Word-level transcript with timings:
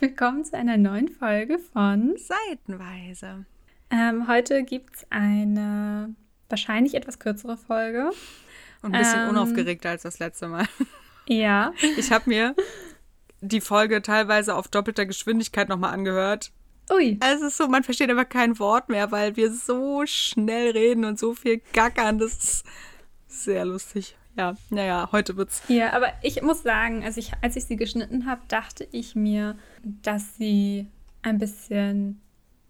willkommen 0.00 0.44
zu 0.46 0.56
einer 0.56 0.78
neuen 0.78 1.08
Folge 1.08 1.58
von 1.58 2.14
Seitenweise. 2.16 3.44
Ähm, 3.90 4.28
heute 4.28 4.62
gibt 4.62 4.96
es 4.96 5.06
eine 5.10 6.14
wahrscheinlich 6.48 6.94
etwas 6.94 7.18
kürzere 7.18 7.58
Folge. 7.58 8.10
Und 8.80 8.94
ein 8.94 9.02
bisschen 9.02 9.20
ähm, 9.20 9.28
unaufgeregter 9.28 9.90
als 9.90 10.02
das 10.02 10.18
letzte 10.18 10.48
Mal. 10.48 10.66
Ja. 11.28 11.74
Ich 11.96 12.10
habe 12.10 12.28
mir 12.28 12.56
die 13.40 13.60
Folge 13.60 14.02
teilweise 14.02 14.56
auf 14.56 14.66
doppelter 14.66 15.06
Geschwindigkeit 15.06 15.68
nochmal 15.68 15.92
angehört. 15.92 16.50
Ui. 16.90 17.20
Es 17.22 17.40
ist 17.40 17.56
so, 17.56 17.68
man 17.68 17.84
versteht 17.84 18.10
aber 18.10 18.24
kein 18.24 18.58
Wort 18.58 18.88
mehr, 18.88 19.12
weil 19.12 19.36
wir 19.36 19.52
so 19.52 20.02
schnell 20.06 20.70
reden 20.70 21.04
und 21.04 21.20
so 21.20 21.34
viel 21.34 21.60
gackern. 21.72 22.18
Das 22.18 22.32
ist 22.32 22.64
sehr 23.28 23.64
lustig. 23.64 24.16
Ja, 24.36 24.54
naja, 24.70 25.08
heute 25.12 25.36
wird's. 25.36 25.62
Ja, 25.68 25.92
aber 25.92 26.08
ich 26.22 26.40
muss 26.42 26.62
sagen, 26.62 27.04
als 27.04 27.16
ich, 27.16 27.32
als 27.42 27.56
ich 27.56 27.64
sie 27.64 27.76
geschnitten 27.76 28.26
habe, 28.26 28.40
dachte 28.48 28.86
ich 28.92 29.14
mir, 29.14 29.56
dass 29.82 30.36
sie 30.36 30.86
ein 31.22 31.38
bisschen 31.38 32.20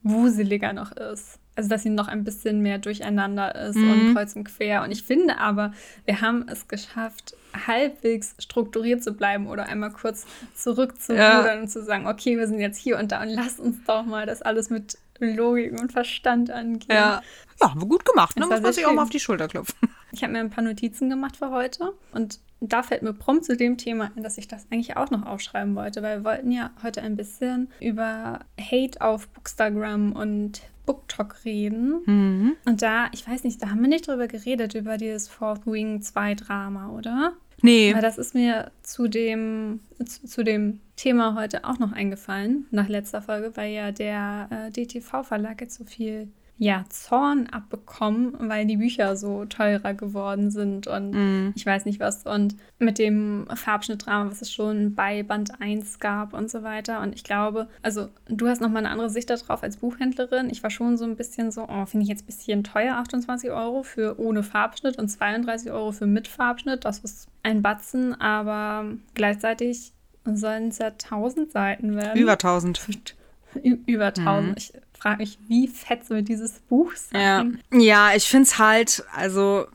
wuseliger 0.02 0.72
noch 0.72 0.92
ist. 0.92 1.38
Also, 1.56 1.68
dass 1.68 1.82
sie 1.82 1.90
noch 1.90 2.08
ein 2.08 2.24
bisschen 2.24 2.62
mehr 2.62 2.78
durcheinander 2.78 3.54
ist 3.54 3.76
mhm. 3.76 3.90
und 3.90 4.14
kreuz 4.14 4.34
und 4.34 4.44
quer. 4.44 4.82
Und 4.82 4.92
ich 4.92 5.02
finde 5.02 5.38
aber, 5.38 5.72
wir 6.06 6.22
haben 6.22 6.46
es 6.48 6.68
geschafft, 6.68 7.34
halbwegs 7.66 8.34
strukturiert 8.38 9.02
zu 9.02 9.12
bleiben 9.12 9.46
oder 9.46 9.66
einmal 9.66 9.90
kurz 9.90 10.24
zurückzurudern 10.54 11.46
ja. 11.56 11.60
und 11.60 11.68
zu 11.68 11.82
sagen, 11.82 12.06
okay, 12.06 12.38
wir 12.38 12.46
sind 12.46 12.60
jetzt 12.60 12.78
hier 12.78 12.98
und 12.98 13.12
da 13.12 13.20
und 13.20 13.28
lass 13.28 13.58
uns 13.58 13.76
doch 13.84 14.06
mal 14.06 14.24
das 14.24 14.40
alles 14.40 14.70
mit 14.70 14.96
Logik 15.18 15.78
und 15.78 15.92
Verstand 15.92 16.50
angehen. 16.50 16.88
Ja, 16.88 17.22
ja 17.60 17.68
haben 17.68 17.82
wir 17.82 17.88
gut 17.88 18.06
gemacht. 18.06 18.38
Ne? 18.38 18.46
Muss 18.46 18.60
man 18.60 18.72
sich 18.72 18.86
auch 18.86 18.94
mal 18.94 19.02
auf 19.02 19.10
die 19.10 19.20
Schulter 19.20 19.48
klopfen. 19.48 19.76
Ich 20.12 20.22
habe 20.22 20.32
mir 20.32 20.40
ein 20.40 20.50
paar 20.50 20.64
Notizen 20.64 21.10
gemacht 21.10 21.36
für 21.36 21.50
heute 21.50 21.92
und 22.12 22.40
da 22.60 22.82
fällt 22.82 23.02
mir 23.02 23.14
prompt 23.14 23.44
zu 23.44 23.56
dem 23.56 23.78
Thema 23.78 24.10
ein, 24.14 24.22
dass 24.22 24.36
ich 24.36 24.46
das 24.46 24.66
eigentlich 24.70 24.96
auch 24.96 25.10
noch 25.10 25.24
aufschreiben 25.24 25.74
wollte, 25.74 26.02
weil 26.02 26.18
wir 26.18 26.24
wollten 26.24 26.52
ja 26.52 26.70
heute 26.82 27.02
ein 27.02 27.16
bisschen 27.16 27.68
über 27.80 28.40
Hate 28.60 29.00
auf 29.00 29.28
Bookstagram 29.28 30.12
und 30.12 30.60
BookTok 30.84 31.44
reden. 31.44 32.02
Mhm. 32.04 32.56
Und 32.66 32.82
da, 32.82 33.08
ich 33.12 33.26
weiß 33.26 33.44
nicht, 33.44 33.62
da 33.62 33.70
haben 33.70 33.80
wir 33.80 33.88
nicht 33.88 34.08
drüber 34.08 34.28
geredet, 34.28 34.74
über 34.74 34.98
dieses 34.98 35.28
Fourth 35.28 35.66
Wing 35.66 36.02
2 36.02 36.34
Drama, 36.34 36.90
oder? 36.90 37.32
Nee. 37.62 37.94
Weil 37.94 38.02
das 38.02 38.18
ist 38.18 38.34
mir 38.34 38.70
zu 38.82 39.08
dem, 39.08 39.80
zu, 40.04 40.26
zu, 40.26 40.44
dem 40.44 40.80
Thema 40.96 41.34
heute 41.34 41.64
auch 41.64 41.78
noch 41.78 41.92
eingefallen, 41.92 42.66
nach 42.70 42.88
letzter 42.88 43.22
Folge, 43.22 43.52
weil 43.56 43.72
ja 43.72 43.92
der 43.92 44.48
äh, 44.50 44.70
DTV-Verlag 44.70 45.60
jetzt 45.60 45.76
so 45.76 45.84
viel 45.84 46.28
ja, 46.62 46.84
Zorn 46.90 47.46
abbekommen, 47.46 48.34
weil 48.38 48.66
die 48.66 48.76
Bücher 48.76 49.16
so 49.16 49.46
teurer 49.46 49.94
geworden 49.94 50.50
sind 50.50 50.86
und 50.86 51.12
mm. 51.12 51.52
ich 51.56 51.64
weiß 51.64 51.86
nicht 51.86 52.00
was. 52.00 52.24
Und 52.24 52.54
mit 52.78 52.98
dem 52.98 53.46
Farbschnittdrama, 53.54 54.30
was 54.30 54.42
es 54.42 54.52
schon 54.52 54.94
bei 54.94 55.22
Band 55.22 55.58
1 55.62 56.00
gab 56.00 56.34
und 56.34 56.50
so 56.50 56.62
weiter. 56.62 57.00
Und 57.00 57.14
ich 57.14 57.24
glaube, 57.24 57.66
also 57.80 58.08
du 58.28 58.46
hast 58.46 58.60
nochmal 58.60 58.84
eine 58.84 58.90
andere 58.90 59.08
Sicht 59.08 59.30
darauf 59.30 59.62
als 59.62 59.78
Buchhändlerin. 59.78 60.50
Ich 60.50 60.62
war 60.62 60.68
schon 60.68 60.98
so 60.98 61.06
ein 61.06 61.16
bisschen 61.16 61.50
so, 61.50 61.66
oh, 61.66 61.86
finde 61.86 62.02
ich 62.02 62.10
jetzt 62.10 62.24
ein 62.24 62.26
bisschen 62.26 62.62
teuer, 62.62 62.96
28 62.96 63.50
Euro 63.50 63.82
für 63.82 64.20
ohne 64.20 64.42
Farbschnitt 64.42 64.98
und 64.98 65.08
32 65.08 65.72
Euro 65.72 65.92
für 65.92 66.06
mit 66.06 66.28
Farbschnitt. 66.28 66.84
Das 66.84 66.98
ist 66.98 67.28
ein 67.42 67.62
Batzen, 67.62 68.20
aber 68.20 68.84
gleichzeitig 69.14 69.94
sollen 70.26 70.68
es 70.68 70.76
ja 70.76 70.88
1000 70.88 71.52
Seiten 71.52 71.96
werden. 71.96 72.20
Über 72.20 72.32
1000. 72.32 73.16
Über 73.86 74.08
1000. 74.08 74.48
Mhm. 74.48 74.54
Ich 74.58 74.72
frage 75.00 75.18
mich, 75.18 75.38
wie 75.48 75.68
fett 75.68 76.04
soll 76.04 76.22
dieses 76.22 76.60
Buch 76.60 76.92
sein? 76.94 77.62
Ja, 77.72 77.78
ja 77.78 78.14
ich 78.14 78.28
finde 78.28 78.44
es 78.44 78.58
halt, 78.58 79.04
also 79.14 79.66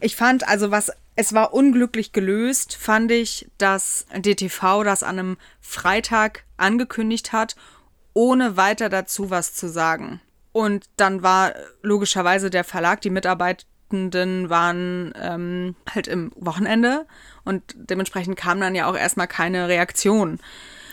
ich 0.00 0.16
fand, 0.16 0.48
also 0.48 0.70
was, 0.70 0.90
es 1.14 1.32
war 1.32 1.54
unglücklich 1.54 2.12
gelöst, 2.12 2.74
fand 2.74 3.12
ich, 3.12 3.48
dass 3.58 4.06
DTV 4.16 4.82
das 4.84 5.02
an 5.02 5.18
einem 5.18 5.36
Freitag 5.60 6.44
angekündigt 6.56 7.32
hat, 7.32 7.56
ohne 8.12 8.56
weiter 8.56 8.88
dazu 8.88 9.30
was 9.30 9.54
zu 9.54 9.68
sagen. 9.68 10.20
Und 10.52 10.86
dann 10.96 11.22
war 11.22 11.54
logischerweise 11.82 12.50
der 12.50 12.64
Verlag, 12.64 13.00
die 13.02 13.10
Mitarbeitenden 13.10 14.50
waren 14.50 15.12
ähm, 15.20 15.76
halt 15.94 16.08
im 16.08 16.32
Wochenende 16.34 17.06
und 17.44 17.62
dementsprechend 17.76 18.36
kam 18.36 18.60
dann 18.60 18.74
ja 18.74 18.86
auch 18.86 18.96
erstmal 18.96 19.28
keine 19.28 19.68
Reaktion. 19.68 20.40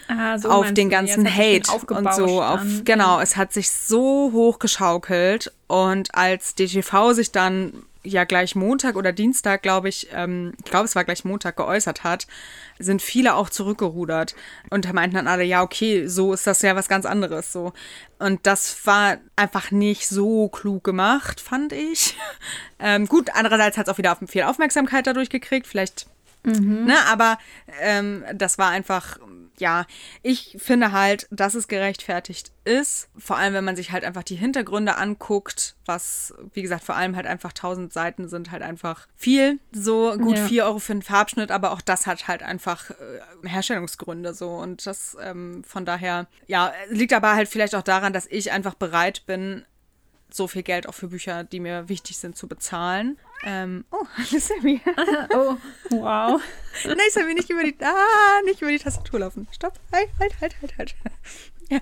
Ah, 0.07 0.37
so 0.37 0.49
auf 0.49 0.73
den 0.73 0.89
ganzen 0.89 1.27
Hate 1.27 1.71
und 1.89 2.13
so. 2.13 2.41
Auf, 2.41 2.61
genau, 2.85 3.19
es 3.19 3.35
hat 3.35 3.53
sich 3.53 3.71
so 3.71 4.31
hochgeschaukelt 4.31 5.51
und 5.67 6.15
als 6.15 6.55
DTV 6.55 7.13
sich 7.13 7.31
dann 7.31 7.73
ja 8.07 8.23
gleich 8.23 8.55
Montag 8.55 8.95
oder 8.95 9.11
Dienstag, 9.11 9.61
glaube 9.61 9.89
ich, 9.89 10.07
ähm, 10.13 10.53
ich 10.63 10.71
glaube, 10.71 10.85
es 10.85 10.95
war 10.95 11.03
gleich 11.03 11.25
Montag 11.25 11.57
geäußert 11.57 12.03
hat, 12.03 12.27
sind 12.79 13.01
viele 13.01 13.35
auch 13.35 13.49
zurückgerudert 13.49 14.35
und 14.69 14.91
meinten 14.93 15.15
dann 15.15 15.27
alle, 15.27 15.43
ja, 15.43 15.61
okay, 15.61 16.07
so 16.07 16.33
ist 16.33 16.47
das 16.47 16.61
ja 16.61 16.75
was 16.75 16.87
ganz 16.87 17.05
anderes, 17.05 17.51
so. 17.51 17.73
Und 18.19 18.45
das 18.47 18.85
war 18.85 19.17
einfach 19.35 19.71
nicht 19.71 20.07
so 20.07 20.47
klug 20.49 20.83
gemacht, 20.83 21.41
fand 21.41 21.73
ich. 21.73 22.15
ähm, 22.79 23.07
gut, 23.07 23.29
andererseits 23.33 23.77
hat 23.77 23.87
es 23.87 23.93
auch 23.93 23.97
wieder 23.97 24.17
viel 24.27 24.43
Aufmerksamkeit 24.43 25.07
dadurch 25.07 25.29
gekriegt, 25.29 25.67
vielleicht, 25.67 26.07
mhm. 26.47 26.85
ne, 26.85 26.95
aber 27.07 27.37
ähm, 27.81 28.23
das 28.33 28.57
war 28.57 28.69
einfach 28.69 29.17
ja, 29.59 29.85
ich 30.21 30.55
finde 30.59 30.91
halt, 30.91 31.27
dass 31.31 31.55
es 31.55 31.67
gerechtfertigt 31.67 32.51
ist. 32.63 33.09
Vor 33.17 33.37
allem, 33.37 33.53
wenn 33.53 33.63
man 33.63 33.75
sich 33.75 33.91
halt 33.91 34.03
einfach 34.03 34.23
die 34.23 34.35
Hintergründe 34.35 34.97
anguckt, 34.97 35.75
was, 35.85 36.33
wie 36.53 36.61
gesagt, 36.61 36.83
vor 36.83 36.95
allem 36.95 37.15
halt 37.15 37.25
einfach 37.25 37.49
1000 37.49 37.91
Seiten 37.91 38.27
sind 38.27 38.51
halt 38.51 38.61
einfach 38.61 39.07
viel. 39.15 39.59
So 39.71 40.15
gut 40.17 40.37
ja. 40.37 40.45
4 40.45 40.65
Euro 40.65 40.79
für 40.79 40.93
einen 40.93 41.01
Farbschnitt, 41.01 41.51
aber 41.51 41.71
auch 41.71 41.81
das 41.81 42.05
hat 42.05 42.27
halt 42.27 42.43
einfach 42.43 42.91
äh, 42.91 43.47
Herstellungsgründe 43.47 44.33
so. 44.33 44.49
Und 44.51 44.85
das 44.85 45.17
ähm, 45.21 45.63
von 45.63 45.85
daher, 45.85 46.27
ja, 46.45 46.71
liegt 46.89 47.13
aber 47.13 47.33
halt 47.33 47.47
vielleicht 47.47 47.73
auch 47.73 47.83
daran, 47.83 48.13
dass 48.13 48.27
ich 48.27 48.51
einfach 48.51 48.75
bereit 48.75 49.23
bin, 49.25 49.65
so 50.29 50.47
viel 50.47 50.63
Geld 50.63 50.87
auch 50.87 50.93
für 50.93 51.07
Bücher, 51.07 51.43
die 51.43 51.59
mir 51.59 51.89
wichtig 51.89 52.17
sind, 52.17 52.37
zu 52.37 52.47
bezahlen. 52.47 53.17
Ähm, 53.43 53.85
oh, 53.91 54.05
Sammy. 54.39 54.81
oh, 55.33 55.57
wow. 55.89 56.41
Nein, 56.85 56.97
Sammy, 57.11 57.33
nicht 57.33 57.49
über 57.49 57.63
die, 57.63 57.75
ah, 57.81 58.41
nicht 58.45 58.61
über 58.61 58.71
die 58.71 58.79
Tastatur 58.79 59.19
laufen. 59.19 59.47
Stopp. 59.51 59.73
Halt, 59.91 60.09
halt, 60.19 60.33
halt, 60.41 60.55
halt, 60.61 60.75
halt. 60.77 60.95
Ja. 61.69 61.79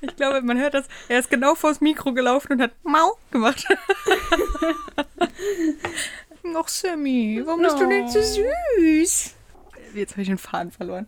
Ich 0.00 0.14
glaube, 0.16 0.42
man 0.42 0.58
hört 0.58 0.74
das. 0.74 0.86
Er 1.08 1.18
ist 1.18 1.30
genau 1.30 1.54
vors 1.54 1.80
Mikro 1.80 2.12
gelaufen 2.12 2.52
und 2.52 2.62
hat 2.62 2.72
Mau 2.84 3.18
gemacht. 3.30 3.66
Ach, 6.54 6.68
Sammy, 6.68 7.42
warum 7.44 7.62
bist 7.62 7.78
du 7.78 7.88
denn 7.88 8.08
so 8.08 8.20
süß? 8.20 9.34
Jetzt 9.94 10.12
habe 10.12 10.22
ich 10.22 10.28
den 10.28 10.38
Faden 10.38 10.70
verloren. 10.70 11.06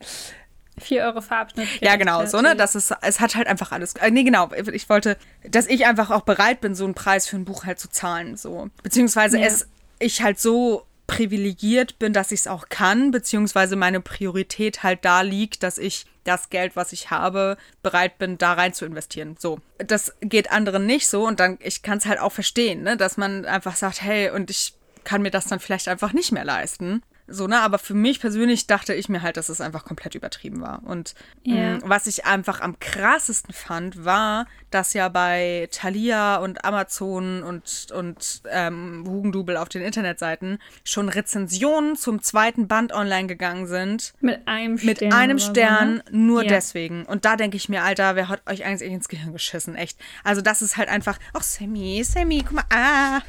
4 0.81 1.05
Euro 1.05 1.21
Farbschnitt. 1.21 1.69
Ja, 1.81 1.97
genau, 1.97 2.25
so, 2.27 2.41
ne? 2.41 2.57
Das 2.57 2.75
ist, 2.75 2.95
es 3.03 3.21
hat 3.21 3.35
halt 3.35 3.47
einfach 3.47 3.73
alles. 3.73 3.95
Äh, 3.95 4.11
nee, 4.11 4.25
genau. 4.25 4.51
Ich 4.73 4.89
wollte, 4.89 5.17
dass 5.45 5.67
ich 5.67 5.87
einfach 5.87 6.11
auch 6.11 6.23
bereit 6.23 6.61
bin, 6.61 6.75
so 6.75 6.85
einen 6.85 6.95
Preis 6.95 7.27
für 7.27 7.37
ein 7.37 7.45
Buch 7.45 7.65
halt 7.65 7.79
zu 7.79 7.89
zahlen. 7.89 8.37
So. 8.37 8.69
Beziehungsweise 8.83 9.39
ja. 9.39 9.47
es, 9.47 9.69
ich 9.99 10.23
halt 10.23 10.39
so 10.39 10.87
privilegiert 11.09 11.99
bin, 11.99 12.13
dass 12.13 12.33
ich 12.33 12.41
es 12.41 12.47
auch 12.47 12.69
kann, 12.69 13.11
beziehungsweise 13.11 13.77
meine 13.77 14.01
Priorität 14.01 14.83
halt 14.83 15.05
da 15.05 15.23
liegt, 15.23 15.63
dass 15.63 15.79
ich 15.79 16.05
das 16.25 16.51
Geld, 16.51 16.77
was 16.77 16.93
ich 16.93 17.11
habe, 17.11 17.57
bereit 17.83 18.19
bin, 18.19 18.37
da 18.37 18.53
rein 18.53 18.75
zu 18.75 18.85
investieren. 18.85 19.37
So. 19.39 19.59
Das 19.79 20.15
geht 20.21 20.53
anderen 20.53 20.85
nicht 20.85 21.09
so 21.09 21.27
und 21.27 21.41
dann, 21.41 21.59
ich 21.63 21.83
kann 21.83 21.99
es 21.99 22.07
halt 22.07 22.21
auch 22.21 22.33
verstehen, 22.33 22.83
ne? 22.83 22.99
dass 22.99 23.17
man 23.17 23.47
einfach 23.47 23.75
sagt, 23.75 24.03
hey, 24.03 24.31
und 24.31 24.51
ich 24.51 24.75
kann 25.05 25.23
mir 25.23 25.31
das 25.31 25.47
dann 25.47 25.59
vielleicht 25.59 25.89
einfach 25.89 26.13
nicht 26.13 26.33
mehr 26.33 26.45
leisten. 26.45 27.03
So, 27.29 27.47
ne? 27.47 27.61
Aber 27.61 27.79
für 27.79 27.95
mich 27.95 28.21
persönlich 28.21 28.67
dachte 28.67 28.95
ich 28.95 29.09
mir 29.09 29.23
halt, 29.23 29.37
dass 29.37 29.51
es 29.51 29.61
einfach 29.61 29.85
komplett 29.85 30.15
übertrieben 30.15 30.61
war. 30.63 30.83
Und 30.85 31.15
yeah. 31.47 31.77
mh, 31.77 31.81
was 31.85 32.07
ich 32.07 32.25
einfach 32.25 32.61
am 32.61 32.79
krassesten 32.81 33.53
fand, 33.53 34.05
war, 34.05 34.47
dass 34.71 34.95
ja 34.95 35.09
bei 35.09 35.69
Thalia 35.71 36.37
und 36.37 36.65
Amazon 36.65 37.43
und, 37.43 37.89
und 37.95 38.43
ähm, 38.51 39.05
Hugendubel 39.07 39.59
auf 39.59 39.69
den 39.69 39.83
Internetseiten 39.83 40.59
schon 40.85 41.09
Rezensionen 41.09 41.97
zum 41.97 42.23
zweiten 42.23 42.67
Band 42.67 42.93
online 42.93 43.27
gegangen 43.27 43.67
sind. 43.67 44.15
Mit 44.21 44.49
einem 44.49 44.79
Stern. 44.79 44.89
Mit 44.89 45.13
einem 45.13 45.39
Stern, 45.39 46.03
so, 46.07 46.13
ne? 46.13 46.19
nur 46.19 46.41
yeah. 46.41 46.49
deswegen. 46.49 47.05
Und 47.05 47.27
da 47.27 47.37
denke 47.37 47.59
ich 47.59 47.69
mir, 47.69 47.83
Alter, 47.83 48.17
wer 48.17 48.29
hat 48.29 48.43
euch 48.49 48.65
eigentlich 48.65 48.91
ins 48.91 49.09
Gehirn 49.09 49.33
geschissen? 49.33 49.75
Echt. 49.75 49.99
Also, 50.25 50.41
das 50.41 50.63
ist 50.63 50.79
halt 50.79 50.89
einfach, 50.89 51.19
ach, 51.35 51.43
Sammy, 51.43 52.03
Sammy, 52.05 52.43
guck 52.43 52.53
mal, 52.55 52.65
ah. 52.71 53.21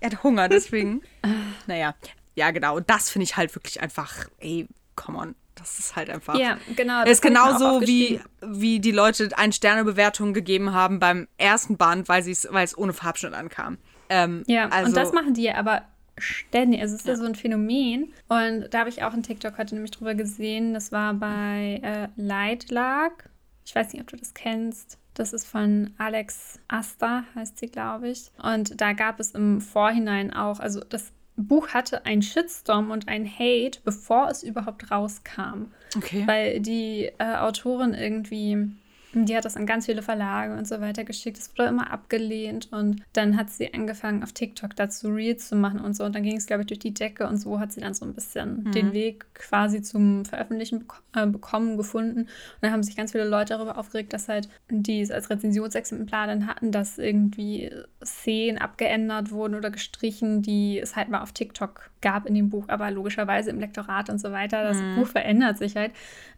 Er 0.00 0.10
hat 0.10 0.22
Hunger, 0.22 0.48
deswegen. 0.48 1.02
naja, 1.66 1.94
ja, 2.34 2.50
genau. 2.50 2.76
Und 2.76 2.90
das 2.90 3.10
finde 3.10 3.24
ich 3.24 3.36
halt 3.36 3.54
wirklich 3.54 3.80
einfach, 3.80 4.28
ey, 4.40 4.68
come 4.96 5.18
on. 5.18 5.34
Das 5.54 5.78
ist 5.78 5.94
halt 5.94 6.10
einfach. 6.10 6.36
Ja, 6.36 6.58
genau. 6.74 7.02
Das 7.02 7.12
ist 7.12 7.22
genauso 7.22 7.80
wie, 7.82 8.20
wie 8.40 8.80
die 8.80 8.90
Leute 8.90 9.30
ein 9.36 9.52
Sternebewertung 9.52 10.34
gegeben 10.34 10.72
haben 10.72 10.98
beim 10.98 11.28
ersten 11.38 11.76
Band, 11.76 12.08
weil 12.08 12.28
es 12.28 12.78
ohne 12.78 12.92
Farbschnitt 12.92 13.34
ankam. 13.34 13.78
Ähm, 14.08 14.42
ja, 14.46 14.68
also, 14.68 14.88
und 14.88 14.96
das 14.96 15.12
machen 15.12 15.34
die 15.34 15.44
ja 15.44 15.54
aber 15.54 15.82
ständig. 16.18 16.80
Also 16.80 16.94
es 16.94 17.00
ist 17.02 17.06
ja. 17.06 17.14
ja 17.14 17.18
so 17.18 17.24
ein 17.24 17.34
Phänomen. 17.34 18.12
Und 18.28 18.68
da 18.70 18.80
habe 18.80 18.88
ich 18.88 19.02
auch 19.02 19.12
einen 19.12 19.22
TikTok 19.22 19.58
heute 19.58 19.74
nämlich 19.74 19.92
drüber 19.92 20.14
gesehen. 20.14 20.74
Das 20.74 20.92
war 20.92 21.14
bei 21.14 21.80
äh, 21.82 22.08
Lightlag. 22.16 23.30
Ich 23.64 23.74
weiß 23.74 23.92
nicht, 23.92 24.02
ob 24.02 24.08
du 24.08 24.16
das 24.16 24.34
kennst. 24.34 24.98
Das 25.14 25.32
ist 25.32 25.46
von 25.46 25.94
Alex 25.96 26.58
Asta, 26.66 27.24
heißt 27.36 27.58
sie, 27.58 27.68
glaube 27.68 28.08
ich. 28.08 28.32
Und 28.42 28.80
da 28.80 28.92
gab 28.92 29.20
es 29.20 29.30
im 29.30 29.60
Vorhinein 29.60 30.32
auch, 30.32 30.58
also 30.58 30.80
das 30.80 31.12
Buch 31.36 31.68
hatte 31.68 32.06
einen 32.06 32.22
Shitstorm 32.22 32.90
und 32.90 33.08
einen 33.08 33.26
Hate, 33.26 33.80
bevor 33.84 34.28
es 34.28 34.42
überhaupt 34.42 34.90
rauskam. 34.90 35.72
Okay. 35.96 36.24
Weil 36.26 36.60
die 36.60 37.10
äh, 37.18 37.36
Autorin 37.36 37.94
irgendwie 37.94 38.68
die 39.14 39.36
hat 39.36 39.44
das 39.44 39.56
an 39.56 39.66
ganz 39.66 39.86
viele 39.86 40.02
Verlage 40.02 40.54
und 40.56 40.66
so 40.66 40.80
weiter 40.80 41.04
geschickt. 41.04 41.38
Es 41.38 41.50
wurde 41.52 41.68
immer 41.68 41.90
abgelehnt 41.90 42.72
und 42.72 43.02
dann 43.12 43.36
hat 43.36 43.50
sie 43.50 43.72
angefangen, 43.72 44.22
auf 44.22 44.32
TikTok 44.32 44.74
dazu 44.76 45.08
Reels 45.08 45.48
zu 45.48 45.56
machen 45.56 45.80
und 45.80 45.94
so. 45.94 46.04
Und 46.04 46.14
dann 46.14 46.22
ging 46.22 46.36
es, 46.36 46.46
glaube 46.46 46.62
ich, 46.62 46.66
durch 46.66 46.80
die 46.80 46.94
Decke 46.94 47.26
und 47.28 47.36
so 47.36 47.60
hat 47.60 47.72
sie 47.72 47.80
dann 47.80 47.94
so 47.94 48.04
ein 48.04 48.14
bisschen 48.14 48.64
mhm. 48.64 48.72
den 48.72 48.92
Weg 48.92 49.26
quasi 49.34 49.82
zum 49.82 50.24
Veröffentlichen 50.24 50.80
bek 50.80 50.92
äh, 51.14 51.26
bekommen, 51.26 51.76
gefunden. 51.76 52.20
Und 52.20 52.28
dann 52.60 52.72
haben 52.72 52.82
sich 52.82 52.96
ganz 52.96 53.12
viele 53.12 53.24
Leute 53.24 53.54
darüber 53.54 53.78
aufgeregt, 53.78 54.12
dass 54.12 54.28
halt 54.28 54.48
die 54.68 55.00
es 55.00 55.10
als 55.10 55.30
Rezensionsexemplar 55.30 56.26
dann 56.26 56.46
hatten, 56.46 56.72
dass 56.72 56.98
irgendwie 56.98 57.70
Szenen 58.04 58.58
abgeändert 58.58 59.30
wurden 59.30 59.54
oder 59.54 59.70
gestrichen, 59.70 60.42
die 60.42 60.80
es 60.80 60.96
halt 60.96 61.08
mal 61.08 61.22
auf 61.22 61.32
TikTok 61.32 61.90
gab 62.00 62.26
in 62.26 62.34
dem 62.34 62.50
Buch, 62.50 62.68
aber 62.68 62.90
logischerweise 62.90 63.50
im 63.50 63.60
Lektorat 63.60 64.10
und 64.10 64.18
so 64.18 64.32
weiter. 64.32 64.62
Das 64.62 64.78
mhm. 64.78 64.96
Buch 64.96 65.06
verändert 65.06 65.58
sich 65.58 65.76
halt. 65.76 65.92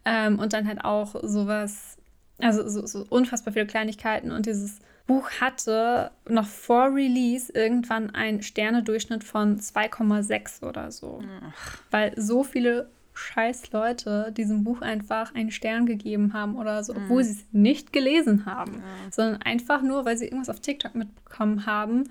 Ähm, 0.05 0.39
und 0.39 0.53
dann 0.53 0.67
halt 0.67 0.83
auch 0.83 1.15
sowas 1.23 1.96
also 2.39 2.67
so, 2.67 2.85
so 2.85 3.05
unfassbar 3.09 3.53
viele 3.53 3.67
Kleinigkeiten 3.67 4.31
und 4.31 4.45
dieses 4.45 4.79
Buch 5.07 5.29
hatte 5.39 6.11
noch 6.27 6.45
vor 6.45 6.93
Release 6.93 7.51
irgendwann 7.53 8.13
einen 8.13 8.43
Sternedurchschnitt 8.43 9.23
von 9.23 9.57
2,6 9.57 10.63
oder 10.67 10.91
so. 10.91 11.23
Ach. 11.41 11.77
Weil 11.89 12.13
so 12.19 12.43
viele 12.43 12.89
scheiß 13.17 13.71
Leute 13.71 14.31
diesem 14.35 14.63
Buch 14.63 14.81
einfach 14.81 15.33
einen 15.33 15.51
Stern 15.51 15.85
gegeben 15.85 16.33
haben 16.33 16.55
oder 16.55 16.83
so, 16.83 16.93
obwohl 16.93 17.23
mhm. 17.23 17.27
sie 17.27 17.31
es 17.33 17.45
nicht 17.51 17.91
gelesen 17.91 18.45
haben, 18.45 18.73
ja. 18.75 19.11
sondern 19.11 19.41
einfach 19.41 19.81
nur, 19.81 20.05
weil 20.05 20.17
sie 20.17 20.25
irgendwas 20.25 20.49
auf 20.49 20.59
TikTok 20.59 20.95
mitbekommen 20.95 21.65
haben 21.65 22.05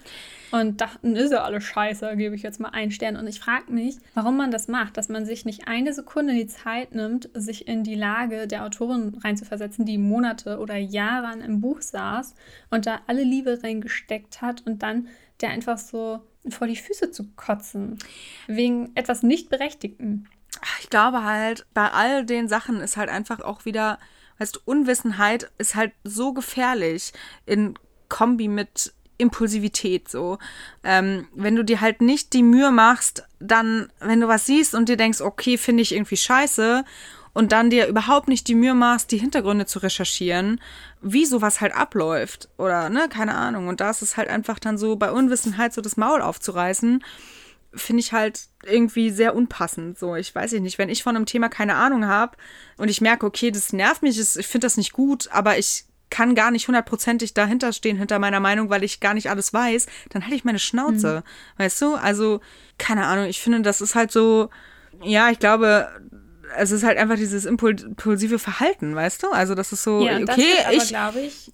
und 0.51 0.81
dachten, 0.81 1.17
ist 1.17 1.33
ja 1.33 1.45
alles 1.45 1.65
scheiße, 1.65 2.17
gebe 2.17 2.35
ich 2.35 2.43
jetzt 2.43 2.61
mal 2.61 2.71
einen 2.71 2.91
Stern. 2.91 3.17
Und 3.17 3.27
ich 3.27 3.41
frage 3.41 3.73
mich, 3.73 3.97
warum 4.15 4.37
man 4.37 4.51
das 4.51 4.69
macht, 4.69 4.97
dass 4.97 5.09
man 5.09 5.25
sich 5.27 5.45
nicht 5.45 5.69
eine 5.69 5.93
Sekunde 5.93 6.35
die 6.35 6.47
Zeit 6.47 6.95
nimmt, 6.95 7.31
sich 7.35 7.69
in 7.69 7.85
die 7.85 7.95
Lage 7.95 8.47
der 8.47 8.65
Autorin 8.65 9.17
reinzuversetzen, 9.23 9.85
die 9.85 9.99
Monate 9.99 10.59
oder 10.59 10.77
Jahre 10.77 11.29
an 11.29 11.43
einem 11.43 11.61
Buch 11.61 11.81
saß 11.81 12.35
und 12.71 12.87
da 12.87 13.01
alle 13.07 13.23
Liebe 13.23 13.61
reingesteckt 13.63 14.43
hat 14.43 14.67
und 14.67 14.83
dann 14.83 15.09
der 15.41 15.51
einfach 15.51 15.79
so 15.79 16.21
vor 16.49 16.67
die 16.67 16.77
Füße 16.77 17.11
zu 17.11 17.29
kotzen. 17.37 17.99
Wegen 18.47 18.91
etwas 18.95 19.23
nicht 19.23 19.51
Berechtigten 19.51 20.29
ich 20.81 20.91
glaube 20.91 21.25
halt, 21.25 21.67
bei 21.75 21.91
all 21.91 22.25
den 22.25 22.49
Sachen 22.49 22.81
ist 22.81 22.97
halt 22.97 23.09
einfach 23.09 23.41
auch 23.41 23.65
wieder, 23.65 23.99
weißt 24.39 24.57
du, 24.57 24.61
Unwissenheit 24.65 25.51
ist 25.59 25.75
halt 25.75 25.93
so 26.05 26.33
gefährlich 26.33 27.13
in 27.45 27.75
Kombi 28.09 28.49
mit 28.49 28.93
Impulsivität 29.19 30.09
so. 30.09 30.39
Ähm, 30.85 31.29
wenn 31.35 31.57
du 31.57 31.65
dir 31.65 31.81
halt 31.81 32.01
nicht 32.01 32.33
die 32.33 32.43
Mühe 32.43 32.71
machst, 32.71 33.25
dann, 33.39 33.91
wenn 34.01 34.21
du 34.21 34.29
was 34.29 34.47
siehst 34.47 34.75
und 34.75 34.89
dir 34.89 34.97
denkst, 34.97 35.21
okay, 35.21 35.57
finde 35.57 35.83
ich 35.83 35.95
irgendwie 35.95 36.17
scheiße 36.17 36.85
und 37.33 37.53
dann 37.53 37.71
dir 37.71 37.87
überhaupt 37.87 38.29
nicht 38.29 38.49
die 38.49 38.55
Mühe 38.55 38.75
machst, 38.75 39.11
die 39.13 39.19
Hintergründe 39.19 39.67
zu 39.67 39.79
recherchieren, 39.79 40.61
wie 41.03 41.27
sowas 41.27 41.61
halt 41.61 41.75
abläuft 41.75 42.49
oder, 42.57 42.89
ne, 42.89 43.09
keine 43.11 43.35
Ahnung. 43.35 43.69
Und 43.69 43.81
da 43.81 43.91
ist 43.91 44.03
es 44.03 44.17
halt 44.17 44.29
einfach 44.29 44.59
dann 44.59 44.79
so 44.79 44.97
bei 44.97 45.11
Unwissenheit 45.11 45.73
so 45.73 45.81
das 45.81 45.97
Maul 45.97 46.23
aufzureißen 46.23 47.03
finde 47.77 48.01
ich 48.01 48.13
halt 48.13 48.49
irgendwie 48.65 49.11
sehr 49.11 49.35
unpassend. 49.35 49.99
So, 49.99 50.17
ich 50.17 50.35
weiß 50.35 50.53
nicht, 50.53 50.79
wenn 50.79 50.89
ich 50.89 51.03
von 51.03 51.17
einem 51.17 51.27
Thema 51.27 51.49
keine 51.49 51.77
Ahnung 51.77 52.07
habe 52.07 52.37
und 52.77 52.89
ich 52.89 53.01
merke, 53.01 53.27
okay, 53.27 53.51
das 53.51 53.73
nervt 53.73 54.03
mich, 54.03 54.19
ich 54.19 54.47
finde 54.47 54.67
das 54.67 54.77
nicht 54.77 54.93
gut, 54.93 55.29
aber 55.31 55.59
ich 55.59 55.85
kann 56.09 56.35
gar 56.35 56.51
nicht 56.51 56.69
hundertprozentig 56.69 57.35
dahinter 57.35 57.73
stehen, 57.73 57.97
hinter 57.97 58.19
meiner 58.19 58.41
Meinung, 58.41 58.71
weil 58.71 58.85
ich 58.85 59.01
gar 59.01 59.15
nicht 59.15 59.29
alles 59.29 59.53
weiß, 59.53 59.87
dann 60.11 60.23
halte 60.23 60.37
ich 60.37 60.45
meine 60.45 60.59
Schnauze. 60.59 61.25
Mhm. 61.25 61.63
Weißt 61.63 61.83
du? 61.83 61.95
Also, 61.95 62.41
keine 62.79 63.07
Ahnung, 63.07 63.27
ich 63.27 63.41
finde, 63.41 63.63
das 63.63 63.81
ist 63.81 63.95
halt 63.95 64.13
so, 64.13 64.51
ja, 65.03 65.31
ich 65.31 65.39
glaube, 65.39 65.89
es 66.57 66.71
ist 66.71 66.85
halt 66.85 66.97
einfach 66.97 67.17
dieses 67.17 67.45
impulsive 67.45 68.39
Verhalten, 68.39 68.95
weißt 68.95 69.25
du? 69.25 69.31
Also, 69.31 69.55
das 69.55 69.73
ist 69.73 69.83
so, 69.83 70.07
ja, 70.07 70.19
okay, 70.19 70.25
das 70.65 70.91
ich, 70.91 70.97
aber, 70.97 71.19
ich, 71.19 71.53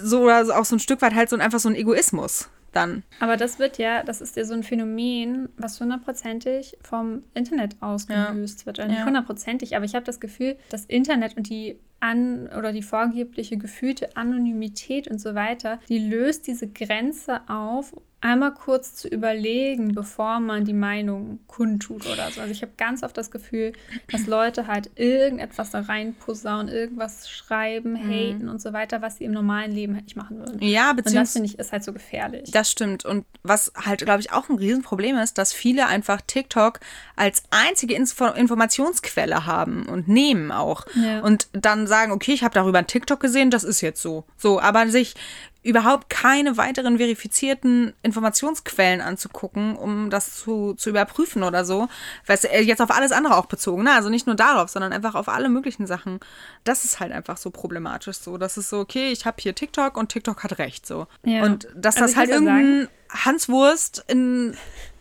so 0.00 0.22
oder 0.22 0.58
auch 0.58 0.64
so 0.64 0.76
ein 0.76 0.80
Stück 0.80 1.02
weit 1.02 1.14
halt 1.14 1.28
so 1.28 1.36
einfach 1.36 1.58
so 1.58 1.68
ein 1.68 1.74
Egoismus 1.74 2.48
dann. 2.78 3.02
Aber 3.20 3.36
das 3.36 3.58
wird 3.58 3.78
ja, 3.78 4.02
das 4.02 4.20
ist 4.20 4.36
ja 4.36 4.44
so 4.44 4.54
ein 4.54 4.62
Phänomen, 4.62 5.48
was 5.56 5.80
hundertprozentig 5.80 6.76
vom 6.82 7.22
Internet 7.34 7.76
ausgelöst 7.80 8.60
ja. 8.60 8.66
wird. 8.66 8.78
Oder 8.78 8.88
nicht 8.88 9.04
hundertprozentig, 9.04 9.76
aber 9.76 9.84
ich 9.84 9.94
habe 9.94 10.04
das 10.04 10.20
Gefühl, 10.20 10.56
das 10.70 10.84
Internet 10.84 11.36
und 11.36 11.48
die 11.48 11.78
an 12.00 12.48
oder 12.56 12.72
die 12.72 12.82
vorgebliche 12.82 13.56
gefühlte 13.56 14.16
Anonymität 14.16 15.08
und 15.08 15.20
so 15.20 15.34
weiter, 15.34 15.80
die 15.88 15.98
löst 15.98 16.46
diese 16.46 16.68
Grenze 16.68 17.40
auf 17.48 17.92
einmal 18.20 18.52
kurz 18.52 18.94
zu 18.94 19.08
überlegen, 19.08 19.94
bevor 19.94 20.40
man 20.40 20.64
die 20.64 20.72
Meinung 20.72 21.38
kundtut 21.46 22.06
oder 22.06 22.30
so. 22.30 22.40
Also 22.40 22.52
ich 22.52 22.62
habe 22.62 22.72
ganz 22.76 23.04
oft 23.04 23.16
das 23.16 23.30
Gefühl, 23.30 23.72
dass 24.10 24.26
Leute 24.26 24.66
halt 24.66 24.90
irgendetwas 24.96 25.70
da 25.70 25.80
reinposaunen, 25.80 26.68
irgendwas 26.68 27.30
schreiben, 27.30 27.92
mhm. 27.92 28.10
haten 28.10 28.48
und 28.48 28.60
so 28.60 28.72
weiter, 28.72 29.02
was 29.02 29.18
sie 29.18 29.24
im 29.24 29.32
normalen 29.32 29.70
Leben 29.70 29.94
halt 29.94 30.04
nicht 30.04 30.16
machen 30.16 30.38
würden. 30.38 30.60
Ja, 30.60 30.92
beziehungsweise. 30.92 31.18
Und 31.18 31.22
das 31.22 31.32
finde 31.32 31.46
ich 31.46 31.58
ist 31.58 31.72
halt 31.72 31.84
so 31.84 31.92
gefährlich. 31.92 32.50
Das 32.50 32.70
stimmt. 32.70 33.04
Und 33.04 33.24
was 33.44 33.72
halt, 33.76 34.00
glaube 34.00 34.20
ich, 34.20 34.32
auch 34.32 34.48
ein 34.48 34.56
Riesenproblem 34.56 35.16
ist, 35.18 35.38
dass 35.38 35.52
viele 35.52 35.86
einfach 35.86 36.20
TikTok 36.20 36.80
als 37.14 37.44
einzige 37.50 37.94
Info 37.94 38.26
Informationsquelle 38.26 39.46
haben 39.46 39.86
und 39.86 40.08
nehmen 40.08 40.50
auch. 40.50 40.86
Ja. 40.94 41.20
Und 41.20 41.48
dann 41.52 41.86
sagen, 41.88 42.12
okay, 42.12 42.32
ich 42.32 42.44
habe 42.44 42.54
darüber 42.54 42.78
ein 42.78 42.86
TikTok 42.86 43.18
gesehen, 43.20 43.50
das 43.50 43.64
ist 43.64 43.80
jetzt 43.80 44.00
so. 44.00 44.24
So, 44.36 44.60
aber 44.60 44.88
sich 44.88 45.14
überhaupt 45.62 46.08
keine 46.08 46.56
weiteren 46.56 46.98
verifizierten 46.98 47.92
Informationsquellen 48.02 49.00
anzugucken, 49.00 49.76
um 49.76 50.08
das 50.08 50.36
zu, 50.36 50.74
zu 50.74 50.90
überprüfen 50.90 51.42
oder 51.42 51.64
so. 51.64 51.88
Weil 52.26 52.38
äh, 52.44 52.62
jetzt 52.62 52.80
auf 52.80 52.90
alles 52.90 53.12
andere 53.12 53.36
auch 53.36 53.46
bezogen, 53.46 53.82
ne? 53.82 53.92
Also 53.92 54.08
nicht 54.08 54.26
nur 54.26 54.36
darauf, 54.36 54.70
sondern 54.70 54.92
einfach 54.92 55.14
auf 55.14 55.28
alle 55.28 55.48
möglichen 55.48 55.86
Sachen. 55.86 56.20
Das 56.64 56.84
ist 56.84 57.00
halt 57.00 57.12
einfach 57.12 57.36
so 57.36 57.50
problematisch 57.50 58.18
so. 58.18 58.38
Das 58.38 58.56
ist 58.56 58.70
so, 58.70 58.78
okay, 58.78 59.10
ich 59.10 59.26
habe 59.26 59.36
hier 59.40 59.54
TikTok 59.54 59.96
und 59.96 60.10
TikTok 60.10 60.44
hat 60.44 60.58
recht 60.58 60.86
so. 60.86 61.06
Ja. 61.24 61.42
Und 61.42 61.68
dass 61.74 61.96
also 61.96 62.06
das 62.06 62.16
halt 62.16 62.30
irgendein 62.30 62.88
Hanswurst 63.10 64.04
in 64.06 64.56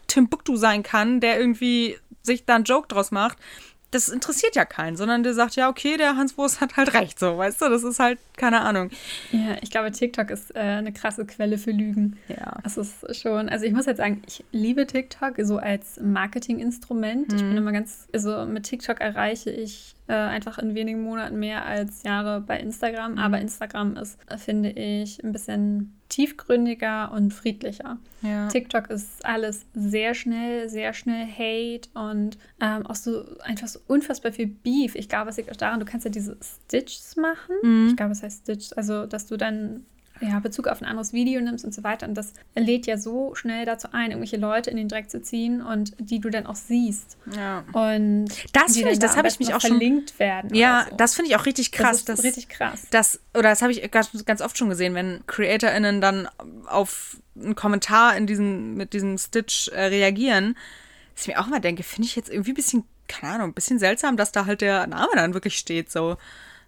Timbuktu 0.08 0.56
sein 0.56 0.84
kann, 0.84 1.20
der 1.20 1.40
irgendwie 1.40 1.98
sich 2.24 2.46
da 2.46 2.56
einen 2.56 2.64
Joke 2.64 2.88
draus 2.88 3.12
macht, 3.12 3.38
das 3.92 4.10
interessiert 4.10 4.56
ja 4.56 4.66
keinen, 4.66 4.98
sondern 4.98 5.24
der 5.24 5.34
sagt, 5.34 5.56
ja, 5.56 5.70
okay, 5.70 5.98
der 5.98 6.18
Hans 6.18 6.38
Wurst 6.38 6.60
hat 6.60 6.76
halt 6.76 6.94
recht, 6.94 7.20
so, 7.20 7.38
weißt 7.38 7.62
du, 7.62 7.70
das 7.70 7.84
ist 7.84 8.00
halt, 8.00 8.20
keine 8.36 8.62
Ahnung. 8.62 8.90
Ja, 9.32 9.58
ich 9.62 9.72
glaube, 9.72 9.92
TikTok 9.92 10.30
ist 10.30 10.56
äh, 10.56 10.60
eine 10.60 10.92
krasse 10.92 11.26
Quelle 11.26 11.58
für 11.58 11.72
Lügen. 11.72 12.18
Ja. 12.28 12.58
Das 12.64 12.78
ist 12.78 13.16
schon, 13.16 13.50
also 13.50 13.66
ich 13.66 13.74
muss 13.74 13.86
jetzt 13.86 13.98
sagen, 13.98 14.22
ich 14.28 14.44
liebe 14.52 14.86
TikTok 14.88 15.36
so 15.40 15.58
als 15.58 16.00
Marketinginstrument. 16.02 17.30
Mhm. 17.30 17.36
Ich 17.36 17.42
bin 17.42 17.52
mhm. 17.52 17.58
immer 17.58 17.72
ganz, 17.72 18.08
also 18.14 18.46
mit 18.46 18.64
TikTok 18.64 19.00
erreiche 19.00 19.52
ich 19.52 19.97
äh, 20.08 20.14
einfach 20.14 20.58
in 20.58 20.76
wenigen 20.76 21.02
Monaten 21.04 21.38
mehr 21.40 21.66
als 21.66 22.04
Jahre 22.04 22.42
bei 22.42 22.60
Instagram. 22.60 23.14
Mhm. 23.14 23.18
Aber 23.18 23.40
Instagram 23.40 23.98
ist, 23.98 24.18
finde 24.38 24.70
ich, 24.70 25.24
ein 25.24 25.32
bisschen 25.32 25.94
tiefgründiger 26.10 27.12
und 27.12 27.34
friedlicher. 27.34 27.98
Ja. 28.22 28.48
TikTok 28.48 28.90
ist 28.90 29.26
alles 29.26 29.66
sehr 29.74 30.14
schnell, 30.14 30.70
sehr 30.70 30.94
schnell 30.94 31.28
Hate 31.28 31.90
und 31.94 32.38
ähm, 32.62 32.86
auch 32.86 32.96
so 32.96 33.26
einfach 33.42 33.68
so 33.68 33.80
unfassbar 33.88 34.32
viel 34.32 34.48
Beef. 34.48 34.96
Ich 34.96 35.10
glaube, 35.10 35.30
es 35.30 35.38
liegt 35.38 35.52
auch 35.52 35.58
daran, 35.58 35.80
du 35.80 35.86
kannst 35.86 36.06
ja 36.06 36.12
diese 36.12 36.38
Stitches 36.42 37.18
machen. 37.18 37.56
Mhm. 37.62 37.88
Ich 37.90 37.98
glaube, 37.98 38.14
es 38.14 38.24
heißt 38.24 38.44
Stitch, 38.44 38.72
also 38.76 39.06
dass 39.06 39.28
du 39.28 39.38
dann 39.38 39.86
ja, 40.22 40.40
Bezug 40.40 40.68
auf 40.68 40.82
ein 40.82 40.86
anderes 40.86 41.14
Video 41.14 41.42
nimmst 41.42 41.66
und 41.66 41.74
so 41.74 41.84
weiter. 41.84 42.08
Und 42.08 42.16
das 42.16 42.34
lädt 42.56 42.88
ja 42.88 42.98
so 42.98 43.36
schnell 43.36 43.66
dazu 43.66 43.90
ein, 43.92 44.12
irgendwelche 44.12 44.38
Leute 44.38 44.70
in 44.70 44.78
den 44.78 44.88
Dreck 44.88 45.10
zu 45.10 45.22
ziehen 45.22 45.62
und 45.62 45.94
die 46.00 46.20
du 46.20 46.30
dann 46.30 46.46
auch 46.46 46.56
siehst. 46.56 47.18
Ja. 47.36 47.64
Und 47.74 48.30
das 48.54 48.76
finde 48.76 48.92
ich, 48.92 49.00
das 49.00 49.18
habe 49.18 49.28
ich 49.28 49.40
mich 49.40 49.54
auch 49.54 49.62
schon 49.62 49.72
verlinkt 49.72 50.20
werden. 50.20 50.54
Ja, 50.54 50.88
so. 50.90 50.96
das 50.98 51.16
finde 51.16 51.30
ich 51.30 51.36
auch 51.36 51.46
richtig 51.46 51.72
krass. 51.72 52.06
Das 52.06 52.20
ist 52.20 52.26
richtig 52.26 52.50
krass. 52.50 52.88
Das, 52.92 53.20
oder 53.34 53.50
das 53.50 53.62
habe 53.62 53.72
ich 53.72 53.90
ganz, 53.92 54.10
ganz 54.26 54.42
oft 54.42 54.58
schon 54.58 54.70
gesehen, 54.70 54.96
wenn 54.96 55.26
CreatorInnen 55.28 56.02
dann 56.02 56.28
auf 56.68 57.18
einen 57.36 57.56
Kommentar 57.56 58.16
in 58.18 58.28
diesen, 58.28 58.76
mit 58.76 58.94
diesem 58.94 59.18
Stitch 59.18 59.70
äh, 59.70 59.86
reagieren, 59.86 60.58
dass 61.14 61.24
ich 61.24 61.28
mir 61.28 61.40
auch 61.40 61.48
immer 61.48 61.60
denke, 61.60 61.84
finde 61.84 62.08
ich 62.08 62.16
jetzt 62.16 62.30
irgendwie 62.30 62.52
ein 62.52 62.56
bisschen, 62.56 62.84
keine 63.08 63.34
Ahnung, 63.34 63.50
ein 63.50 63.54
bisschen 63.54 63.80
seltsam, 63.80 64.18
dass 64.18 64.32
da 64.32 64.46
halt 64.46 64.62
der 64.62 64.88
Name 64.88 65.12
dann 65.16 65.34
wirklich 65.34 65.58
steht. 65.58 65.92
So. 65.92 66.18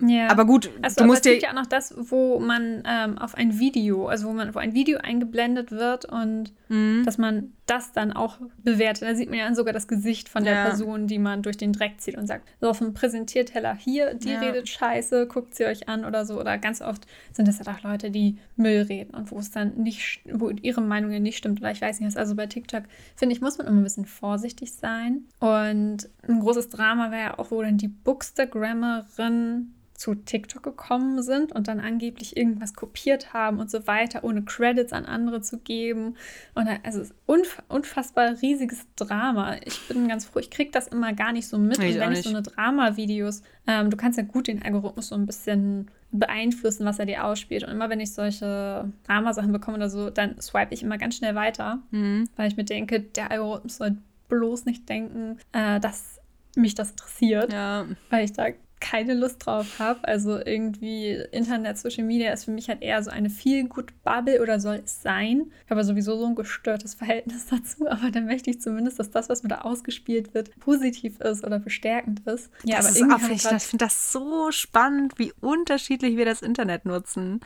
Ja. 0.01 0.29
Aber 0.29 0.45
gut, 0.45 0.69
also, 0.81 1.01
du 1.01 1.05
musst 1.05 1.25
dir. 1.25 1.31
Es 1.31 1.35
gibt 1.35 1.43
ja 1.43 1.49
auch 1.49 1.61
noch 1.61 1.65
das, 1.65 1.93
wo 1.97 2.39
man 2.39 2.83
ähm, 2.85 3.17
auf 3.17 3.35
ein 3.35 3.59
Video, 3.59 4.07
also 4.07 4.29
wo 4.29 4.33
man, 4.33 4.55
wo 4.55 4.59
ein 4.59 4.73
Video 4.73 4.99
eingeblendet 4.99 5.71
wird 5.71 6.05
und 6.05 6.53
mhm. 6.69 7.03
dass 7.05 7.17
man 7.17 7.51
das 7.65 7.91
dann 7.91 8.13
auch 8.13 8.37
bewertet. 8.63 9.03
Da 9.03 9.13
sieht 9.13 9.29
man 9.29 9.37
ja 9.37 9.53
sogar 9.53 9.73
das 9.73 9.87
Gesicht 9.87 10.29
von 10.29 10.43
der 10.43 10.53
ja. 10.55 10.63
Person, 10.65 11.07
die 11.07 11.19
man 11.19 11.41
durch 11.41 11.57
den 11.57 11.73
Dreck 11.73 11.99
zieht 11.99 12.17
und 12.17 12.27
sagt, 12.27 12.47
so 12.61 12.69
auf 12.69 12.79
dem 12.79 12.93
Präsentierteller 12.93 13.75
hier, 13.75 14.13
die 14.13 14.29
ja. 14.29 14.39
redet 14.39 14.69
scheiße, 14.69 15.27
guckt 15.27 15.53
sie 15.53 15.65
euch 15.65 15.89
an 15.89 16.05
oder 16.05 16.25
so. 16.25 16.39
Oder 16.39 16.57
ganz 16.57 16.81
oft 16.81 17.05
sind 17.33 17.47
es 17.47 17.59
halt 17.59 17.67
auch 17.67 17.83
Leute, 17.83 18.09
die 18.09 18.37
Müll 18.55 18.83
reden 18.83 19.13
und 19.13 19.31
wo 19.31 19.37
es 19.37 19.51
dann 19.51 19.75
nicht, 19.75 20.21
wo 20.31 20.49
ihre 20.49 20.81
Meinung 20.81 21.11
ja 21.11 21.19
nicht 21.19 21.37
stimmt. 21.37 21.59
Oder 21.59 21.71
ich 21.71 21.81
weiß 21.81 21.99
nicht, 21.99 22.07
was. 22.07 22.17
Also 22.17 22.35
bei 22.35 22.47
TikTok, 22.47 22.83
finde 23.15 23.35
ich, 23.35 23.41
muss 23.41 23.57
man 23.57 23.67
immer 23.67 23.81
ein 23.81 23.83
bisschen 23.83 24.05
vorsichtig 24.05 24.73
sein. 24.73 25.25
Und 25.39 26.09
ein 26.27 26.39
großes 26.39 26.69
Drama 26.69 27.11
wäre 27.11 27.21
ja 27.21 27.39
auch, 27.39 27.51
wo 27.51 27.61
dann 27.61 27.77
die 27.77 27.89
Bookstagrammerin 27.89 29.73
zu 29.99 30.15
TikTok 30.15 30.63
gekommen 30.63 31.21
sind 31.21 31.51
und 31.51 31.67
dann 31.67 31.81
angeblich 31.81 32.37
irgendwas 32.37 32.73
kopiert 32.73 33.33
haben 33.33 33.59
und 33.59 33.69
so 33.69 33.85
weiter, 33.85 34.23
ohne 34.23 34.43
Credits 34.43 34.93
an 34.93 35.05
andere 35.05 35.41
zu 35.41 35.57
geben. 35.59 36.15
Und 36.55 36.69
also 36.83 37.01
es 37.01 37.09
ist 37.09 37.15
unf 37.25 37.61
unfassbar 37.67 38.41
riesiges 38.41 38.85
Drama. 38.95 39.57
Ich 39.65 39.87
bin 39.89 40.07
ganz 40.07 40.23
froh, 40.23 40.39
ich 40.39 40.49
kriege 40.49 40.71
das 40.71 40.87
immer 40.87 41.11
gar 41.11 41.33
nicht 41.33 41.49
so 41.49 41.57
mit. 41.57 41.77
Ich 41.79 41.95
und 41.95 41.99
wenn 41.99 42.13
ich 42.13 42.21
so 42.23 42.29
eine 42.29 42.41
Drama-Videos, 42.43 43.43
ähm, 43.67 43.89
du 43.89 43.97
kannst 43.97 44.17
ja 44.17 44.23
gut 44.23 44.47
den 44.47 44.63
Algorithmus 44.63 45.09
so 45.09 45.15
ein 45.15 45.25
bisschen 45.25 45.91
beeinflussen, 46.11 46.85
was 46.85 46.97
er 46.97 47.05
dir 47.05 47.25
ausspielt. 47.25 47.65
Und 47.65 47.71
immer 47.71 47.89
wenn 47.89 47.99
ich 47.99 48.13
solche 48.13 48.91
Drama-Sachen 49.05 49.51
bekomme 49.51 49.75
oder 49.77 49.89
so, 49.89 50.09
dann 50.09 50.39
swipe 50.39 50.73
ich 50.73 50.81
immer 50.81 50.97
ganz 50.97 51.17
schnell 51.17 51.35
weiter, 51.35 51.79
Mhm. 51.91 52.29
weil 52.37 52.47
ich 52.47 52.55
mir 52.55 52.63
denke, 52.63 53.01
der 53.01 53.31
Algorithmus 53.31 53.75
soll 53.75 53.97
bloß 54.29 54.63
nicht 54.63 54.87
denken, 54.87 55.39
äh, 55.51 55.81
dass 55.81 56.21
mich 56.55 56.73
das 56.73 56.91
interessiert 56.91 57.51
Ja. 57.51 57.85
weil 58.09 58.23
ich 58.23 58.31
da 58.31 58.47
keine 58.79 59.13
Lust 59.13 59.45
drauf 59.45 59.79
habe. 59.79 60.07
Also 60.07 60.37
irgendwie 60.37 61.11
Internet, 61.31 61.77
Social 61.77 62.03
Media 62.03 62.31
ist 62.31 62.45
für 62.45 62.51
mich 62.51 62.69
halt 62.69 62.81
eher 62.81 63.01
so 63.03 63.11
eine 63.11 63.29
viel 63.29 63.67
gut 63.67 63.93
Bubble 64.03 64.41
oder 64.41 64.59
soll 64.59 64.81
es 64.83 65.01
sein. 65.01 65.51
Ich 65.65 65.71
habe 65.71 65.83
sowieso 65.83 66.17
so 66.17 66.25
ein 66.25 66.35
gestörtes 66.35 66.93
Verhältnis 66.95 67.47
dazu, 67.47 67.87
aber 67.89 68.11
dann 68.11 68.25
möchte 68.25 68.49
ich 68.49 68.61
zumindest, 68.61 68.99
dass 68.99 69.11
das, 69.11 69.29
was 69.29 69.43
mir 69.43 69.49
da 69.49 69.61
ausgespielt 69.61 70.33
wird, 70.33 70.57
positiv 70.59 71.19
ist 71.19 71.43
oder 71.43 71.59
bestärkend 71.59 72.21
ist. 72.27 72.49
Ja, 72.63 72.77
das 72.77 72.87
aber 72.87 72.95
ist 72.95 73.01
irgendwie 73.01 73.33
ich 73.33 73.45
ich 73.45 73.63
finde 73.63 73.85
das 73.85 74.11
so 74.11 74.51
spannend, 74.51 75.17
wie 75.17 75.33
unterschiedlich 75.41 76.17
wir 76.17 76.25
das 76.25 76.41
Internet 76.41 76.85
nutzen. 76.85 77.41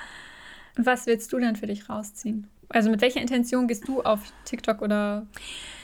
Was 0.76 1.06
willst 1.06 1.32
du 1.34 1.40
denn 1.40 1.56
für 1.56 1.68
dich 1.68 1.90
rausziehen? 1.90 2.48
Also 2.70 2.90
mit 2.90 3.02
welcher 3.02 3.22
Intention 3.22 3.68
gehst 3.68 3.88
du 3.88 4.02
auf 4.02 4.20
TikTok 4.46 4.82
oder 4.82 5.28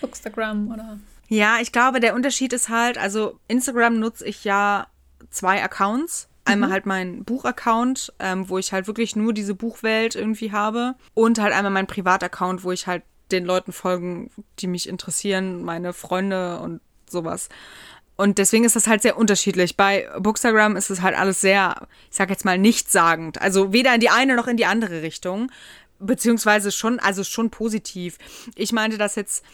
Bookstagram 0.02 0.72
oder 0.72 1.00
Ja, 1.28 1.58
ich 1.62 1.72
glaube, 1.72 2.00
der 2.00 2.16
Unterschied 2.16 2.54
ist 2.54 2.70
halt, 2.70 2.98
also 2.98 3.40
Instagram 3.48 4.00
nutze 4.00 4.26
ich 4.26 4.44
ja 4.44 4.88
zwei 5.30 5.64
Accounts. 5.64 6.28
Einmal 6.46 6.72
halt 6.72 6.88
mein 6.88 7.24
Buchaccount, 7.26 8.12
ähm, 8.18 8.50
wo 8.50 8.58
ich 8.58 8.74
halt 8.74 8.88
wirklich 8.88 9.16
nur 9.16 9.34
diese 9.34 9.54
Buchwelt 9.54 10.16
irgendwie 10.16 10.52
habe. 10.52 10.96
Und 11.14 11.40
halt 11.40 11.54
einmal 11.54 11.72
mein 11.72 11.86
Privataccount, 11.86 12.64
wo 12.64 12.72
ich 12.72 12.88
halt 12.88 13.04
den 13.32 13.46
Leuten 13.46 13.72
folgen, 13.72 14.32
die 14.58 14.68
mich 14.68 14.90
interessieren, 14.90 15.64
meine 15.64 15.94
Freunde 15.94 16.60
und 16.60 16.82
sowas. 17.08 17.50
Und 18.16 18.38
deswegen 18.38 18.66
ist 18.66 18.76
das 18.76 18.88
halt 18.88 19.02
sehr 19.02 19.18
unterschiedlich. 19.18 19.78
Bei 19.78 20.10
Bookstagram 20.20 20.76
ist 20.76 20.90
es 20.90 21.02
halt 21.02 21.18
alles 21.18 21.40
sehr, 21.40 21.88
ich 22.10 22.18
sag 22.18 22.30
jetzt 22.30 22.44
mal, 22.44 22.58
nichtssagend. 22.58 23.42
Also 23.42 23.72
weder 23.72 23.94
in 23.94 24.02
die 24.02 24.10
eine 24.10 24.36
noch 24.36 24.48
in 24.48 24.58
die 24.58 24.66
andere 24.66 25.02
Richtung. 25.02 25.52
Beziehungsweise 26.00 26.72
schon, 26.72 27.00
also 27.00 27.24
schon 27.24 27.50
positiv. 27.50 28.18
Ich 28.56 28.74
meinte 28.74 28.98
das 28.98 29.16
jetzt 29.16 29.46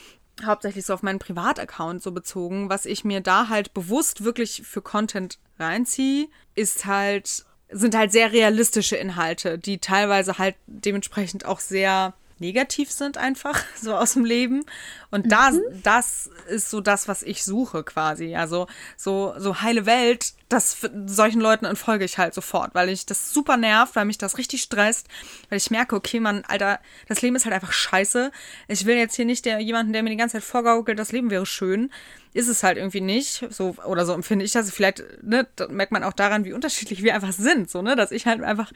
hauptsächlich 0.44 0.86
so 0.86 0.94
auf 0.94 1.04
meinen 1.04 1.20
Privataccount 1.20 2.02
so 2.02 2.12
bezogen. 2.12 2.70
Was 2.70 2.86
ich 2.86 3.06
mir 3.06 3.22
da 3.22 3.50
halt 3.50 3.74
bewusst 3.74 4.24
wirklich 4.24 4.64
für 4.64 4.82
Content 4.82 5.40
reinziehe, 5.60 6.28
ist 6.56 6.86
halt, 6.86 7.46
sind 7.70 7.96
halt 7.96 8.12
sehr 8.12 8.32
realistische 8.32 8.96
Inhalte, 8.96 9.58
die 9.58 9.80
teilweise 9.80 10.38
halt 10.38 10.56
dementsprechend 10.68 11.46
auch 11.46 11.60
sehr 11.60 12.14
negativ 12.40 12.92
sind 12.92 13.18
einfach, 13.18 13.64
so 13.82 13.96
aus 13.96 14.14
dem 14.14 14.26
Leben. 14.26 14.66
Und 15.12 15.32
da, 15.32 15.52
das 15.84 16.30
ist 16.50 16.70
so 16.70 16.82
das, 16.82 17.08
was 17.08 17.24
ich 17.24 17.44
suche 17.44 17.84
quasi. 17.84 18.36
Also 18.36 18.68
so, 18.98 19.34
so 19.38 19.62
heile 19.62 19.86
Welt, 19.86 20.34
das 20.50 20.78
solchen 21.06 21.42
Leuten 21.42 21.66
entfolge 21.66 22.06
ich 22.06 22.18
halt 22.18 22.34
sofort, 22.34 22.76
weil 22.76 22.90
ich 22.90 23.06
das 23.06 23.34
super 23.34 23.58
nervt, 23.58 23.96
weil 23.96 24.06
mich 24.06 24.18
das 24.18 24.38
richtig 24.38 24.62
stresst, 24.62 25.08
weil 25.50 25.58
ich 25.58 25.72
merke, 25.72 25.96
okay, 25.96 26.20
man, 26.20 26.44
Alter, 26.46 26.80
das 27.08 27.22
Leben 27.22 27.36
ist 27.36 27.46
halt 27.46 27.56
einfach 27.56 27.72
scheiße. 27.72 28.32
Ich 28.68 28.86
will 28.86 28.96
jetzt 28.96 29.16
hier 29.16 29.26
nicht 29.26 29.46
der, 29.46 29.60
jemanden, 29.60 29.94
der 29.94 30.04
mir 30.04 30.10
die 30.10 30.18
ganze 30.18 30.34
Zeit 30.34 30.44
vorgaukelt, 30.44 31.00
das 31.00 31.12
Leben 31.12 31.32
wäre 31.32 31.46
schön. 31.46 31.92
Ist 32.34 32.50
es 32.50 32.64
halt 32.64 32.78
irgendwie 32.78 33.02
nicht. 33.02 33.48
So, 33.50 33.76
oder 33.86 34.06
so 34.06 34.14
empfinde 34.14 34.44
ich 34.44 34.52
das. 34.52 34.70
Vielleicht, 34.70 35.04
ne, 35.24 35.48
da 35.56 35.68
merkt 35.70 35.94
man 35.94 36.04
auch 36.04 36.14
daran, 36.14 36.44
wie 36.44 36.54
unterschiedlich 36.54 37.02
wir 37.02 37.16
einfach 37.16 37.32
sind. 37.32 37.70
So, 37.70 37.82
ne, 37.82 37.96
dass 37.96 38.12
ich 38.12 38.26
halt 38.26 38.44
einfach 38.44 38.72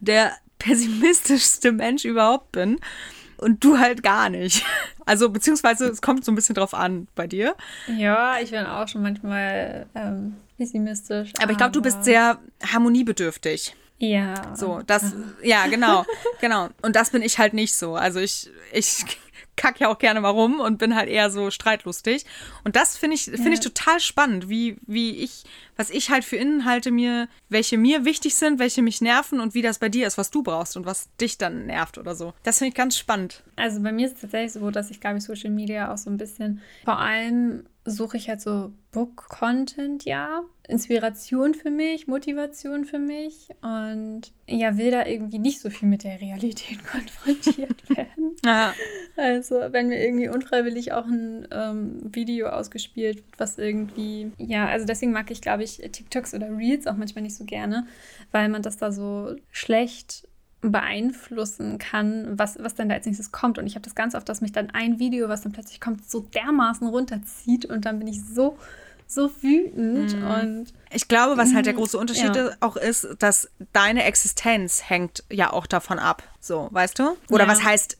der 0.00 0.32
pessimistischste 0.58 1.72
Mensch 1.72 2.04
überhaupt 2.04 2.52
bin. 2.52 2.78
Und 3.38 3.62
du 3.62 3.78
halt 3.78 4.02
gar 4.02 4.30
nicht. 4.30 4.64
Also, 5.06 5.30
beziehungsweise, 5.30 5.86
es 5.86 6.02
kommt 6.02 6.24
so 6.24 6.32
ein 6.32 6.34
bisschen 6.34 6.56
drauf 6.56 6.74
an 6.74 7.06
bei 7.14 7.28
dir. 7.28 7.54
Ja, 7.96 8.40
ich 8.40 8.50
bin 8.50 8.66
auch 8.66 8.88
schon 8.88 9.02
manchmal 9.02 9.86
ähm, 9.94 10.34
pessimistisch. 10.56 11.32
Aber 11.40 11.52
ich 11.52 11.56
glaube, 11.56 11.72
du 11.72 11.80
bist 11.80 12.04
sehr 12.04 12.38
harmoniebedürftig. 12.62 13.76
Ja. 13.98 14.56
So, 14.56 14.80
das, 14.86 15.14
ja, 15.42 15.66
genau, 15.66 16.04
genau. 16.40 16.68
Und 16.82 16.96
das 16.96 17.10
bin 17.10 17.22
ich 17.22 17.38
halt 17.38 17.54
nicht 17.54 17.74
so. 17.74 17.94
Also 17.94 18.20
ich, 18.20 18.50
ich 18.72 19.04
kack 19.58 19.80
ja 19.80 19.88
auch 19.88 19.98
gerne 19.98 20.22
mal 20.22 20.30
rum 20.30 20.60
und 20.60 20.78
bin 20.78 20.94
halt 20.94 21.10
eher 21.10 21.30
so 21.30 21.50
streitlustig. 21.50 22.24
Und 22.64 22.76
das 22.76 22.96
finde 22.96 23.16
ich, 23.16 23.24
finde 23.24 23.52
ich 23.52 23.60
total 23.60 24.00
spannend, 24.00 24.48
wie, 24.48 24.78
wie 24.86 25.16
ich, 25.16 25.44
was 25.76 25.90
ich 25.90 26.10
halt 26.10 26.24
für 26.24 26.36
Inhalte 26.36 26.90
mir, 26.90 27.28
welche 27.50 27.76
mir 27.76 28.06
wichtig 28.06 28.36
sind, 28.36 28.58
welche 28.58 28.80
mich 28.80 29.02
nerven 29.02 29.40
und 29.40 29.54
wie 29.54 29.62
das 29.62 29.78
bei 29.78 29.90
dir 29.90 30.06
ist, 30.06 30.16
was 30.16 30.30
du 30.30 30.42
brauchst 30.42 30.76
und 30.76 30.86
was 30.86 31.08
dich 31.20 31.36
dann 31.36 31.66
nervt 31.66 31.98
oder 31.98 32.14
so. 32.14 32.32
Das 32.44 32.58
finde 32.58 32.70
ich 32.70 32.74
ganz 32.74 32.96
spannend. 32.96 33.42
Also 33.56 33.82
bei 33.82 33.92
mir 33.92 34.06
ist 34.06 34.14
es 34.14 34.20
tatsächlich 34.22 34.52
so, 34.52 34.70
dass 34.70 34.90
ich, 34.90 35.00
glaube 35.00 35.18
ich, 35.18 35.24
Social 35.24 35.50
Media 35.50 35.92
auch 35.92 35.98
so 35.98 36.08
ein 36.08 36.16
bisschen, 36.16 36.62
vor 36.84 36.98
allem 36.98 37.64
suche 37.88 38.16
ich 38.16 38.28
halt 38.28 38.40
so 38.40 38.72
Book-Content, 38.92 40.04
ja. 40.04 40.42
Inspiration 40.68 41.54
für 41.54 41.70
mich, 41.70 42.06
Motivation 42.06 42.84
für 42.84 42.98
mich 42.98 43.48
und 43.62 44.32
ja, 44.46 44.76
will 44.76 44.90
da 44.90 45.06
irgendwie 45.06 45.38
nicht 45.38 45.60
so 45.60 45.70
viel 45.70 45.88
mit 45.88 46.04
der 46.04 46.20
Realität 46.20 46.78
konfrontiert 46.92 47.88
werden. 47.88 48.36
Ja, 48.44 48.74
Also, 49.18 49.56
wenn 49.72 49.88
mir 49.88 50.02
irgendwie 50.02 50.28
unfreiwillig 50.28 50.92
auch 50.92 51.06
ein 51.06 51.48
ähm, 51.50 52.14
Video 52.14 52.48
ausgespielt 52.48 53.16
wird, 53.16 53.24
was 53.36 53.58
irgendwie, 53.58 54.30
ja, 54.38 54.66
also 54.66 54.86
deswegen 54.86 55.12
mag 55.12 55.30
ich, 55.30 55.40
glaube 55.40 55.64
ich, 55.64 55.78
TikToks 55.78 56.34
oder 56.34 56.56
Reels 56.56 56.86
auch 56.86 56.96
manchmal 56.96 57.22
nicht 57.22 57.36
so 57.36 57.44
gerne, 57.44 57.86
weil 58.30 58.48
man 58.48 58.62
das 58.62 58.76
da 58.76 58.92
so 58.92 59.34
schlecht 59.50 60.28
beeinflussen 60.60 61.78
kann, 61.78 62.38
was, 62.38 62.58
was 62.60 62.74
dann 62.74 62.88
da 62.88 62.96
als 62.96 63.06
nächstes 63.06 63.30
kommt. 63.30 63.58
Und 63.58 63.66
ich 63.66 63.74
habe 63.74 63.84
das 63.84 63.94
ganz 63.94 64.14
oft, 64.14 64.28
dass 64.28 64.40
mich 64.40 64.52
dann 64.52 64.70
ein 64.70 64.98
Video, 64.98 65.28
was 65.28 65.42
dann 65.42 65.52
plötzlich 65.52 65.80
kommt, 65.80 66.08
so 66.08 66.20
dermaßen 66.20 66.86
runterzieht 66.86 67.64
und 67.64 67.84
dann 67.84 67.98
bin 67.98 68.08
ich 68.08 68.22
so, 68.24 68.58
so 69.10 69.30
wütend 69.42 70.14
und 70.22 70.66
Ich 70.90 71.08
glaube, 71.08 71.36
was 71.36 71.54
halt 71.54 71.66
der 71.66 71.72
große 71.72 71.96
Mhm. 71.96 72.00
Unterschied 72.02 72.36
Ja. 72.36 72.50
auch 72.60 72.76
ist, 72.76 73.08
dass 73.18 73.50
deine 73.72 74.04
Existenz 74.04 74.88
hängt 74.88 75.24
ja 75.30 75.52
auch 75.52 75.66
davon 75.66 75.98
ab. 75.98 76.22
So, 76.40 76.68
weißt 76.70 76.98
du? 76.98 77.16
Oder 77.30 77.44
Ja. 77.44 77.50
was 77.50 77.62
heißt, 77.64 77.98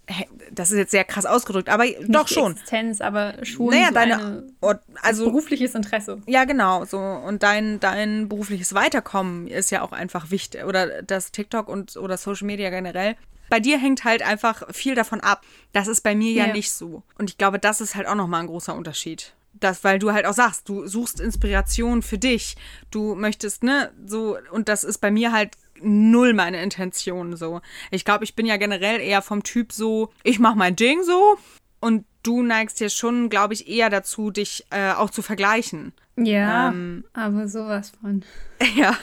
das 0.51 0.71
ist 0.71 0.77
jetzt 0.79 0.91
sehr 0.91 1.05
krass 1.05 1.27
ausgedrückt, 1.27 1.69
aber 1.71 1.87
doch 1.87 1.97
nicht 1.99 2.31
die 2.31 2.35
schon. 2.35 2.53
Existenz, 2.53 3.01
aber 3.01 3.45
schon 3.45 3.67
Naja, 3.71 3.89
so 3.89 3.95
deine, 3.95 4.17
eine, 4.61 4.81
also 5.03 5.25
berufliches 5.27 5.75
Interesse. 5.75 6.23
ja 6.27 6.45
genau, 6.45 6.85
so 6.85 6.99
und 6.99 7.43
dein 7.43 7.81
dein 7.81 8.29
berufliches 8.29 8.75
Weiterkommen 8.75 9.49
ist 9.49 9.71
ja 9.71 9.83
auch 9.83 9.93
einfach 9.93 10.31
wichtig 10.31 10.65
oder 10.65 11.03
das 11.03 11.33
TikTok 11.33 11.69
und 11.69 11.97
oder 11.97 12.17
Social 12.17 12.47
Media 12.47 12.71
generell. 12.71 13.17
Bei 13.51 13.61
dir 13.61 13.79
hängt 13.79 14.05
halt 14.05 14.23
einfach 14.23 14.63
viel 14.75 14.95
davon 14.95 15.21
ab. 15.21 15.43
Das 15.73 15.89
ist 15.89 16.03
bei 16.03 16.15
mir 16.15 16.33
ja, 16.33 16.47
Ja. 16.47 16.53
nicht 16.53 16.71
so. 16.71 17.03
Und 17.19 17.31
ich 17.31 17.39
glaube, 17.39 17.59
das 17.59 17.81
ist 17.81 17.95
halt 17.95 18.07
auch 18.07 18.15
nochmal 18.15 18.41
ein 18.41 18.47
großer 18.47 18.75
Unterschied. 18.75 19.33
Das, 19.61 19.85
weil 19.85 19.99
du 19.99 20.13
halt 20.13 20.27
auch 20.27 20.35
sagst, 20.35 20.69
du 20.69 20.87
suchst 20.87 21.21
Inspiration 21.21 22.03
für 22.03 22.19
dich. 22.19 22.57
Du 22.91 23.15
möchtest, 23.15 23.63
ne, 23.63 23.91
so, 24.07 24.37
und 24.51 24.69
das 24.69 24.85
ist 24.85 24.99
bei 24.99 25.11
mir 25.11 25.33
halt 25.33 25.57
null 25.81 26.33
meine 26.35 26.63
Intention 26.63 27.37
so. 27.37 27.61
Ich 27.91 28.05
glaube, 28.05 28.25
ich 28.25 28.35
bin 28.35 28.47
ja 28.47 28.57
generell 28.57 29.01
eher 29.01 29.23
vom 29.23 29.43
Typ 29.43 29.73
so, 29.73 30.13
ich 30.23 30.39
mach 30.39 30.55
mein 30.55 30.77
Ding 30.77 31.03
so 31.03 31.39
und 31.81 32.05
du 32.23 32.43
neigst 32.43 32.81
ja 32.81 32.89
schon, 32.89 33.29
glaube 33.31 33.55
ich, 33.55 33.69
eher 33.69 33.89
dazu, 33.91 34.31
dich 34.31 34.67
äh, 34.71 34.93
auch 34.93 35.11
zu 35.11 35.23
vergleichen. 35.23 35.93
Ja, 36.17 36.69
Ähm, 36.69 37.05
aber 37.13 37.47
sowas 37.49 37.93
von. 38.01 38.25
Ja, 38.75 38.97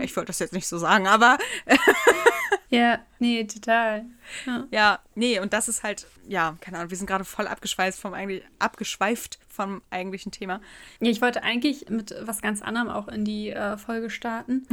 ich 0.00 0.16
wollte 0.16 0.28
das 0.28 0.38
jetzt 0.38 0.54
nicht 0.54 0.66
so 0.66 0.78
sagen, 0.78 1.06
aber 1.06 1.36
Ja, 2.70 2.98
nee, 3.22 3.44
total. 3.44 4.04
Ja. 4.46 4.66
ja, 4.70 4.98
nee, 5.14 5.38
und 5.40 5.52
das 5.52 5.68
ist 5.68 5.82
halt, 5.82 6.06
ja, 6.28 6.56
keine 6.60 6.78
Ahnung, 6.78 6.90
wir 6.90 6.96
sind 6.96 7.06
gerade 7.06 7.24
voll 7.24 7.46
abgeschweift 7.46 7.98
vom 7.98 8.14
eigentlich, 8.14 8.42
abgeschweift 8.58 9.38
vom 9.48 9.82
eigentlichen 9.90 10.32
Thema. 10.32 10.60
Ja, 11.00 11.10
ich 11.10 11.20
wollte 11.20 11.42
eigentlich 11.42 11.88
mit 11.90 12.14
was 12.22 12.40
ganz 12.40 12.62
anderem 12.62 12.88
auch 12.88 13.08
in 13.08 13.24
die 13.24 13.50
äh, 13.50 13.76
Folge 13.76 14.10
starten. 14.10 14.66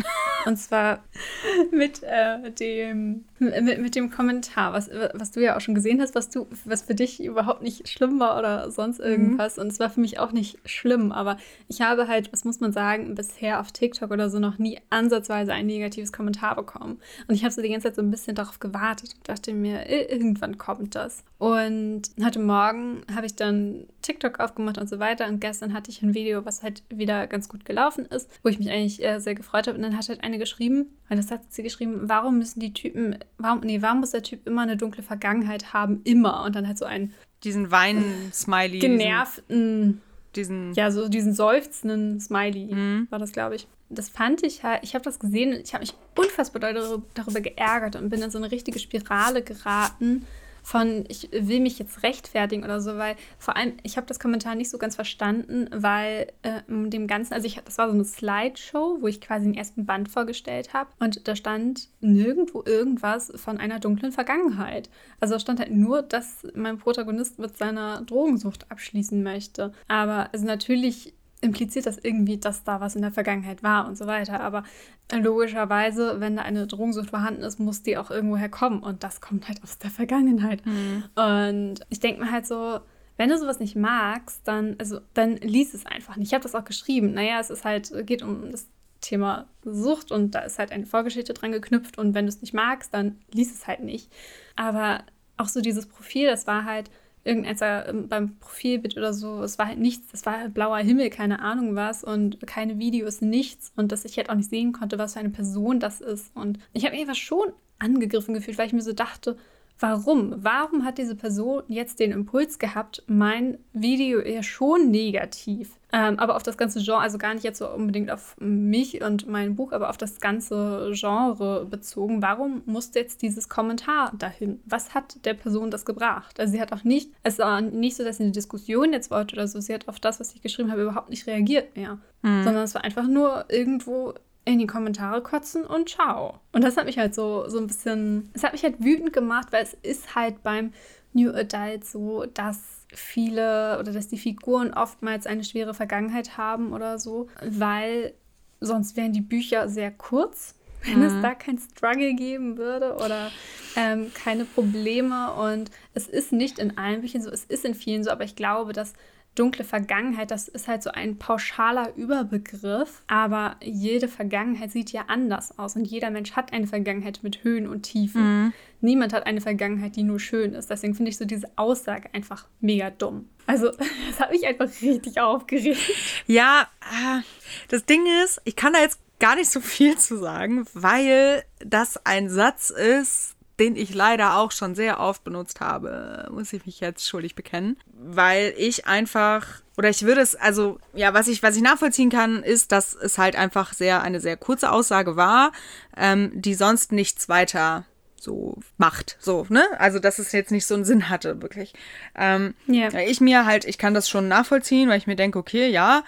Und 0.46 0.58
zwar 0.58 1.04
mit 1.72 2.02
äh, 2.04 2.52
dem 2.52 3.26
mit, 3.40 3.80
mit 3.80 3.96
dem 3.96 4.10
Kommentar, 4.10 4.74
was, 4.74 4.90
was 5.14 5.32
du 5.32 5.42
ja 5.42 5.58
auch 5.58 5.62
schon 5.62 5.76
gesehen 5.76 6.02
hast, 6.02 6.16
was 6.16 6.30
du, 6.30 6.48
was 6.66 6.84
für 6.84 6.96
dich 6.96 7.24
überhaupt 7.24 7.62
nicht 7.62 7.90
schlimm 7.90 8.20
war 8.20 8.38
oder 8.38 8.72
sonst 8.72 9.00
irgendwas. 9.00 9.58
Und 9.58 9.68
es 9.68 9.80
war 9.80 9.90
für 9.90 10.00
mich 10.00 10.20
auch 10.20 10.32
nicht 10.32 10.60
schlimm, 10.66 11.12
aber 11.12 11.38
ich 11.68 11.82
habe 11.82 12.08
halt, 12.08 12.32
was 12.32 12.46
muss 12.46 12.60
man 12.60 12.72
sagen, 12.72 13.16
bisher 13.16 13.60
auf 13.60 13.72
TikTok 13.72 14.12
oder 14.12 14.30
so 14.30 14.40
noch 14.40 14.58
nie 14.58 14.80
ansatzweise 14.90 15.54
ein 15.54 15.66
negatives 15.66 16.12
Kommentar 16.12 16.56
bekommen. 16.56 17.00
Und 17.28 17.36
ich 17.36 17.44
habe 17.44 17.54
so 17.54 17.62
die 17.62 17.70
ganze 17.70 17.88
Zeit 17.88 17.96
so 17.96 18.02
ein 18.02 18.12
bisschen 18.12 18.36
darauf 18.40 18.60
gewartet 18.60 19.14
und 19.16 19.30
dachte 19.30 19.54
mir, 19.54 19.88
"I- 19.90 20.08
irgendwann 20.12 20.58
kommt 20.58 20.96
das. 20.96 21.24
Und 21.38 22.04
heute 22.24 22.40
Morgen 22.40 23.02
habe 23.14 23.26
ich 23.26 23.36
dann 23.36 23.86
TikTok 24.02 24.40
aufgemacht 24.40 24.78
und 24.78 24.90
so 24.90 25.00
weiter. 25.00 25.28
Und 25.28 25.40
gestern 25.42 25.74
hatte 25.74 25.92
ich 25.92 26.02
ein 26.02 26.14
Video, 26.16 26.46
was 26.46 26.64
halt 26.64 26.84
wieder 26.90 27.28
ganz 27.28 27.48
gut 27.50 27.66
gelaufen 27.66 28.06
ist, 28.06 28.30
wo 28.44 28.50
ich 28.50 28.58
mich 28.60 28.70
eigentlich 28.72 29.04
äh, 29.04 29.20
sehr 29.20 29.36
gefreut 29.36 29.68
habe. 29.68 29.78
Und 29.78 29.84
dann 29.84 29.96
hat 29.98 30.10
halt 30.10 30.24
eine 30.24 30.38
geschrieben, 30.40 30.88
weil 31.08 31.18
das 31.18 31.30
hat 31.32 31.42
sie 31.54 31.64
geschrieben, 31.64 32.02
warum 32.04 32.38
müssen 32.40 32.60
die 32.60 32.74
Typen, 32.74 33.18
warum, 33.38 33.60
nee, 33.62 33.82
warum 33.82 34.00
muss 34.00 34.12
der 34.12 34.24
Typ 34.24 34.48
immer 34.48 34.62
eine 34.64 34.78
dunkle 34.78 35.04
Vergangenheit 35.04 35.74
haben? 35.74 36.02
Immer. 36.04 36.44
Und 36.44 36.56
dann 36.56 36.68
halt 36.68 36.78
so 36.78 36.86
einen 36.86 37.14
Diesen 37.44 37.72
Wein-Smiley. 37.72 38.80
diesen- 38.80 38.98
genervten, 38.98 40.02
Diesen, 40.36 40.74
ja, 40.74 40.92
so 40.92 41.10
diesen 41.10 41.34
seufzenden 41.34 42.20
Smiley 42.20 42.74
Mhm. 42.74 43.08
war 43.10 43.18
das, 43.18 43.32
glaube 43.32 43.56
ich. 43.56 43.68
Das 43.90 44.10
fand 44.10 44.44
ich 44.44 44.64
halt, 44.64 44.84
ich 44.84 44.94
habe 44.94 45.04
das 45.04 45.20
gesehen, 45.20 45.60
ich 45.64 45.74
habe 45.74 45.82
mich 45.82 45.94
unfassbar 46.16 46.74
darüber 47.14 47.42
geärgert 47.42 47.96
und 47.96 48.10
bin 48.10 48.22
in 48.22 48.32
so 48.32 48.38
eine 48.38 48.52
richtige 48.52 48.80
Spirale 48.80 49.42
geraten 49.42 50.26
von, 50.62 51.06
ich 51.08 51.30
will 51.32 51.62
mich 51.62 51.80
jetzt 51.80 52.04
rechtfertigen 52.04 52.64
oder 52.64 52.80
so, 52.82 52.98
weil 52.98 53.16
vor 53.40 53.56
allem, 53.56 53.74
ich 53.84 53.98
habe 53.98 54.08
das 54.08 54.20
Kommentar 54.20 54.56
nicht 54.56 54.70
so 54.70 54.78
ganz 54.78 54.96
verstanden, 54.96 55.68
weil 55.74 56.28
äh, 56.44 56.62
dem 56.68 57.08
Ganzen, 57.08 57.34
also 57.34 57.48
ich, 57.48 57.60
das 57.64 57.78
war 57.78 57.88
so 57.88 57.94
eine 57.94 58.06
Slideshow, 58.06 58.98
wo 59.00 59.08
ich 59.08 59.22
quasi 59.22 59.46
den 59.46 59.56
ersten 59.56 59.86
Band 59.86 60.10
vorgestellt 60.10 60.74
habe 60.74 60.92
und 61.00 61.28
da 61.28 61.36
stand 61.36 61.88
nirgendwo 62.02 62.64
irgendwas 62.66 63.32
von 63.36 63.58
einer 63.58 63.80
dunklen 63.80 64.12
Vergangenheit. 64.12 64.90
Also 65.20 65.36
da 65.36 65.40
stand 65.40 65.60
halt 65.60 65.72
nur, 65.72 66.02
dass 66.02 66.46
mein 66.54 66.78
Protagonist 66.78 67.40
mit 67.40 67.58
seiner 67.58 68.02
Drogensucht 68.02 68.70
abschließen 68.70 69.24
möchte. 69.24 69.74
Aber 69.88 70.30
also 70.34 70.46
natürlich 70.46 71.14
impliziert 71.42 71.86
das 71.86 71.98
irgendwie, 71.98 72.38
dass 72.38 72.64
da 72.64 72.82
was 72.82 72.96
in 72.96 73.02
der 73.02 73.12
Vergangenheit 73.12 73.64
war 73.64 73.88
und 73.88 73.98
so 73.98 74.08
weiter. 74.08 74.42
Aber 74.42 74.64
logischerweise, 75.12 76.20
wenn 76.20 76.36
da 76.36 76.42
eine 76.44 76.68
Drogensucht 76.68 77.10
vorhanden 77.10 77.44
ist, 77.44 77.60
muss 77.60 77.82
die 77.82 77.98
auch 77.98 78.12
irgendwo 78.12 78.38
herkommen. 78.38 78.82
Und 78.82 79.04
das 79.04 79.22
kommt 79.22 79.48
halt 79.48 79.64
aus 79.64 79.78
der 79.78 79.90
Vergangenheit. 79.90 80.66
Mhm. 80.66 81.04
Und 81.16 81.76
ich 81.90 82.00
denke 82.00 82.22
mir 82.22 82.32
halt 82.32 82.46
so, 82.46 82.80
wenn 83.18 83.30
du 83.30 83.38
sowas 83.38 83.60
nicht 83.60 83.76
magst, 83.76 84.48
dann, 84.48 84.76
also, 84.80 85.00
dann 85.14 85.38
lies 85.38 85.74
es 85.74 85.86
einfach 85.86 86.16
nicht. 86.16 86.28
Ich 86.28 86.34
habe 86.34 86.44
das 86.44 86.56
auch 86.56 86.66
geschrieben. 86.66 87.14
Naja, 87.14 87.40
es 87.40 87.50
ist 87.50 87.66
halt, 87.66 87.92
geht 88.06 88.24
um 88.24 88.52
das 88.52 88.68
Thema 89.02 89.48
Sucht 89.64 90.12
und 90.12 90.36
da 90.36 90.40
ist 90.40 90.60
halt 90.60 90.72
eine 90.72 90.86
Vorgeschichte 90.86 91.34
dran 91.34 91.52
geknüpft. 91.52 91.98
Und 91.98 92.14
wenn 92.14 92.26
du 92.26 92.30
es 92.30 92.42
nicht 92.42 92.54
magst, 92.54 92.94
dann 92.94 93.20
lies 93.32 93.54
es 93.54 93.68
halt 93.68 93.82
nicht. 93.82 94.12
Aber 94.56 95.04
auch 95.38 95.48
so 95.48 95.62
dieses 95.62 95.86
Profil, 95.86 96.28
das 96.28 96.48
war 96.48 96.66
halt 96.66 96.90
irgendeiner 97.30 97.88
ähm, 97.88 98.08
beim 98.08 98.38
Profilbild 98.40 98.98
oder 98.98 99.14
so, 99.14 99.44
es 99.44 99.58
war 99.58 99.68
halt 99.68 99.80
nichts, 99.80 100.08
es 100.12 100.26
war 100.26 100.40
halt 100.40 100.54
blauer 100.54 100.80
Himmel, 100.80 101.10
keine 101.10 101.40
Ahnung 101.40 101.76
was 101.76 102.04
und 102.04 102.46
keine 102.46 102.80
Videos, 102.80 103.22
nichts 103.22 103.72
und 103.76 103.92
dass 103.92 104.06
ich 104.06 104.18
halt 104.18 104.30
auch 104.30 104.36
nicht 104.36 104.50
sehen 104.50 104.74
konnte, 104.74 104.98
was 104.98 105.14
für 105.14 105.20
eine 105.20 105.30
Person 105.30 105.80
das 105.80 106.02
ist. 106.02 106.36
Und 106.36 106.60
ich 106.74 106.84
habe 106.84 106.94
mich 106.94 107.02
einfach 107.02 107.16
schon 107.16 107.54
angegriffen 107.78 108.34
gefühlt, 108.34 108.58
weil 108.58 108.68
ich 108.68 108.74
mir 108.74 108.82
so 108.82 108.94
dachte, 108.94 109.38
Warum? 109.80 110.36
Warum 110.38 110.84
hat 110.84 110.98
diese 110.98 111.16
Person 111.16 111.64
jetzt 111.68 112.00
den 112.00 112.12
Impuls 112.12 112.60
gehabt, 112.60 113.04
mein 113.08 113.58
Video 113.74 114.20
eher 114.20 114.44
schon 114.44 114.92
negativ, 114.92 115.80
ähm, 115.92 116.20
aber 116.20 116.36
auf 116.36 116.44
das 116.44 116.58
ganze 116.58 116.84
Genre, 116.84 117.00
also 117.00 117.18
gar 117.18 117.34
nicht 117.34 117.44
jetzt 117.44 117.60
so 117.60 117.70
unbedingt 117.70 118.12
auf 118.12 118.36
mich 118.40 119.02
und 119.02 119.28
mein 119.28 119.56
Buch, 119.56 119.72
aber 119.72 119.90
auf 119.90 119.98
das 119.98 120.20
ganze 120.20 120.92
Genre 120.94 121.66
bezogen. 121.66 122.22
Warum 122.22 122.62
musste 122.66 123.00
jetzt 123.00 123.22
dieses 123.22 123.50
Kommentar 123.50 124.12
dahin? 124.18 124.60
Was 124.66 124.94
hat 124.94 125.26
der 125.26 125.34
Person 125.34 125.72
das 125.72 125.86
gebracht? 125.86 126.40
Also 126.40 126.52
sie 126.52 126.62
hat 126.62 126.74
auch 126.74 126.84
nicht, 126.84 127.12
es 127.24 127.40
war 127.40 127.62
nicht 127.62 127.96
so, 127.96 128.04
dass 128.04 128.18
sie 128.18 128.24
eine 128.24 128.34
Diskussion 128.34 128.94
jetzt 128.94 129.10
wollte 129.10 129.36
oder 129.36 129.48
so, 129.48 129.60
sie 129.62 129.74
hat 129.74 129.88
auf 129.88 130.00
das, 130.00 130.20
was 130.20 130.36
ich 130.36 130.42
geschrieben 130.42 130.72
habe, 130.72 130.84
überhaupt 130.84 131.10
nicht 131.10 131.26
reagiert 131.26 131.76
mehr. 131.76 131.98
Mhm. 132.22 132.44
Sondern 132.44 132.64
es 132.64 132.76
war 132.76 132.84
einfach 132.84 133.08
nur 133.08 133.46
irgendwo 133.48 134.14
in 134.46 134.60
die 134.60 134.68
Kommentare 134.68 135.22
kotzen 135.22 135.66
und 135.66 135.90
ciao. 135.90 136.40
Und 136.52 136.64
das 136.64 136.78
hat 136.78 136.86
mich 136.86 136.98
halt 136.98 137.14
so, 137.14 137.48
so 137.50 137.60
ein 137.60 137.68
bisschen, 137.68 138.30
es 138.34 138.44
hat 138.44 138.54
mich 138.54 138.64
halt 138.64 138.84
wütend 138.84 139.14
gemacht, 139.14 139.50
weil 139.52 139.64
es 139.64 139.76
ist 139.82 140.16
halt 140.16 140.42
beim 140.44 140.74
New 141.14 141.32
Adult 141.32 141.86
so, 141.86 142.26
dass 142.26 142.86
viele 142.94 143.78
oder 143.80 143.92
dass 143.92 144.08
die 144.08 144.18
Figuren 144.18 144.74
oftmals 144.74 145.28
eine 145.28 145.44
schwere 145.44 145.74
Vergangenheit 145.74 146.38
haben 146.38 146.74
oder 146.74 146.98
so, 146.98 147.28
weil 147.42 148.14
sonst 148.60 148.98
wären 148.98 149.14
die 149.14 149.22
Bücher 149.22 149.70
sehr 149.70 149.92
kurz, 149.92 150.56
wenn 150.84 151.00
mhm. 151.00 151.06
es 151.06 151.22
da 151.22 151.36
kein 151.36 151.58
Struggle 151.60 152.16
geben 152.16 152.58
würde 152.58 152.96
oder 152.96 153.32
ähm, 153.76 154.12
keine 154.14 154.46
Probleme. 154.46 155.34
Und 155.34 155.70
es 155.94 156.08
ist 156.08 156.32
nicht 156.32 156.58
in 156.58 156.78
allen 156.78 157.02
Büchern 157.02 157.22
so, 157.22 157.30
es 157.30 157.44
ist 157.44 157.66
in 157.66 157.76
vielen 157.76 158.04
so, 158.04 158.12
aber 158.12 158.24
ich 158.24 158.36
glaube, 158.36 158.74
dass 158.74 158.94
dunkle 159.36 159.64
Vergangenheit, 159.64 160.32
das 160.32 160.48
ist 160.48 160.68
halt 160.68 160.84
so 160.84 160.92
ein 160.92 161.18
pauschaler 161.18 161.96
Überbegriff, 161.96 163.04
aber 163.08 163.56
jede 163.62 164.08
Vergangenheit 164.08 164.72
sieht 164.72 164.92
ja 164.92 165.06
anders 165.08 165.58
aus 165.58 165.76
und 165.76 165.86
jeder 165.86 166.10
Mensch 166.10 166.34
hat 166.34 166.52
eine 166.52 166.68
Vergangenheit 166.68 167.20
mit 167.24 167.44
Höhen 167.44 167.68
und 167.68 167.84
Tiefen. 167.84 168.22
Mhm. 168.22 168.54
Niemand 168.82 169.14
hat 169.14 169.26
eine 169.26 169.42
Vergangenheit, 169.42 169.96
die 169.96 170.04
nur 170.04 170.20
schön 170.20 170.54
ist. 170.54 170.70
Deswegen 170.70 170.96
finde 170.96 171.12
ich 171.12 171.18
so 171.18 171.26
diese 171.26 171.50
Aussage 171.58 172.14
einfach 172.14 172.48
mega 172.60 172.90
dumm. 172.90 173.30
Also, 173.46 173.72
das 174.10 174.20
hat 174.20 174.32
mich 174.32 174.46
einfach 174.46 174.70
richtig 174.82 175.20
aufgeregt. 175.20 175.80
Ja, 176.28 176.68
äh, 176.82 177.22
das 177.70 177.86
Ding 177.86 178.06
ist, 178.24 178.42
ich 178.46 178.56
kann 178.56 178.74
da 178.74 178.80
jetzt 178.80 179.00
gar 179.20 179.36
nicht 179.36 179.50
so 179.50 179.60
viel 179.60 179.98
zu 179.98 180.18
sagen, 180.18 180.66
weil 180.74 181.44
das 181.60 182.06
ein 182.06 182.30
Satz 182.30 182.70
ist, 182.70 183.36
den 183.60 183.76
ich 183.76 183.94
leider 183.94 184.38
auch 184.38 184.52
schon 184.52 184.76
sehr 184.76 185.00
oft 185.00 185.24
benutzt 185.24 185.60
habe, 185.62 186.28
muss 186.32 186.54
ich 186.54 186.66
mich 186.66 186.80
jetzt 186.80 187.08
schuldig 187.08 187.36
bekennen, 187.36 187.78
weil 187.94 188.54
ich 188.58 188.88
einfach 188.88 189.46
oder 189.78 189.90
ich 189.90 190.04
würde 190.04 190.22
es 190.22 190.36
also 190.36 190.80
ja, 190.94 191.14
was 191.14 191.28
ich 191.28 191.44
was 191.44 191.56
ich 191.56 191.62
nachvollziehen 191.62 192.10
kann, 192.10 192.44
ist, 192.44 192.72
dass 192.72 192.94
es 192.96 193.18
halt 193.18 193.36
einfach 193.36 193.74
sehr 193.74 194.02
eine 194.02 194.20
sehr 194.20 194.38
kurze 194.38 194.72
Aussage 194.72 195.16
war, 195.16 195.52
ähm, 195.98 196.32
die 196.34 196.54
sonst 196.54 196.92
nichts 196.92 197.30
weiter 197.30 197.86
so 198.22 198.58
macht, 198.78 199.18
so, 199.20 199.46
ne? 199.50 199.64
Also, 199.78 200.00
dass 200.00 200.20
es 200.20 200.32
jetzt 200.32 200.52
nicht 200.52 200.66
so 200.66 200.76
einen 200.76 200.86
Sinn 200.86 201.10
hatte, 201.10 201.42
wirklich. 201.42 201.74
Ähm, 202.16 202.54
yeah. 202.68 202.94
Ich 203.08 203.22
mir 203.22 203.46
halt, 203.46 203.66
ich 203.66 203.78
kann 203.78 203.94
das 203.94 204.10
schon 204.10 204.28
nachvollziehen, 204.28 204.90
weil 204.90 204.98
ich 204.98 205.08
mir 205.08 205.16
denke, 205.16 205.40
okay, 205.40 205.70
ja, 205.70 206.04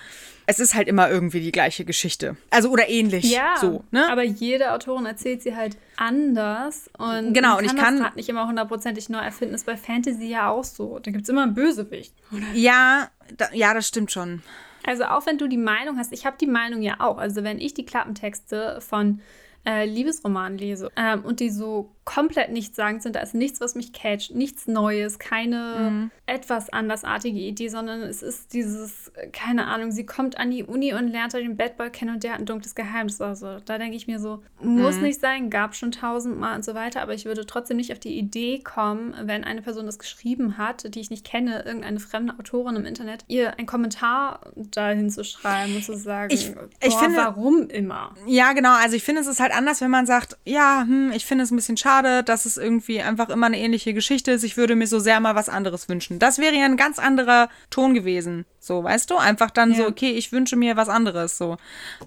es 0.51 0.59
ist 0.59 0.75
halt 0.75 0.89
immer 0.89 1.09
irgendwie 1.09 1.39
die 1.39 1.51
gleiche 1.53 1.85
Geschichte. 1.85 2.35
Also 2.49 2.69
oder 2.69 2.89
ähnlich. 2.89 3.31
Ja, 3.31 3.55
so, 3.59 3.85
ne? 3.91 4.11
aber 4.11 4.23
jede 4.23 4.73
Autorin 4.73 5.05
erzählt 5.05 5.41
sie 5.41 5.55
halt 5.55 5.77
anders 5.95 6.89
und 6.97 7.33
genau, 7.33 7.57
und 7.57 7.63
ich 7.63 7.75
kann 7.75 7.99
das 7.99 8.15
nicht 8.15 8.27
immer 8.27 8.47
hundertprozentig 8.47 9.07
neu 9.07 9.19
erfinden. 9.19 9.55
Ist 9.55 9.65
bei 9.65 9.77
Fantasy 9.77 10.27
ja 10.27 10.49
auch 10.49 10.65
so. 10.65 10.99
Da 10.99 11.09
gibt 11.11 11.23
es 11.23 11.29
immer 11.29 11.43
einen 11.43 11.53
Bösewicht. 11.53 12.13
Ja, 12.53 13.07
da, 13.37 13.47
ja, 13.53 13.73
das 13.73 13.87
stimmt 13.87 14.11
schon. 14.11 14.43
Also 14.85 15.05
auch 15.05 15.25
wenn 15.25 15.37
du 15.37 15.47
die 15.47 15.57
Meinung 15.57 15.97
hast, 15.97 16.11
ich 16.11 16.25
habe 16.25 16.35
die 16.37 16.47
Meinung 16.47 16.81
ja 16.81 16.95
auch. 16.99 17.17
Also 17.17 17.43
wenn 17.43 17.59
ich 17.59 17.73
die 17.73 17.85
Klappentexte 17.85 18.81
von 18.81 19.21
äh, 19.65 19.85
Liebesroman 19.85 20.57
lese 20.57 20.91
ähm, 20.97 21.23
und 21.23 21.39
die 21.39 21.49
so 21.49 21.91
komplett 22.03 22.51
nichtssagend 22.51 23.03
sind, 23.03 23.15
da 23.15 23.19
ist 23.19 23.35
nichts, 23.35 23.61
was 23.61 23.75
mich 23.75 23.93
catcht, 23.93 24.33
nichts 24.33 24.67
Neues, 24.67 25.19
keine 25.19 25.91
mhm. 25.91 26.11
etwas 26.25 26.69
andersartige 26.69 27.39
Idee, 27.39 27.67
sondern 27.67 28.01
es 28.01 28.23
ist 28.23 28.53
dieses, 28.53 29.11
keine 29.31 29.67
Ahnung, 29.67 29.91
sie 29.91 30.05
kommt 30.05 30.37
an 30.37 30.49
die 30.49 30.63
Uni 30.63 30.93
und 30.93 31.07
lernt 31.07 31.33
den 31.33 31.57
Bad 31.57 31.77
Boy 31.77 31.91
kennen 31.91 32.15
und 32.15 32.23
der 32.23 32.33
hat 32.33 32.39
ein 32.39 32.45
dunkles 32.45 32.73
Geheimnis. 32.73 33.21
Also 33.21 33.59
da 33.63 33.77
denke 33.77 33.95
ich 33.95 34.07
mir 34.07 34.19
so, 34.19 34.41
muss 34.59 34.95
mhm. 34.95 35.03
nicht 35.03 35.21
sein, 35.21 35.49
gab 35.51 35.75
schon 35.75 35.91
tausendmal 35.91 36.55
und 36.55 36.65
so 36.65 36.73
weiter, 36.73 37.01
aber 37.01 37.13
ich 37.13 37.25
würde 37.25 37.45
trotzdem 37.45 37.77
nicht 37.77 37.91
auf 37.91 37.99
die 37.99 38.17
Idee 38.17 38.59
kommen, 38.59 39.13
wenn 39.21 39.43
eine 39.43 39.61
Person 39.61 39.85
das 39.85 39.99
geschrieben 39.99 40.57
hat, 40.57 40.95
die 40.95 40.99
ich 40.99 41.11
nicht 41.11 41.25
kenne, 41.25 41.63
irgendeine 41.65 41.99
fremde 41.99 42.33
Autorin 42.37 42.75
im 42.75 42.85
Internet, 42.85 43.25
ihr 43.27 43.57
einen 43.59 43.67
Kommentar 43.67 44.41
dahin 44.55 45.11
zu 45.11 45.23
schreiben 45.23 45.75
und 45.75 45.85
zu 45.85 45.95
sagen, 45.95 46.33
ich, 46.33 46.49
ich 46.81 46.93
boah, 46.93 46.99
finde, 46.99 47.17
warum 47.17 47.67
immer? 47.69 48.15
Ja, 48.25 48.53
genau, 48.53 48.73
also 48.73 48.95
ich 48.95 49.03
finde, 49.03 49.21
es 49.21 49.27
ist 49.27 49.39
halt 49.39 49.55
anders, 49.55 49.81
wenn 49.81 49.91
man 49.91 50.07
sagt, 50.07 50.37
ja, 50.45 50.83
hm, 50.85 51.11
ich 51.13 51.25
finde 51.25 51.43
es 51.43 51.51
ein 51.51 51.55
bisschen 51.55 51.77
schade, 51.77 51.90
schade, 51.91 52.23
dass 52.23 52.45
es 52.45 52.57
irgendwie 52.57 53.01
einfach 53.01 53.29
immer 53.29 53.47
eine 53.47 53.59
ähnliche 53.59 53.93
Geschichte 53.93 54.31
ist. 54.31 54.43
Ich 54.43 54.57
würde 54.57 54.75
mir 54.75 54.87
so 54.87 54.99
sehr 54.99 55.19
mal 55.19 55.35
was 55.35 55.49
anderes 55.49 55.89
wünschen. 55.89 56.19
Das 56.19 56.37
wäre 56.37 56.55
ja 56.55 56.65
ein 56.65 56.77
ganz 56.77 56.99
anderer 56.99 57.49
Ton 57.69 57.93
gewesen. 57.93 58.45
So, 58.59 58.83
weißt 58.83 59.09
du? 59.09 59.17
Einfach 59.17 59.51
dann 59.51 59.71
ja. 59.71 59.77
so, 59.77 59.87
okay, 59.87 60.11
ich 60.11 60.31
wünsche 60.31 60.55
mir 60.55 60.77
was 60.77 60.89
anderes. 60.89 61.37
So. 61.37 61.57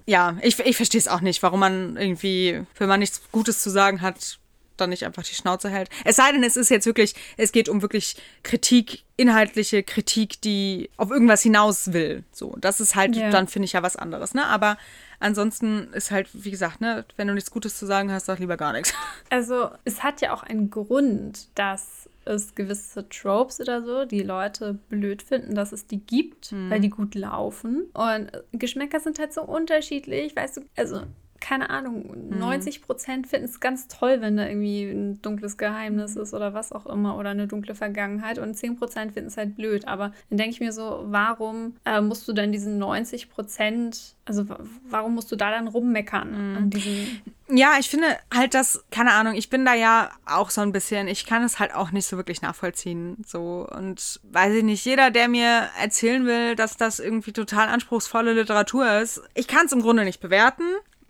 Ja, 0.07 0.37
ich, 0.41 0.59
ich 0.59 0.77
verstehe 0.77 1.01
es 1.01 1.09
auch 1.09 1.21
nicht, 1.21 1.43
warum 1.43 1.61
man 1.61 1.97
irgendwie, 1.97 2.63
wenn 2.79 2.89
man 2.89 3.01
nichts 3.01 3.21
Gutes 3.31 3.63
zu 3.63 3.71
sagen 3.71 4.01
hat, 4.01 4.39
dann 4.77 4.91
nicht 4.91 5.05
einfach 5.05 5.23
die 5.23 5.35
Schnauze 5.35 5.69
hält. 5.69 5.89
Es 6.05 6.17
sei 6.17 6.33
denn, 6.33 6.43
es 6.43 6.57
ist 6.57 6.71
jetzt 6.71 6.87
wirklich, 6.87 7.15
es 7.37 7.53
geht 7.53 7.69
um 7.69 7.83
wirklich 7.83 8.17
Kritik, 8.43 9.05
inhaltliche 9.17 9.83
Kritik, 9.83 10.41
die 10.41 10.91
auf 10.97 11.11
irgendwas 11.11 11.43
hinaus 11.43 11.93
will. 11.93 12.25
So, 12.33 12.57
das 12.61 12.81
ist 12.81 12.95
halt, 12.97 13.17
ja. 13.17 13.31
dann 13.31 13.47
finde 13.49 13.67
ich 13.67 13.73
ja 13.73 13.83
was 13.83 13.97
anderes, 13.97 14.35
ne? 14.35 14.47
Aber 14.47 14.77
ansonsten 15.21 15.93
ist 15.93 16.11
halt, 16.11 16.29
wie 16.33 16.51
gesagt, 16.51 16.81
ne, 16.81 17.05
wenn 17.17 17.29
du 17.29 17.35
nichts 17.35 17.51
Gutes 17.51 17.79
zu 17.79 17.87
sagen 17.87 18.11
hast, 18.11 18.27
sag 18.27 18.39
lieber 18.39 18.57
gar 18.57 18.73
nichts. 18.73 18.93
Also, 19.31 19.71
es 19.85 20.05
hat 20.05 20.21
ja 20.21 20.33
auch 20.33 20.45
einen 20.45 20.71
Grund, 20.71 21.49
dass 21.57 22.09
es 22.25 22.55
gewisse 22.55 23.09
Tropes 23.09 23.61
oder 23.61 23.83
so, 23.83 24.05
die 24.05 24.23
Leute 24.23 24.79
blöd 24.89 25.23
finden, 25.23 25.55
dass 25.55 25.73
es 25.73 25.87
die 25.87 25.99
gibt, 25.99 26.47
hm. 26.47 26.71
weil 26.71 26.81
die 26.81 26.91
gut 26.91 27.15
laufen. 27.15 27.87
Und 27.95 28.31
Geschmäcker 28.53 29.01
sind 29.01 29.19
halt 29.19 29.33
so 29.33 29.43
unterschiedlich, 29.43 30.37
weißt 30.37 30.59
du, 30.59 30.61
also 30.77 31.03
keine 31.45 31.69
Ahnung, 31.69 32.11
90 32.31 32.81
mhm. 32.81 32.85
Prozent 32.87 33.27
finden 33.27 33.45
es 33.45 33.61
ganz 33.61 33.87
toll, 33.87 34.23
wenn 34.23 34.39
da 34.39 34.49
irgendwie 34.49 34.85
ein 34.85 35.21
dunkles 35.21 35.59
Geheimnis 35.59 36.17
ist 36.17 36.33
oder 36.33 36.55
was 36.55 36.73
auch 36.73 36.87
immer 36.87 37.19
oder 37.19 37.31
eine 37.31 37.47
dunkle 37.47 37.75
Vergangenheit 37.75 38.39
und 38.39 38.55
10 38.55 38.77
Prozent 38.77 39.13
finden 39.13 39.29
es 39.29 39.37
halt 39.37 39.55
blöd. 39.55 39.87
Aber 39.87 40.13
dann 40.31 40.39
denke 40.39 40.53
ich 40.53 40.61
mir 40.61 40.73
so, 40.73 41.05
warum 41.05 41.77
äh, 41.85 42.01
musst 42.01 42.27
du 42.27 42.33
dann 42.33 42.51
diesen 42.51 42.79
90 42.79 43.29
Prozent, 43.29 44.15
also 44.25 44.47
warum 44.89 45.17
musst 45.17 45.31
du 45.33 45.37
da 45.37 45.51
dann 45.51 45.69
rummeckern 45.69 46.31
mhm. 46.31 46.57
an 46.57 46.71
diesen 46.71 47.21
ja, 47.51 47.75
ich 47.79 47.91
finde 47.91 48.07
halt 48.35 48.55
das, 48.55 48.83
keine 48.91 49.13
Ahnung, 49.13 49.35
ich 49.35 49.51
bin 49.51 49.67
da 49.67 49.75
ja 49.75 50.11
auch 50.25 50.49
so 50.49 50.63
ein 50.63 50.73
bisschen, 50.73 51.09
ich 51.09 51.27
kann 51.27 51.43
es 51.43 51.59
halt 51.59 51.75
auch 51.75 51.91
nicht 51.91 52.07
so 52.07 52.17
wirklich 52.17 52.41
nachvollziehen. 52.41 53.19
So, 53.27 53.69
und 53.71 54.19
weiß 54.33 54.55
ich 54.55 54.65
nicht, 54.65 54.83
jeder, 54.87 55.11
der 55.11 55.29
mir 55.29 55.69
erzählen 55.79 56.25
will, 56.25 56.57
dass 56.57 56.79
das 56.79 57.01
irgendwie 57.01 57.35
total 57.35 57.69
anspruchsvolle 57.69 58.33
Literatur 58.33 58.99
ist, 58.99 59.21
ich 59.35 59.47
kann 59.47 59.67
es 59.67 59.73
im 59.73 59.83
Grunde 59.83 60.05
nicht 60.05 60.23
bewerten 60.23 60.65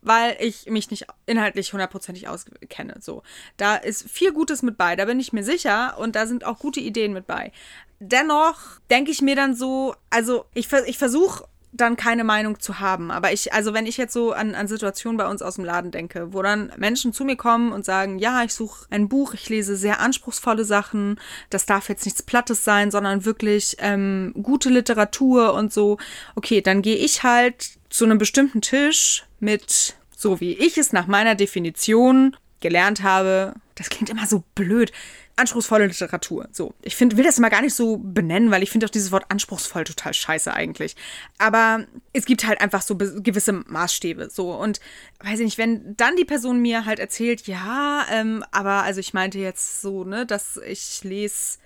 weil 0.04 0.36
ich 0.38 0.66
mich 0.66 0.90
nicht 0.90 1.06
inhaltlich 1.26 1.72
hundertprozentig 1.72 2.28
auskenne. 2.28 2.96
So, 3.00 3.22
da 3.56 3.76
ist 3.76 4.08
viel 4.08 4.32
Gutes 4.32 4.62
mit 4.62 4.76
bei, 4.76 4.96
da 4.96 5.06
bin 5.06 5.18
ich 5.18 5.32
mir 5.32 5.44
sicher 5.44 5.96
und 5.98 6.14
da 6.14 6.26
sind 6.26 6.44
auch 6.44 6.58
gute 6.58 6.80
Ideen 6.80 7.12
mit 7.12 7.26
bei. 7.26 7.52
Dennoch 7.98 8.80
denke 8.90 9.10
ich 9.10 9.22
mir 9.22 9.34
dann 9.34 9.54
so, 9.54 9.94
also 10.10 10.44
ich, 10.54 10.68
ich 10.86 10.98
versuche 10.98 11.44
dann 11.74 11.96
keine 11.96 12.24
Meinung 12.24 12.60
zu 12.60 12.78
haben. 12.78 13.10
Aber 13.10 13.32
ich, 13.32 13.52
also 13.52 13.74
wenn 13.74 13.86
ich 13.86 13.96
jetzt 13.96 14.12
so 14.12 14.32
an, 14.32 14.54
an 14.54 14.68
Situationen 14.68 15.16
bei 15.16 15.26
uns 15.26 15.42
aus 15.42 15.56
dem 15.56 15.64
Laden 15.64 15.90
denke, 15.90 16.32
wo 16.32 16.40
dann 16.40 16.72
Menschen 16.76 17.12
zu 17.12 17.24
mir 17.24 17.36
kommen 17.36 17.72
und 17.72 17.84
sagen, 17.84 18.18
ja, 18.18 18.44
ich 18.44 18.54
suche 18.54 18.86
ein 18.90 19.08
Buch, 19.08 19.34
ich 19.34 19.48
lese 19.48 19.76
sehr 19.76 20.00
anspruchsvolle 20.00 20.64
Sachen, 20.64 21.18
das 21.50 21.66
darf 21.66 21.88
jetzt 21.88 22.04
nichts 22.04 22.22
Plattes 22.22 22.64
sein, 22.64 22.90
sondern 22.90 23.24
wirklich 23.24 23.76
ähm, 23.80 24.32
gute 24.40 24.70
Literatur 24.70 25.54
und 25.54 25.72
so, 25.72 25.98
okay, 26.36 26.60
dann 26.60 26.80
gehe 26.80 26.96
ich 26.96 27.24
halt 27.24 27.70
zu 27.90 28.04
einem 28.04 28.18
bestimmten 28.18 28.60
Tisch 28.60 29.24
mit, 29.44 29.96
so 30.16 30.40
wie 30.40 30.54
ich 30.54 30.78
es 30.78 30.92
nach 30.92 31.06
meiner 31.06 31.34
Definition 31.34 32.36
gelernt 32.60 33.02
habe, 33.02 33.54
das 33.74 33.90
klingt 33.90 34.10
immer 34.10 34.26
so 34.26 34.42
blöd, 34.54 34.90
anspruchsvolle 35.36 35.86
Literatur. 35.86 36.48
So, 36.52 36.74
ich 36.82 36.96
finde, 36.96 37.16
will 37.16 37.24
das 37.24 37.38
mal 37.38 37.48
gar 37.48 37.62
nicht 37.62 37.74
so 37.74 37.98
benennen, 37.98 38.50
weil 38.50 38.62
ich 38.62 38.70
finde 38.70 38.86
auch 38.86 38.90
dieses 38.90 39.10
Wort 39.12 39.24
anspruchsvoll 39.28 39.84
total 39.84 40.14
scheiße 40.14 40.52
eigentlich. 40.52 40.94
Aber 41.38 41.86
es 42.12 42.24
gibt 42.24 42.46
halt 42.46 42.60
einfach 42.60 42.82
so 42.82 42.96
gewisse 42.96 43.52
Maßstäbe. 43.52 44.30
So 44.30 44.52
und 44.52 44.80
weiß 45.20 45.40
ich 45.40 45.44
nicht, 45.44 45.58
wenn 45.58 45.96
dann 45.96 46.16
die 46.16 46.24
Person 46.24 46.60
mir 46.60 46.84
halt 46.84 46.98
erzählt, 46.98 47.46
ja, 47.46 48.06
ähm, 48.10 48.44
aber 48.52 48.84
also 48.84 49.00
ich 49.00 49.14
meinte 49.14 49.38
jetzt 49.38 49.80
so, 49.80 50.04
ne, 50.04 50.24
dass 50.26 50.58
ich 50.66 51.02
lese, 51.02 51.58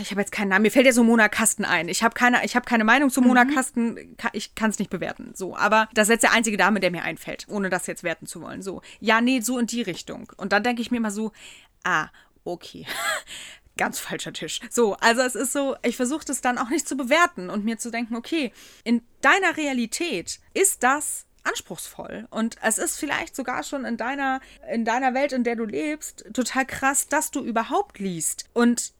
ich 0.00 0.10
habe 0.10 0.20
jetzt 0.20 0.32
keinen 0.32 0.48
Namen, 0.48 0.62
mir 0.62 0.70
fällt 0.70 0.86
ja 0.86 0.92
so 0.92 1.04
Mona 1.04 1.28
Kasten 1.28 1.64
ein. 1.64 1.88
Ich 1.88 2.02
habe 2.02 2.14
keine, 2.14 2.44
ich 2.44 2.56
habe 2.56 2.66
keine 2.66 2.84
Meinung 2.84 3.10
zu 3.10 3.20
Mona 3.22 3.44
mhm. 3.44 3.54
Kasten, 3.54 4.16
ich 4.32 4.54
kann 4.54 4.70
es 4.70 4.78
nicht 4.78 4.90
bewerten. 4.90 5.32
So, 5.34 5.56
aber 5.56 5.88
das 5.94 6.08
ist 6.08 6.12
jetzt 6.12 6.22
der 6.22 6.32
einzige 6.32 6.56
Dame, 6.56 6.80
der 6.80 6.90
mir 6.90 7.02
einfällt, 7.02 7.46
ohne 7.48 7.70
das 7.70 7.86
jetzt 7.86 8.02
werten 8.02 8.26
zu 8.26 8.40
wollen. 8.40 8.62
So, 8.62 8.82
ja, 9.00 9.20
nee, 9.20 9.40
so 9.40 9.58
in 9.58 9.66
die 9.66 9.82
Richtung. 9.82 10.32
Und 10.36 10.52
dann 10.52 10.62
denke 10.62 10.82
ich 10.82 10.90
mir 10.90 10.96
immer 10.96 11.10
so, 11.10 11.32
ah, 11.84 12.08
okay. 12.44 12.86
Ganz 13.78 13.98
falscher 13.98 14.34
Tisch. 14.34 14.60
So, 14.70 14.94
also 14.96 15.22
es 15.22 15.34
ist 15.34 15.52
so, 15.52 15.76
ich 15.82 15.96
versuche 15.96 16.26
das 16.26 16.42
dann 16.42 16.58
auch 16.58 16.68
nicht 16.68 16.86
zu 16.86 16.94
bewerten 16.94 17.48
und 17.48 17.64
mir 17.64 17.78
zu 17.78 17.90
denken, 17.90 18.16
okay, 18.16 18.52
in 18.84 19.02
deiner 19.22 19.56
Realität 19.56 20.40
ist 20.52 20.82
das 20.82 21.24
anspruchsvoll 21.42 22.28
und 22.30 22.56
es 22.62 22.78
ist 22.78 22.98
vielleicht 22.98 23.34
sogar 23.34 23.64
schon 23.64 23.84
in 23.84 23.96
deiner 23.96 24.40
in 24.70 24.84
deiner 24.84 25.14
Welt, 25.14 25.32
in 25.32 25.42
der 25.42 25.56
du 25.56 25.64
lebst, 25.64 26.24
total 26.34 26.66
krass, 26.66 27.08
dass 27.08 27.30
du 27.30 27.40
überhaupt 27.40 27.98
liest 27.98 28.48
und 28.52 28.92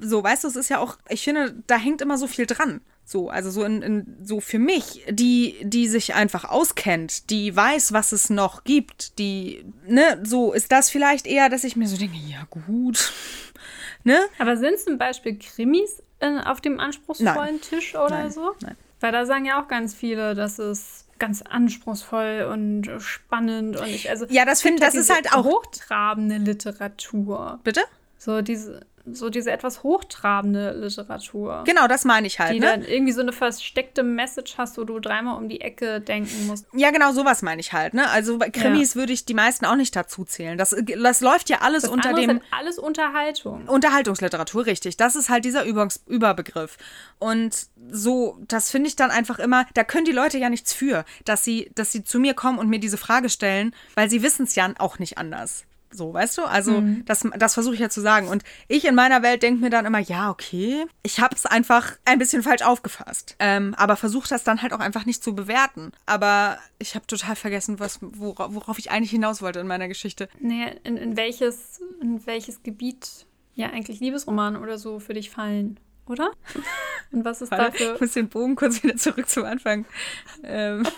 so, 0.00 0.22
weißt 0.22 0.44
du, 0.44 0.48
es 0.48 0.56
ist 0.56 0.68
ja 0.68 0.78
auch, 0.78 0.96
ich 1.08 1.24
finde, 1.24 1.54
da 1.66 1.76
hängt 1.76 2.00
immer 2.00 2.18
so 2.18 2.26
viel 2.26 2.46
dran. 2.46 2.80
So, 3.12 3.28
also 3.28 3.50
so 3.50 3.62
in, 3.62 3.82
in, 3.82 4.16
so 4.22 4.40
für 4.40 4.58
mich, 4.58 5.04
die, 5.10 5.56
die 5.60 5.86
sich 5.86 6.14
einfach 6.14 6.46
auskennt, 6.46 7.28
die 7.28 7.54
weiß, 7.54 7.92
was 7.92 8.12
es 8.12 8.30
noch 8.30 8.64
gibt, 8.64 9.18
die, 9.18 9.66
ne, 9.86 10.18
so 10.24 10.54
ist 10.54 10.72
das 10.72 10.88
vielleicht 10.88 11.26
eher, 11.26 11.50
dass 11.50 11.62
ich 11.62 11.76
mir 11.76 11.86
so 11.88 11.98
denke, 11.98 12.16
ja 12.16 12.46
gut, 12.48 13.12
ne? 14.04 14.18
Aber 14.38 14.56
sind 14.56 14.78
zum 14.80 14.96
Beispiel 14.96 15.38
Krimis 15.38 16.02
in, 16.20 16.38
auf 16.38 16.62
dem 16.62 16.80
anspruchsvollen 16.80 17.56
Nein. 17.56 17.60
Tisch 17.60 17.94
oder 17.94 18.08
Nein. 18.08 18.30
so? 18.30 18.54
Nein. 18.62 18.76
Weil 19.00 19.12
da 19.12 19.26
sagen 19.26 19.44
ja 19.44 19.62
auch 19.62 19.68
ganz 19.68 19.92
viele, 19.92 20.34
dass 20.34 20.58
es 20.58 21.04
ganz 21.18 21.42
anspruchsvoll 21.42 22.48
und 22.50 22.88
spannend 23.02 23.76
und 23.78 23.88
ich, 23.88 24.08
also. 24.08 24.24
Ja, 24.30 24.46
das 24.46 24.62
finde 24.62 24.80
das 24.80 24.94
ist 24.94 25.12
halt 25.12 25.34
auch. 25.34 25.44
Hochtrabende 25.44 26.38
Literatur. 26.38 27.60
Bitte? 27.62 27.82
So 28.16 28.40
diese 28.40 28.86
so 29.04 29.30
diese 29.30 29.50
etwas 29.50 29.82
hochtrabende 29.82 30.72
Literatur. 30.72 31.64
Genau, 31.66 31.88
das 31.88 32.04
meine 32.04 32.26
ich 32.26 32.38
halt. 32.38 32.54
Die 32.54 32.60
ne? 32.60 32.66
dann 32.66 32.82
irgendwie 32.82 33.12
so 33.12 33.20
eine 33.20 33.32
versteckte 33.32 34.02
Message 34.02 34.54
hast, 34.58 34.78
wo 34.78 34.84
du 34.84 35.00
dreimal 35.00 35.36
um 35.36 35.48
die 35.48 35.60
Ecke 35.60 36.00
denken 36.00 36.46
musst. 36.46 36.66
Ja, 36.72 36.90
genau, 36.90 37.12
sowas 37.12 37.42
meine 37.42 37.60
ich 37.60 37.72
halt. 37.72 37.94
Ne? 37.94 38.08
Also 38.08 38.38
bei 38.38 38.50
Krimis 38.50 38.94
ja. 38.94 39.00
würde 39.00 39.12
ich 39.12 39.24
die 39.24 39.34
meisten 39.34 39.66
auch 39.66 39.74
nicht 39.74 39.96
dazu 39.96 40.24
zählen. 40.24 40.56
Das, 40.56 40.74
das 41.02 41.20
läuft 41.20 41.50
ja 41.50 41.58
alles 41.62 41.82
das 41.82 41.90
unter 41.90 42.12
dem. 42.12 42.30
Ist 42.30 42.42
alles 42.50 42.78
Unterhaltung. 42.78 43.66
Unterhaltungsliteratur, 43.66 44.66
richtig. 44.66 44.96
Das 44.96 45.16
ist 45.16 45.28
halt 45.28 45.44
dieser 45.44 45.64
Übungs 45.64 46.02
Überbegriff. 46.06 46.78
Und 47.18 47.66
so, 47.90 48.38
das 48.46 48.70
finde 48.70 48.88
ich 48.88 48.96
dann 48.96 49.10
einfach 49.10 49.38
immer, 49.38 49.66
da 49.74 49.82
können 49.84 50.04
die 50.04 50.12
Leute 50.12 50.38
ja 50.38 50.48
nichts 50.48 50.72
für, 50.72 51.04
dass 51.24 51.44
sie, 51.44 51.70
dass 51.74 51.90
sie 51.90 52.04
zu 52.04 52.20
mir 52.20 52.34
kommen 52.34 52.58
und 52.58 52.68
mir 52.68 52.78
diese 52.78 52.96
Frage 52.96 53.28
stellen, 53.28 53.74
weil 53.94 54.08
sie 54.08 54.22
wissen 54.22 54.44
es 54.44 54.54
ja 54.54 54.72
auch 54.78 54.98
nicht 54.98 55.18
anders. 55.18 55.64
So, 55.92 56.12
weißt 56.12 56.38
du? 56.38 56.42
Also, 56.42 56.80
mhm. 56.80 57.04
das, 57.04 57.26
das 57.38 57.54
versuche 57.54 57.74
ich 57.74 57.80
ja 57.80 57.90
zu 57.90 58.00
sagen. 58.00 58.28
Und 58.28 58.42
ich 58.68 58.86
in 58.86 58.94
meiner 58.94 59.22
Welt 59.22 59.42
denke 59.42 59.60
mir 59.60 59.70
dann 59.70 59.86
immer, 59.86 59.98
ja, 59.98 60.30
okay, 60.30 60.84
ich 61.02 61.20
habe 61.20 61.34
es 61.34 61.46
einfach 61.46 61.96
ein 62.04 62.18
bisschen 62.18 62.42
falsch 62.42 62.62
aufgefasst. 62.62 63.36
Ähm, 63.38 63.74
aber 63.76 63.96
versuche 63.96 64.28
das 64.28 64.44
dann 64.44 64.62
halt 64.62 64.72
auch 64.72 64.80
einfach 64.80 65.04
nicht 65.04 65.22
zu 65.22 65.34
bewerten. 65.34 65.92
Aber 66.06 66.58
ich 66.78 66.94
habe 66.94 67.06
total 67.06 67.36
vergessen, 67.36 67.78
was, 67.78 67.98
worauf, 68.00 68.54
worauf, 68.54 68.78
ich 68.78 68.90
eigentlich 68.90 69.10
hinaus 69.10 69.42
wollte 69.42 69.60
in 69.60 69.66
meiner 69.66 69.88
Geschichte. 69.88 70.28
Nee, 70.40 70.74
in, 70.84 70.96
in, 70.96 71.16
welches, 71.16 71.80
in 72.00 72.26
welches 72.26 72.62
Gebiet 72.62 73.26
ja 73.54 73.68
eigentlich 73.68 74.00
Liebesromane 74.00 74.60
oder 74.60 74.78
so 74.78 74.98
für 74.98 75.14
dich 75.14 75.30
fallen? 75.30 75.78
Oder? 76.06 76.32
Und 77.12 77.24
was 77.24 77.42
ist 77.42 77.52
dafür? 77.52 77.94
Ich 77.94 78.00
muss 78.00 78.12
den 78.12 78.28
Bogen 78.28 78.56
kurz 78.56 78.82
wieder 78.82 78.96
zurück 78.96 79.28
zum 79.28 79.44
Anfang. 79.44 79.84
Ähm. 80.42 80.84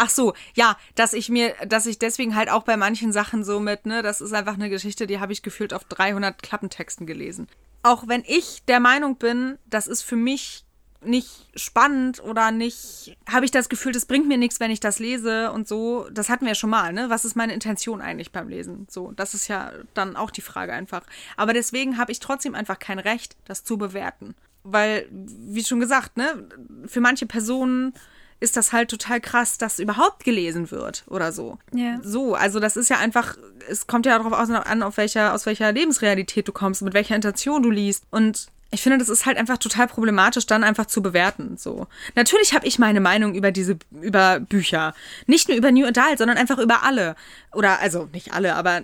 Ach 0.00 0.08
so, 0.08 0.32
ja, 0.54 0.76
dass 0.94 1.12
ich 1.12 1.28
mir, 1.28 1.54
dass 1.66 1.84
ich 1.84 1.98
deswegen 1.98 2.36
halt 2.36 2.50
auch 2.50 2.62
bei 2.62 2.76
manchen 2.76 3.12
Sachen 3.12 3.42
so 3.42 3.58
mit, 3.58 3.84
ne, 3.84 4.00
das 4.00 4.20
ist 4.20 4.32
einfach 4.32 4.54
eine 4.54 4.70
Geschichte, 4.70 5.08
die 5.08 5.18
habe 5.18 5.32
ich 5.32 5.42
gefühlt 5.42 5.74
auf 5.74 5.82
300 5.84 6.40
Klappentexten 6.40 7.04
gelesen. 7.04 7.48
Auch 7.82 8.06
wenn 8.06 8.22
ich 8.24 8.62
der 8.68 8.78
Meinung 8.78 9.16
bin, 9.16 9.58
das 9.66 9.88
ist 9.88 10.02
für 10.02 10.14
mich 10.14 10.64
nicht 11.00 11.48
spannend 11.56 12.22
oder 12.22 12.52
nicht, 12.52 13.16
habe 13.28 13.44
ich 13.44 13.50
das 13.50 13.68
Gefühl, 13.68 13.90
das 13.90 14.06
bringt 14.06 14.28
mir 14.28 14.38
nichts, 14.38 14.60
wenn 14.60 14.70
ich 14.70 14.78
das 14.78 15.00
lese 15.00 15.50
und 15.50 15.66
so. 15.66 16.08
Das 16.12 16.28
hatten 16.28 16.44
wir 16.44 16.52
ja 16.52 16.54
schon 16.54 16.70
mal, 16.70 16.92
ne? 16.92 17.10
Was 17.10 17.24
ist 17.24 17.34
meine 17.34 17.54
Intention 17.54 18.00
eigentlich 18.00 18.30
beim 18.30 18.48
Lesen? 18.48 18.86
So, 18.88 19.12
das 19.12 19.34
ist 19.34 19.48
ja 19.48 19.72
dann 19.94 20.14
auch 20.16 20.30
die 20.30 20.40
Frage 20.42 20.72
einfach. 20.72 21.02
Aber 21.36 21.52
deswegen 21.52 21.98
habe 21.98 22.12
ich 22.12 22.20
trotzdem 22.20 22.54
einfach 22.54 22.78
kein 22.78 23.00
Recht, 23.00 23.36
das 23.46 23.64
zu 23.64 23.78
bewerten. 23.78 24.36
Weil, 24.62 25.08
wie 25.10 25.64
schon 25.64 25.80
gesagt, 25.80 26.16
ne, 26.16 26.48
für 26.86 27.00
manche 27.00 27.26
Personen 27.26 27.94
ist 28.40 28.56
das 28.56 28.72
halt 28.72 28.90
total 28.90 29.20
krass, 29.20 29.58
dass 29.58 29.78
überhaupt 29.78 30.24
gelesen 30.24 30.70
wird 30.70 31.04
oder 31.08 31.32
so. 31.32 31.58
Ja. 31.72 31.98
So, 32.02 32.34
also 32.34 32.60
das 32.60 32.76
ist 32.76 32.88
ja 32.88 32.98
einfach, 32.98 33.36
es 33.68 33.86
kommt 33.86 34.06
ja 34.06 34.18
darauf 34.18 34.32
an, 34.32 34.82
auf 34.82 34.96
welcher, 34.96 35.34
aus 35.34 35.46
welcher 35.46 35.72
Lebensrealität 35.72 36.46
du 36.46 36.52
kommst, 36.52 36.82
mit 36.82 36.94
welcher 36.94 37.16
Intention 37.16 37.62
du 37.62 37.70
liest. 37.70 38.04
Und 38.10 38.48
ich 38.70 38.82
finde, 38.82 38.98
das 38.98 39.08
ist 39.08 39.24
halt 39.24 39.38
einfach 39.38 39.58
total 39.58 39.88
problematisch, 39.88 40.46
dann 40.46 40.62
einfach 40.62 40.86
zu 40.86 41.02
bewerten. 41.02 41.56
So. 41.56 41.86
Natürlich 42.14 42.54
habe 42.54 42.66
ich 42.66 42.78
meine 42.78 43.00
Meinung 43.00 43.34
über 43.34 43.50
diese, 43.50 43.78
über 43.90 44.40
Bücher. 44.40 44.94
Nicht 45.26 45.48
nur 45.48 45.56
über 45.56 45.72
New 45.72 45.86
Adult, 45.86 46.18
sondern 46.18 46.36
einfach 46.36 46.58
über 46.58 46.82
alle. 46.82 47.16
Oder, 47.54 47.80
also 47.80 48.08
nicht 48.12 48.34
alle, 48.34 48.54
aber 48.54 48.82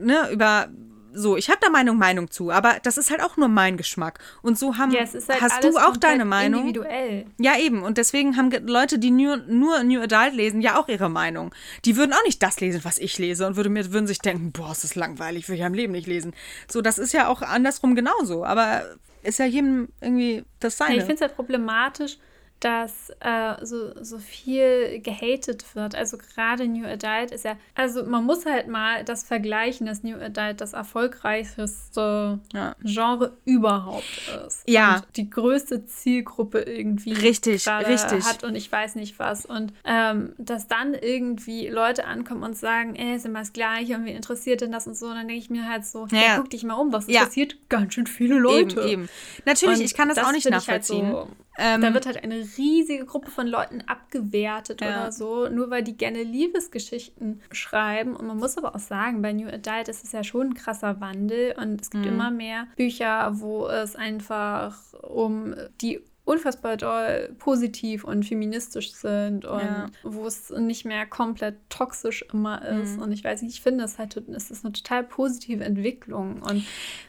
ne, 0.00 0.30
über 0.32 0.68
so, 1.12 1.36
ich 1.36 1.48
habe 1.48 1.58
da 1.60 1.70
Meinung, 1.70 1.98
Meinung 1.98 2.30
zu, 2.30 2.50
aber 2.50 2.78
das 2.82 2.98
ist 2.98 3.10
halt 3.10 3.22
auch 3.22 3.36
nur 3.36 3.48
mein 3.48 3.76
Geschmack. 3.76 4.18
Und 4.42 4.58
so 4.58 4.76
haben, 4.76 4.90
ja, 4.92 5.00
halt 5.00 5.40
hast 5.40 5.64
du 5.64 5.76
auch 5.78 5.96
deine 5.96 6.24
Meinung. 6.24 6.62
Individuell. 6.62 7.26
Ja, 7.38 7.58
eben. 7.58 7.82
Und 7.82 7.98
deswegen 7.98 8.36
haben 8.36 8.50
Leute, 8.66 8.98
die 8.98 9.10
nur, 9.10 9.38
nur 9.38 9.82
New 9.84 10.00
Adult 10.00 10.34
lesen, 10.34 10.60
ja 10.60 10.78
auch 10.78 10.88
ihre 10.88 11.08
Meinung. 11.08 11.54
Die 11.84 11.96
würden 11.96 12.12
auch 12.12 12.24
nicht 12.24 12.42
das 12.42 12.60
lesen, 12.60 12.84
was 12.84 12.98
ich 12.98 13.18
lese 13.18 13.46
und 13.46 13.56
würde 13.56 13.70
mir, 13.70 13.92
würden 13.92 14.06
sich 14.06 14.18
denken, 14.18 14.52
boah, 14.52 14.72
ist 14.72 14.84
das 14.84 14.94
langweilig, 14.94 15.48
will 15.48 15.56
ich 15.56 15.62
im 15.62 15.74
Leben 15.74 15.92
nicht 15.92 16.06
lesen. 16.06 16.34
So, 16.70 16.80
das 16.80 16.98
ist 16.98 17.12
ja 17.12 17.28
auch 17.28 17.42
andersrum 17.42 17.94
genauso. 17.94 18.44
Aber 18.44 18.82
ist 19.22 19.38
ja 19.38 19.46
jedem 19.46 19.88
irgendwie 20.00 20.44
das 20.60 20.76
seine. 20.76 20.96
Ja, 20.96 20.98
ich 20.98 21.04
finde 21.04 21.16
es 21.16 21.20
halt 21.22 21.36
problematisch, 21.36 22.18
dass 22.60 23.10
äh, 23.20 23.64
so, 23.64 23.92
so 24.02 24.18
viel 24.18 25.00
gehatet 25.00 25.64
wird. 25.74 25.94
Also 25.94 26.18
gerade 26.18 26.66
New 26.66 26.86
Adult 26.86 27.30
ist 27.30 27.44
ja, 27.44 27.56
also 27.74 28.04
man 28.04 28.24
muss 28.24 28.46
halt 28.46 28.68
mal 28.68 29.04
das 29.04 29.24
vergleichen, 29.24 29.86
dass 29.86 30.02
New 30.02 30.16
Adult 30.16 30.60
das 30.60 30.72
erfolgreichste 30.72 32.40
ja. 32.52 32.74
Genre 32.82 33.36
überhaupt 33.44 34.04
ist. 34.46 34.68
Ja. 34.68 34.96
Und 34.96 35.16
die 35.16 35.30
größte 35.30 35.86
Zielgruppe 35.86 36.60
irgendwie 36.60 37.12
richtig, 37.12 37.66
richtig. 37.68 38.24
hat 38.24 38.42
und 38.42 38.56
ich 38.56 38.70
weiß 38.70 38.96
nicht 38.96 39.18
was. 39.18 39.46
Und 39.46 39.72
ähm, 39.84 40.32
dass 40.38 40.66
dann 40.66 40.94
irgendwie 40.94 41.68
Leute 41.68 42.06
ankommen 42.06 42.42
und 42.42 42.56
sagen, 42.56 42.96
ey, 42.96 43.16
ist 43.16 43.26
immer 43.26 43.40
das 43.40 43.52
Gleiche 43.52 43.94
und 43.96 44.04
wie 44.04 44.12
interessiert 44.12 44.62
denn 44.62 44.72
das 44.72 44.86
und 44.86 44.96
so, 44.96 45.06
und 45.06 45.14
dann 45.14 45.28
denke 45.28 45.42
ich 45.42 45.50
mir 45.50 45.68
halt 45.68 45.84
so, 45.84 46.06
ja, 46.10 46.20
ja. 46.20 46.36
guck 46.36 46.50
dich 46.50 46.64
mal 46.64 46.74
um, 46.74 46.90
das 46.90 47.06
interessiert 47.06 47.56
ganz 47.68 47.94
schön 47.94 48.06
viele 48.06 48.36
Leute. 48.36 48.80
Eben, 48.80 48.88
eben. 48.88 49.08
Natürlich, 49.44 49.78
und 49.78 49.84
ich 49.84 49.94
kann 49.94 50.08
das, 50.08 50.16
das 50.16 50.26
auch 50.26 50.32
nicht 50.32 50.48
nachvollziehen. 50.50 51.06
Halt 51.06 51.28
so, 51.28 51.36
ähm, 51.58 51.80
da 51.80 51.92
wird 51.92 52.06
halt 52.06 52.22
eine 52.22 52.36
riesige 52.56 53.04
Gruppe 53.04 53.30
von 53.30 53.46
Leuten 53.46 53.82
abgewertet 53.86 54.80
ja. 54.80 54.88
oder 54.88 55.12
so, 55.12 55.48
nur 55.48 55.70
weil 55.70 55.82
die 55.82 55.96
gerne 55.96 56.22
Liebesgeschichten 56.22 57.42
schreiben. 57.50 58.14
Und 58.14 58.26
man 58.26 58.36
muss 58.36 58.56
aber 58.56 58.74
auch 58.74 58.80
sagen, 58.80 59.22
bei 59.22 59.32
New 59.32 59.48
Adult 59.48 59.88
ist 59.88 60.04
es 60.04 60.12
ja 60.12 60.22
schon 60.22 60.48
ein 60.48 60.54
krasser 60.54 61.00
Wandel 61.00 61.54
und 61.60 61.80
es 61.80 61.90
gibt 61.90 62.04
mhm. 62.04 62.12
immer 62.12 62.30
mehr 62.30 62.68
Bücher, 62.76 63.32
wo 63.40 63.66
es 63.66 63.96
einfach 63.96 64.76
um 65.02 65.54
die 65.80 66.00
unfassbar 66.28 66.76
doll 66.76 67.34
positiv 67.38 68.04
und 68.04 68.24
feministisch 68.24 68.92
sind 68.92 69.46
und 69.46 69.60
ja. 69.60 69.86
wo 70.02 70.26
es 70.26 70.50
nicht 70.50 70.84
mehr 70.84 71.06
komplett 71.06 71.56
toxisch 71.70 72.24
immer 72.32 72.62
ist. 72.64 72.96
Mhm. 72.96 73.02
Und 73.02 73.12
ich 73.12 73.24
weiß 73.24 73.42
nicht, 73.42 73.54
ich 73.54 73.62
finde 73.62 73.84
es 73.84 73.98
halt, 73.98 74.16
es 74.16 74.50
ist 74.50 74.64
eine 74.64 74.72
total 74.72 75.04
positive 75.04 75.64
Entwicklung. 75.64 76.42
Und 76.42 76.64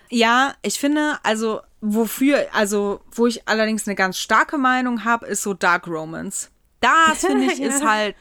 ja, 0.10 0.54
ich 0.62 0.80
finde, 0.80 1.20
also 1.24 1.60
wofür, 1.82 2.48
also 2.54 3.02
wo 3.12 3.28
ich 3.28 3.48
allerdings 3.48 3.88
eine 3.88 3.96
ganz 3.96 4.18
starke 4.18 4.58
Meinung 4.58 5.04
habe, 5.04 5.28
ist 5.28 5.44
so 5.44 5.54
Dark 5.54 5.88
Romance. 5.88 6.50
Das 6.80 7.20
finde 7.20 7.46
ich 7.52 7.60
ja. 7.60 7.68
ist 7.68 7.84
halt 7.84 8.16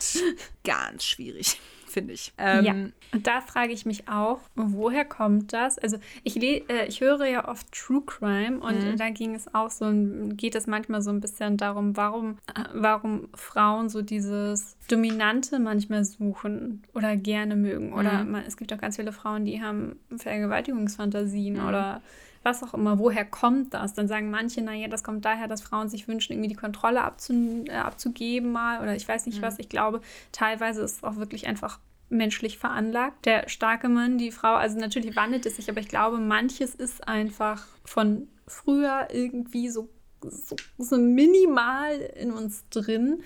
ganz 0.65 1.05
schwierig. 1.05 1.61
Finde 1.90 2.12
ich. 2.12 2.33
Ähm, 2.38 2.64
ja, 2.64 2.72
und 3.12 3.27
da 3.27 3.40
frage 3.40 3.72
ich 3.72 3.87
mich 3.87 4.09
auch, 4.09 4.40
woher 4.55 5.05
kommt 5.05 5.53
das? 5.53 5.79
Also 5.79 5.98
ich, 6.24 6.40
äh, 6.42 6.87
ich 6.87 7.01
höre 7.01 7.24
ja 7.27 7.48
oft 7.48 7.70
True 7.72 8.03
Crime 8.05 8.61
und 8.61 8.85
mhm. 8.85 8.96
da 8.96 9.11
ging 9.11 9.35
es 9.35 9.53
auch 9.55 9.70
so, 9.70 9.90
geht 9.92 10.55
es 10.55 10.66
manchmal 10.66 11.03
so 11.03 11.11
ein 11.11 11.20
bisschen 11.20 11.57
darum, 11.57 11.96
warum, 11.96 12.38
äh, 12.55 12.64
warum 12.74 13.29
Frauen 13.35 13.88
so 13.88 14.03
dieses 14.03 14.77
Dominante 14.88 15.59
manchmal 15.59 16.05
suchen 16.05 16.83
oder 16.94 17.16
gerne 17.16 17.57
mögen. 17.57 17.92
Oder 17.92 18.24
mhm. 18.24 18.33
man, 18.33 18.44
es 18.46 18.57
gibt 18.57 18.72
auch 18.72 18.79
ganz 18.79 18.96
viele 18.96 19.12
Frauen, 19.12 19.44
die 19.44 19.62
haben 19.62 19.96
Vergewaltigungsfantasien 20.16 21.57
mhm. 21.57 21.68
oder 21.68 22.03
was 22.49 22.63
auch 22.63 22.75
immer, 22.75 22.99
woher 22.99 23.25
kommt 23.25 23.75
das? 23.75 23.95
Dann 23.95 24.09
sagen 24.09 24.31
manche, 24.31 24.63
naja, 24.63 24.89
das 24.89 25.05
kommt 25.05 25.25
daher, 25.25 25.49
dass 25.49 25.61
Frauen 25.61 25.89
sich 25.89 26.09
wünschen, 26.09 26.33
irgendwie 26.33 26.49
die 26.49 26.55
Kontrolle 26.55 27.03
abzu, 27.03 27.65
äh, 27.69 27.73
abzugeben 27.73 28.51
mal 28.51 28.81
oder 28.83 28.97
ich 28.97 29.07
weiß 29.07 29.27
nicht 29.27 29.39
mhm. 29.39 29.43
was. 29.43 29.59
Ich 29.59 29.69
glaube, 29.69 30.01
teilweise 30.33 30.83
ist 30.83 30.97
es 30.97 31.05
auch 31.05 31.17
wirklich 31.17 31.47
einfach 31.47 31.79
menschlich 32.09 32.59
veranlagt. 32.59 33.27
Der 33.27 33.49
starke 33.49 33.89
Mann, 33.89 34.19
die 34.19 34.33
Frau, 34.33 34.55
also 34.55 34.79
natürlich 34.79 35.15
wandelt 35.15 35.45
es 35.47 35.57
sich, 35.57 35.69
aber 35.69 35.81
ich 35.81 35.89
glaube, 35.89 36.19
manches 36.19 36.75
ist 36.75 37.07
einfach 37.07 37.67
von 37.85 38.29
früher 38.47 39.09
irgendwie 39.13 39.69
so, 39.69 39.89
so, 40.23 40.57
so 40.79 40.97
minimal 40.97 41.99
in 42.17 42.33
uns 42.33 42.67
drin. 42.71 43.23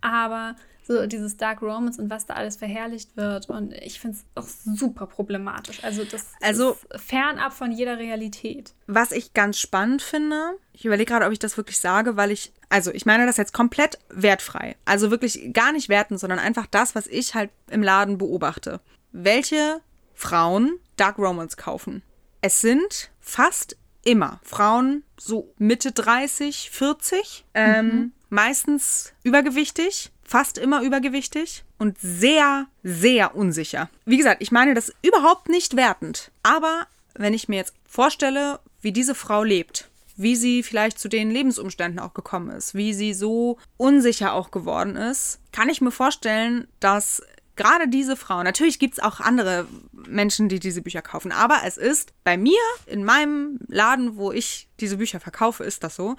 Aber 0.00 0.54
so 0.90 1.06
dieses 1.06 1.36
Dark 1.36 1.62
Romance 1.62 1.98
und 2.00 2.10
was 2.10 2.26
da 2.26 2.34
alles 2.34 2.56
verherrlicht 2.56 3.16
wird. 3.16 3.48
Und 3.48 3.72
ich 3.72 4.00
finde 4.00 4.16
es 4.16 4.24
auch 4.34 4.48
super 4.48 5.06
problematisch. 5.06 5.84
Also 5.84 6.04
das 6.04 6.26
also, 6.42 6.72
ist 6.72 7.00
fernab 7.00 7.52
von 7.52 7.70
jeder 7.70 7.98
Realität. 7.98 8.74
Was 8.88 9.12
ich 9.12 9.32
ganz 9.32 9.58
spannend 9.58 10.02
finde, 10.02 10.56
ich 10.72 10.84
überlege 10.84 11.12
gerade, 11.12 11.26
ob 11.26 11.32
ich 11.32 11.38
das 11.38 11.56
wirklich 11.56 11.78
sage, 11.78 12.16
weil 12.16 12.32
ich, 12.32 12.52
also 12.68 12.90
ich 12.90 13.06
meine 13.06 13.24
das 13.24 13.36
jetzt 13.36 13.54
komplett 13.54 13.98
wertfrei. 14.08 14.76
Also 14.84 15.12
wirklich 15.12 15.52
gar 15.52 15.72
nicht 15.72 15.88
werten, 15.88 16.18
sondern 16.18 16.40
einfach 16.40 16.66
das, 16.66 16.94
was 16.96 17.06
ich 17.06 17.34
halt 17.34 17.50
im 17.70 17.82
Laden 17.82 18.18
beobachte. 18.18 18.80
Welche 19.12 19.80
Frauen 20.14 20.78
Dark 20.96 21.18
Romance 21.18 21.56
kaufen. 21.56 22.02
Es 22.40 22.60
sind 22.60 23.10
fast 23.20 23.76
immer 24.02 24.40
Frauen 24.42 25.04
so 25.18 25.52
Mitte 25.56 25.92
30, 25.92 26.70
40, 26.70 27.44
ähm, 27.54 27.86
mhm. 27.86 28.12
meistens 28.28 29.12
übergewichtig, 29.22 30.10
fast 30.30 30.58
immer 30.58 30.82
übergewichtig 30.82 31.64
und 31.76 31.98
sehr, 31.98 32.68
sehr 32.84 33.34
unsicher. 33.34 33.90
Wie 34.04 34.16
gesagt, 34.16 34.40
ich 34.40 34.52
meine 34.52 34.74
das 34.74 34.94
überhaupt 35.02 35.48
nicht 35.48 35.76
wertend. 35.76 36.30
Aber 36.44 36.86
wenn 37.14 37.34
ich 37.34 37.48
mir 37.48 37.56
jetzt 37.56 37.74
vorstelle, 37.84 38.60
wie 38.80 38.92
diese 38.92 39.16
Frau 39.16 39.42
lebt, 39.42 39.90
wie 40.16 40.36
sie 40.36 40.62
vielleicht 40.62 41.00
zu 41.00 41.08
den 41.08 41.32
Lebensumständen 41.32 41.98
auch 41.98 42.14
gekommen 42.14 42.50
ist, 42.50 42.76
wie 42.76 42.94
sie 42.94 43.12
so 43.12 43.58
unsicher 43.76 44.32
auch 44.32 44.52
geworden 44.52 44.94
ist, 44.94 45.40
kann 45.50 45.68
ich 45.68 45.80
mir 45.80 45.90
vorstellen, 45.90 46.68
dass 46.78 47.22
gerade 47.56 47.88
diese 47.88 48.14
Frau, 48.14 48.44
natürlich 48.44 48.78
gibt 48.78 48.94
es 48.94 49.02
auch 49.02 49.18
andere 49.18 49.66
Menschen, 49.92 50.48
die 50.48 50.60
diese 50.60 50.82
Bücher 50.82 51.02
kaufen, 51.02 51.32
aber 51.32 51.62
es 51.64 51.76
ist 51.76 52.12
bei 52.22 52.36
mir, 52.36 52.60
in 52.86 53.02
meinem 53.04 53.58
Laden, 53.66 54.16
wo 54.16 54.30
ich 54.30 54.68
diese 54.78 54.98
Bücher 54.98 55.18
verkaufe, 55.18 55.64
ist 55.64 55.82
das 55.82 55.96
so. 55.96 56.16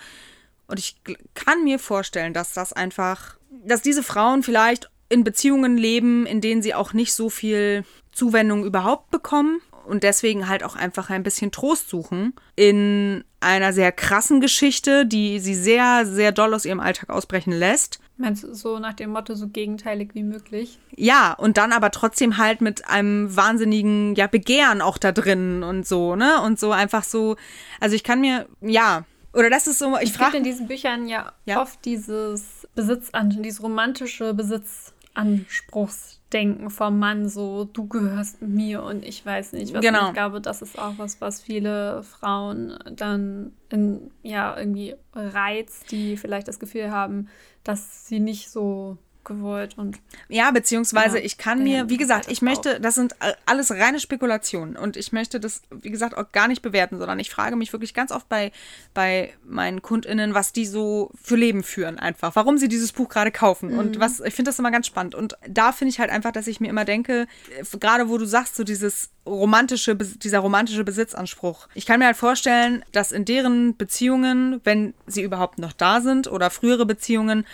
Und 0.72 0.80
ich 0.80 0.96
kann 1.36 1.64
mir 1.64 1.78
vorstellen, 1.78 2.34
dass 2.34 2.54
das 2.54 2.74
einfach 2.74 3.38
dass 3.64 3.82
diese 3.82 4.04
Frauen 4.04 4.44
vielleicht 4.44 4.90
in 5.10 5.24
Beziehungen 5.24 5.78
leben, 5.78 6.26
in 6.26 6.42
denen 6.42 6.62
sie 6.62 6.74
auch 6.74 6.94
nicht 6.94 7.14
so 7.14 7.30
viel 7.30 7.84
Zuwendung 8.12 8.66
überhaupt 8.66 9.12
bekommen 9.12 9.62
und 9.86 10.04
deswegen 10.04 10.48
halt 10.48 10.64
auch 10.64 10.76
einfach 10.76 11.10
ein 11.10 11.24
bisschen 11.24 11.52
Trost 11.52 11.90
suchen 11.90 12.34
in 12.56 13.24
einer 13.40 13.74
sehr 13.74 13.92
krassen 13.92 14.40
Geschichte, 14.40 15.06
die 15.06 15.40
sie 15.40 15.56
sehr, 15.56 16.06
sehr 16.06 16.32
doll 16.32 16.54
aus 16.54 16.66
ihrem 16.66 16.80
Alltag 16.80 17.10
ausbrechen 17.10 17.52
lässt. 17.52 18.00
Meinst 18.18 18.44
du 18.44 18.54
so 18.54 18.78
nach 18.78 18.94
dem 18.94 19.10
Motto 19.12 19.34
so 19.34 19.48
gegenteilig 19.48 20.12
wie 20.14 20.24
möglich? 20.24 20.78
Ja, 20.96 21.34
und 21.34 21.58
dann 21.58 21.72
aber 21.72 21.90
trotzdem 21.90 22.38
halt 22.38 22.62
mit 22.62 22.88
einem 22.88 23.36
wahnsinnigen, 23.36 24.16
ja, 24.16 24.28
Begehren 24.28 24.82
auch 24.82 25.00
da 25.00 25.12
drin 25.12 25.64
und 25.64 25.88
so, 25.88 26.16
ne? 26.16 26.40
Und 26.42 26.60
so 26.60 26.72
einfach 26.72 27.04
so, 27.04 27.36
also 27.80 27.96
ich 27.96 28.04
kann 28.04 28.22
mir, 28.22 28.48
ja, 28.62 29.06
oder 29.34 29.50
das 29.50 29.68
ist 29.68 29.80
so, 29.80 29.98
ich 30.00 30.14
frage. 30.14 30.38
in 30.38 30.44
diesen 30.44 30.68
Büchern 30.68 31.08
ja, 31.08 31.34
ja, 31.46 31.62
oft 31.62 31.84
dieses 31.86 32.68
Besitzan, 32.76 33.42
dieses 33.42 33.64
romantische 33.64 34.34
Besitzanspruchsdenken 34.34 36.70
vom 36.70 37.00
Mann, 37.00 37.30
so 37.30 37.64
du 37.66 37.88
gehörst 37.88 38.42
mir 38.42 38.84
und 38.84 39.06
ich 39.06 39.26
weiß 39.26 39.54
nicht 39.54 39.74
was. 39.74 39.82
Genau. 39.82 40.10
Ich 40.10 40.14
glaube, 40.14 40.42
das 40.42 40.62
ist 40.62 40.78
auch 40.78 40.94
was, 40.98 41.22
was 41.22 41.42
viele 41.42 42.04
Frauen 42.04 42.78
dann 42.92 43.54
in, 43.70 44.12
ja, 44.22 44.58
irgendwie 44.58 44.96
reizt, 45.14 45.92
die 45.92 46.18
vielleicht 46.18 46.48
das 46.48 46.60
Gefühl 46.60 46.92
haben, 46.92 47.30
dass 47.64 48.08
sie 48.08 48.20
nicht 48.20 48.50
so 48.50 48.98
gewollt 49.24 49.78
und. 49.78 50.00
Ja, 50.30 50.52
beziehungsweise 50.52 51.20
ja, 51.20 51.26
ich 51.26 51.38
kann 51.38 51.64
mir, 51.64 51.90
wie 51.90 51.98
gesagt, 51.98 52.30
ich 52.30 52.42
möchte, 52.42 52.80
das 52.80 52.96
sind 52.96 53.16
alles 53.46 53.72
reine 53.72 54.00
Spekulationen 54.00 54.76
und 54.76 54.98
ich 54.98 55.12
möchte 55.12 55.40
das, 55.40 55.62
wie 55.70 55.92
gesagt, 55.92 56.18
auch 56.18 56.32
gar 56.32 56.48
nicht 56.48 56.62
bewerten, 56.62 56.98
sondern 56.98 57.20
ich 57.20 57.30
frage 57.30 57.56
mich 57.56 57.74
wirklich 57.74 57.94
ganz 57.94 58.12
oft 58.12 58.28
bei, 58.30 58.52
bei 58.94 59.34
meinen 59.44 59.82
KundInnen, 59.82 60.34
was 60.34 60.54
die 60.54 60.66
so 60.66 61.12
für 61.22 61.36
Leben 61.36 61.64
führen 61.64 62.00
einfach, 62.00 62.36
warum 62.36 62.58
sie 62.58 62.68
dieses 62.68 62.92
Buch 62.92 63.10
gerade 63.10 63.32
kaufen 63.32 63.74
mhm. 63.74 63.80
und 63.80 64.00
was, 64.00 64.20
ich 64.20 64.34
finde 64.34 64.50
das 64.50 64.60
immer 64.60 64.72
ganz 64.72 64.88
spannend 64.88 65.16
und 65.16 65.38
da 65.48 65.72
finde 65.72 65.90
ich 65.90 66.00
halt 66.00 66.10
einfach, 66.10 66.32
dass 66.32 66.48
ich 66.48 66.60
mir 66.60 66.70
immer 66.70 66.86
denke, 66.86 67.28
gerade 67.80 68.10
wo 68.10 68.18
du 68.18 68.26
sagst, 68.26 68.56
so 68.56 68.64
dieses 68.64 69.10
romantische, 69.26 69.96
dieser 69.96 70.40
romantische 70.40 70.84
Besitzanspruch. 70.84 71.68
Ich 71.76 71.86
kann 71.86 72.00
mir 72.00 72.08
halt 72.08 72.18
vorstellen, 72.18 72.84
dass 72.92 73.12
in 73.12 73.26
deren 73.26 73.78
Beziehungen, 73.78 74.62
wenn 74.64 74.94
sie 75.06 75.22
überhaupt 75.22 75.60
noch 75.60 75.74
da 75.74 76.02
sind 76.02 76.28
oder 76.28 76.50
frühere 76.50 76.86
Beziehungen, 76.86 77.46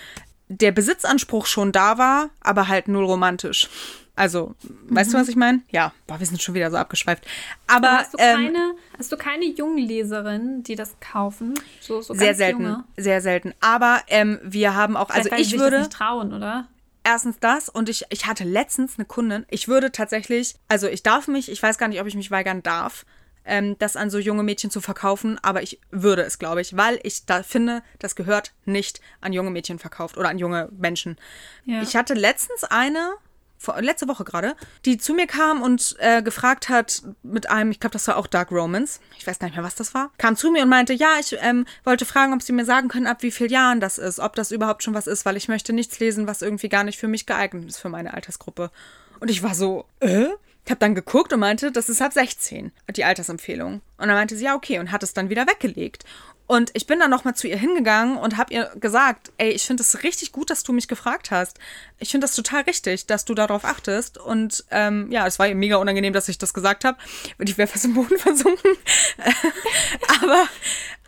der 0.49 0.71
Besitzanspruch 0.71 1.45
schon 1.45 1.71
da 1.71 1.97
war, 1.97 2.29
aber 2.41 2.67
halt 2.67 2.87
null 2.87 3.05
romantisch. 3.05 3.69
Also, 4.17 4.55
mhm. 4.63 4.95
weißt 4.95 5.13
du, 5.13 5.17
mhm. 5.17 5.21
was 5.21 5.27
ich 5.29 5.35
meine? 5.35 5.61
Ja, 5.69 5.93
boah, 6.07 6.19
wir 6.19 6.25
sind 6.25 6.41
schon 6.41 6.55
wieder 6.55 6.71
so 6.71 6.77
abgeschweift. 6.77 7.23
Aber, 7.67 7.89
aber 7.89 7.97
hast, 7.99 8.13
du 8.13 8.17
ähm, 8.19 8.35
keine, 8.35 8.73
hast 8.97 9.11
du 9.11 9.17
keine 9.17 9.45
jungen 9.45 9.77
Leserinnen, 9.77 10.63
die 10.63 10.75
das 10.75 10.99
kaufen? 10.99 11.53
So, 11.79 12.01
so 12.01 12.15
sehr 12.15 12.33
selten, 12.33 12.63
junge? 12.63 12.83
sehr 12.97 13.21
selten. 13.21 13.53
Aber 13.61 14.01
ähm, 14.07 14.39
wir 14.43 14.73
haben 14.73 14.97
auch, 14.97 15.11
Vielleicht, 15.11 15.31
also 15.31 15.43
ich 15.43 15.59
würde 15.59 15.79
nicht 15.79 15.91
trauen, 15.91 16.33
oder? 16.33 16.67
Erstens 17.03 17.39
das 17.39 17.69
und 17.69 17.89
ich, 17.89 18.05
ich 18.09 18.25
hatte 18.25 18.43
letztens 18.43 18.97
eine 18.97 19.05
Kundin. 19.05 19.45
Ich 19.49 19.67
würde 19.67 19.91
tatsächlich, 19.91 20.55
also 20.67 20.87
ich 20.87 21.03
darf 21.03 21.27
mich, 21.27 21.49
ich 21.49 21.61
weiß 21.61 21.77
gar 21.77 21.87
nicht, 21.87 22.01
ob 22.01 22.07
ich 22.07 22.15
mich 22.15 22.31
weigern 22.31 22.63
darf, 22.63 23.05
ähm, 23.47 23.77
das 23.79 23.95
an 23.95 24.09
so 24.09 24.19
junge 24.19 24.43
Mädchen 24.43 24.69
zu 24.69 24.81
verkaufen, 24.81 25.39
aber 25.41 25.63
ich 25.63 25.79
würde 25.91 26.23
es, 26.23 26.39
glaube 26.39 26.61
ich, 26.61 26.75
weil 26.75 26.99
ich 27.03 27.25
da 27.25 27.43
finde, 27.43 27.81
das 27.99 28.15
gehört 28.15 28.53
nicht 28.65 29.01
an 29.21 29.33
junge 29.33 29.49
Mädchen 29.49 29.79
verkauft 29.79 30.17
oder 30.17 30.29
an 30.29 30.37
junge 30.37 30.69
Menschen. 30.77 31.17
Ja. 31.65 31.81
Ich 31.81 31.95
hatte 31.95 32.13
letztens 32.13 32.63
eine, 32.63 33.13
vor, 33.57 33.81
letzte 33.81 34.07
Woche 34.07 34.23
gerade, 34.23 34.55
die 34.85 34.97
zu 34.97 35.13
mir 35.13 35.27
kam 35.27 35.61
und 35.61 35.95
äh, 35.99 36.21
gefragt 36.21 36.69
hat 36.69 37.01
mit 37.23 37.49
einem, 37.49 37.71
ich 37.71 37.79
glaube, 37.79 37.93
das 37.93 38.07
war 38.07 38.17
auch 38.17 38.27
Dark 38.27 38.51
Romance, 38.51 38.99
ich 39.17 39.25
weiß 39.25 39.39
gar 39.39 39.47
nicht 39.47 39.55
mehr, 39.55 39.65
was 39.65 39.75
das 39.75 39.93
war, 39.93 40.11
kam 40.17 40.35
zu 40.35 40.51
mir 40.51 40.63
und 40.63 40.69
meinte, 40.69 40.93
ja, 40.93 41.15
ich 41.19 41.35
ähm, 41.41 41.65
wollte 41.83 42.05
fragen, 42.05 42.33
ob 42.33 42.41
sie 42.41 42.53
mir 42.53 42.65
sagen 42.65 42.87
können, 42.87 43.07
ab 43.07 43.23
wie 43.23 43.31
vielen 43.31 43.49
Jahren 43.49 43.79
das 43.79 43.97
ist, 43.97 44.19
ob 44.19 44.35
das 44.35 44.51
überhaupt 44.51 44.83
schon 44.83 44.93
was 44.93 45.07
ist, 45.07 45.25
weil 45.25 45.37
ich 45.37 45.47
möchte 45.47 45.73
nichts 45.73 45.99
lesen, 45.99 46.27
was 46.27 46.41
irgendwie 46.41 46.69
gar 46.69 46.83
nicht 46.83 46.99
für 46.99 47.07
mich 47.07 47.25
geeignet 47.25 47.67
ist, 47.67 47.77
für 47.77 47.89
meine 47.89 48.13
Altersgruppe. 48.13 48.71
Und 49.19 49.31
ich 49.31 49.41
war 49.41 49.55
so, 49.55 49.85
äh? 49.99 50.27
Ich 50.67 50.71
habe 50.71 50.79
dann 50.79 50.95
geguckt 50.95 51.31
und 51.31 51.39
meinte, 51.39 51.71
das 51.71 51.87
ist 51.87 52.01
ab 52.01 52.11
16, 52.11 52.73
die 52.93 53.05
Altersempfehlung. 53.05 53.75
Und 53.75 54.07
dann 54.07 54.17
meinte 54.17 54.35
sie, 54.35 54.43
ja, 54.43 54.53
okay, 54.53 54.79
und 54.79 54.91
hat 54.91 55.01
es 55.01 55.13
dann 55.13 55.29
wieder 55.29 55.47
weggelegt. 55.47 56.03
Und 56.45 56.71
ich 56.73 56.87
bin 56.87 56.99
dann 56.99 57.09
nochmal 57.09 57.35
zu 57.35 57.47
ihr 57.47 57.57
hingegangen 57.57 58.17
und 58.17 58.35
habe 58.35 58.53
ihr 58.53 58.71
gesagt, 58.75 59.31
ey, 59.37 59.51
ich 59.51 59.65
finde 59.65 59.83
es 59.83 60.03
richtig 60.03 60.33
gut, 60.33 60.49
dass 60.49 60.63
du 60.63 60.73
mich 60.73 60.89
gefragt 60.89 61.31
hast. 61.31 61.57
Ich 61.99 62.11
finde 62.11 62.25
das 62.25 62.35
total 62.35 62.63
richtig, 62.63 63.05
dass 63.05 63.23
du 63.23 63.33
darauf 63.33 63.63
achtest. 63.63 64.17
Und 64.17 64.65
ähm, 64.69 65.09
ja, 65.09 65.25
es 65.25 65.39
war 65.39 65.47
ihr 65.47 65.55
mega 65.55 65.77
unangenehm, 65.77 66.11
dass 66.11 66.27
ich 66.27 66.37
das 66.37 66.53
gesagt 66.53 66.83
habe. 66.83 66.97
Ich 67.39 67.57
wäre 67.57 67.69
fast 67.69 67.85
im 67.85 67.93
Boden 67.93 68.17
versunken. 68.17 68.71
aber, 70.21 70.47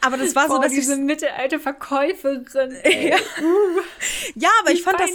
aber 0.01 0.17
das 0.17 0.35
war 0.35 0.47
Boah, 0.47 0.55
so, 0.55 0.61
dass 0.61 0.71
diese 0.71 0.95
mittelalte 0.95 1.59
Verkäuferin. 1.59 2.77
Ja. 2.83 3.17
ja, 4.35 4.49
aber 4.61 4.71
ich 4.71 4.83
fand 4.83 4.99
das, 4.99 5.09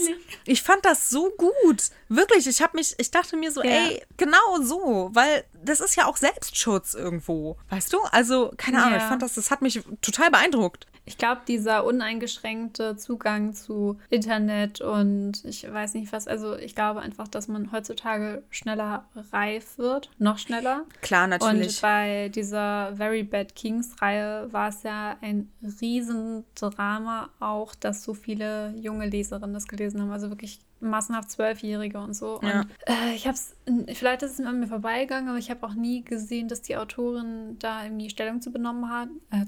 ich 0.44 0.62
fand 0.62 0.84
das 0.84 1.10
so 1.10 1.30
gut. 1.30 1.84
Wirklich, 2.08 2.46
ich 2.46 2.60
habe 2.62 2.76
mich, 2.76 2.94
ich 2.98 3.10
dachte 3.10 3.36
mir 3.36 3.50
so, 3.50 3.62
ja. 3.62 3.70
ey, 3.70 4.02
genau 4.16 4.60
so, 4.60 5.10
weil 5.12 5.44
das 5.64 5.80
ist 5.80 5.96
ja 5.96 6.06
auch 6.06 6.16
Selbstschutz 6.16 6.94
irgendwo, 6.94 7.56
weißt 7.70 7.92
du? 7.92 8.00
Also 8.10 8.52
keine 8.56 8.78
Ahnung, 8.82 8.98
ja. 8.98 8.98
ich 8.98 9.04
fand 9.04 9.22
das, 9.22 9.34
das 9.34 9.50
hat 9.50 9.62
mich 9.62 9.82
total 10.02 10.30
beeindruckt. 10.30 10.86
Ich 11.06 11.18
glaube, 11.18 11.42
dieser 11.46 11.84
uneingeschränkte 11.84 12.96
Zugang 12.96 13.52
zu 13.52 13.98
Internet 14.10 14.80
und 14.80 15.44
ich 15.44 15.70
weiß 15.70 15.94
nicht 15.94 16.12
was, 16.12 16.26
also 16.26 16.56
ich 16.56 16.74
glaube 16.74 17.00
einfach, 17.00 17.28
dass 17.28 17.48
man 17.48 17.72
heutzutage 17.72 18.42
schneller 18.50 19.04
reif 19.32 19.78
wird, 19.78 20.10
noch 20.18 20.38
schneller. 20.38 20.84
Klar, 21.02 21.26
natürlich. 21.26 21.76
Und 21.76 21.82
bei 21.82 22.30
dieser 22.30 22.92
Very 22.96 23.22
Bad 23.22 23.54
Kings 23.54 24.00
Reihe 24.00 24.52
war 24.52 24.68
es 24.68 24.82
ja 24.82 25.16
ein 25.20 25.50
Riesendrama 25.80 27.30
auch, 27.40 27.74
dass 27.74 28.02
so 28.02 28.14
viele 28.14 28.74
junge 28.76 29.06
Leserinnen 29.06 29.54
das 29.54 29.68
gelesen 29.68 30.00
haben, 30.00 30.10
also 30.10 30.30
wirklich 30.30 30.60
massenhaft 30.84 31.30
Zwölfjährige 31.30 31.98
und 31.98 32.14
so. 32.14 32.40
Ja. 32.42 32.60
Und 32.60 32.70
äh, 32.86 33.14
ich 33.14 33.26
habe 33.26 33.36
es, 33.36 33.56
vielleicht 33.96 34.22
ist 34.22 34.38
es 34.38 34.46
an 34.46 34.60
mir 34.60 34.66
vorbeigegangen, 34.66 35.28
aber 35.28 35.38
ich 35.38 35.50
habe 35.50 35.66
auch 35.66 35.74
nie 35.74 36.02
gesehen, 36.02 36.48
dass 36.48 36.62
die 36.62 36.76
Autorin 36.76 37.56
da 37.58 37.84
irgendwie 37.84 38.10
Stellung 38.10 38.40
zu 38.40 38.52
benommen 38.52 38.90
hat, 38.90 39.08
äh, 39.30 39.46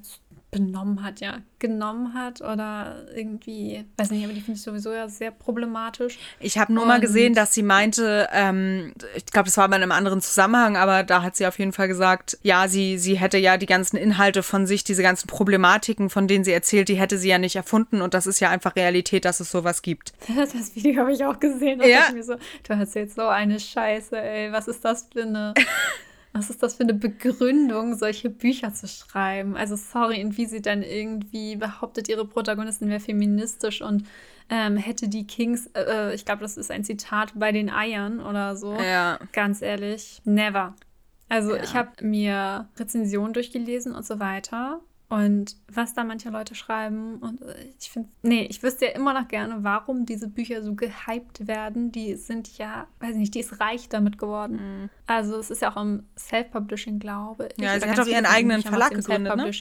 benommen 0.57 1.03
hat, 1.03 1.21
ja, 1.21 1.39
genommen 1.59 2.15
hat 2.15 2.41
oder 2.41 3.05
irgendwie, 3.15 3.85
weiß 3.99 4.11
nicht, 4.11 4.25
aber 4.25 4.33
die 4.33 4.41
finde 4.41 4.57
ich 4.57 4.63
sowieso 4.63 4.91
ja 4.93 5.07
sehr 5.09 5.31
problematisch. 5.31 6.19
Ich 6.41 6.57
habe 6.57 6.73
nur 6.73 6.85
Und 6.85 6.89
mal 6.89 7.01
gesehen, 7.01 7.35
dass 7.35 7.53
sie 7.53 7.63
meinte, 7.63 8.29
ähm, 8.33 8.95
ich 9.15 9.27
glaube, 9.27 9.47
das 9.47 9.59
war 9.59 9.69
bei 9.69 9.77
einem 9.77 9.93
anderen 9.93 10.23
Zusammenhang, 10.23 10.79
aber 10.79 11.03
da 11.03 11.23
hat 11.23 11.37
sie 11.37 11.47
auf 11.47 11.59
jeden 11.59 11.73
Fall 11.73 11.89
gesagt, 11.89 12.39
ja, 12.43 12.69
sie, 12.69 12.97
sie 12.97 13.19
hätte 13.19 13.37
ja 13.37 13.59
die 13.59 13.67
ganzen 13.67 13.99
Inhalte 13.99 14.43
von 14.43 14.67
sich, 14.67 14.83
diese 14.83 15.03
ganzen 15.03 15.27
Problematiken, 15.27 16.09
von 16.09 16.27
denen 16.27 16.45
sie 16.45 16.53
erzählt, 16.53 16.89
die 16.89 16.97
hätte 16.97 17.19
sie 17.19 17.29
ja 17.29 17.39
nicht 17.39 17.57
erfunden 17.57 18.01
und 18.01 18.15
das 18.15 18.27
ist 18.27 18.41
ja 18.41 18.49
einfach 18.49 18.75
Realität, 18.75 19.27
dass 19.27 19.41
es 19.41 19.51
sowas 19.51 19.83
gibt. 19.83 20.15
Das 20.57 20.75
Video 20.75 21.01
habe 21.01 21.13
ich 21.13 21.25
auch 21.25 21.39
gesehen. 21.39 21.83
Ja. 21.83 22.13
Mir 22.13 22.23
so, 22.23 22.37
du 22.37 22.73
erzählst 22.73 23.17
so 23.17 23.27
eine 23.27 23.59
Scheiße, 23.59 24.17
ey, 24.17 24.53
was 24.53 24.69
ist 24.69 24.85
das 24.85 25.09
für 25.13 25.23
eine 25.23 25.55
was 26.37 26.51
ist 26.51 26.63
das 26.63 26.75
für 26.75 26.83
eine 26.83 26.95
Begründung, 26.95 27.97
solche 27.97 28.31
Bücher 28.31 28.73
zu 28.73 28.87
schreiben? 28.87 29.57
Also 29.57 29.77
sorry, 29.77 30.25
und 30.25 30.37
wie 30.37 30.47
sie 30.47 30.63
dann 30.63 30.83
irgendwie 30.83 31.57
behauptet, 31.57 32.09
ihre 32.09 32.27
Protagonistin 32.27 32.89
wäre 32.89 33.01
feministisch 33.01 33.83
und 33.83 34.05
ähm, 34.49 34.77
hätte 34.77 35.09
die 35.09 35.27
Kings, 35.27 35.67
äh, 35.75 36.11
äh 36.11 36.15
ich 36.15 36.25
glaube, 36.25 36.43
das 36.43 36.57
ist 36.57 36.71
ein 36.71 36.85
Zitat 36.85 37.33
bei 37.35 37.53
den 37.53 37.71
Eiern 37.71 38.21
oder 38.21 38.57
so. 38.57 38.75
Ja. 38.75 39.19
Ganz 39.33 39.63
ehrlich, 39.63 40.21
never. 40.25 40.75
Also 41.29 41.57
ja. 41.57 41.63
ich 41.63 41.75
habe 41.75 41.91
mir 42.03 42.69
Rezensionen 42.79 43.33
durchgelesen 43.33 43.93
und 43.93 44.07
so 44.07 44.21
weiter 44.21 44.81
und 45.09 45.57
was 45.73 45.95
da 45.95 46.03
manche 46.03 46.31
Leute 46.31 46.55
schreiben. 46.55 47.17
Und 47.19 47.43
äh, 47.43 47.55
ich 47.79 47.91
finde, 47.91 48.09
nee, 48.23 48.47
ich 48.51 48.63
wüsste 48.63 48.87
ja 48.87 48.91
immer 48.93 49.15
noch 49.15 49.29
gerne, 49.29 49.59
warum 49.63 50.05
diese 50.05 50.29
Bücher 50.29 50.63
so 50.63 50.75
gehypt 50.75 51.47
werden. 51.47 51.93
Die 51.93 52.15
sind 52.17 52.59
ja, 52.59 52.89
weiß 52.99 53.11
ich 53.13 53.17
nicht, 53.17 53.35
die 53.35 53.41
ist 53.41 53.61
reich 53.61 53.89
damit 53.89 54.19
geworden. 54.19 54.57
Mhm. 54.57 54.91
Also 55.07 55.39
es 55.39 55.51
ist 55.51 55.63
ja 55.63 55.73
auch 55.73 55.81
im 55.81 56.05
Self-Publishing, 56.19 56.99
glaube 56.99 57.49
ich. 57.57 57.63
Ja, 57.63 57.79
sie 57.79 57.89
hat 57.89 58.01
auch 58.01 58.07
ihren 58.07 58.27
eigenen 58.27 58.63
Verlag 58.63 58.91
gegründet, 58.93 59.37
ne? 59.37 59.53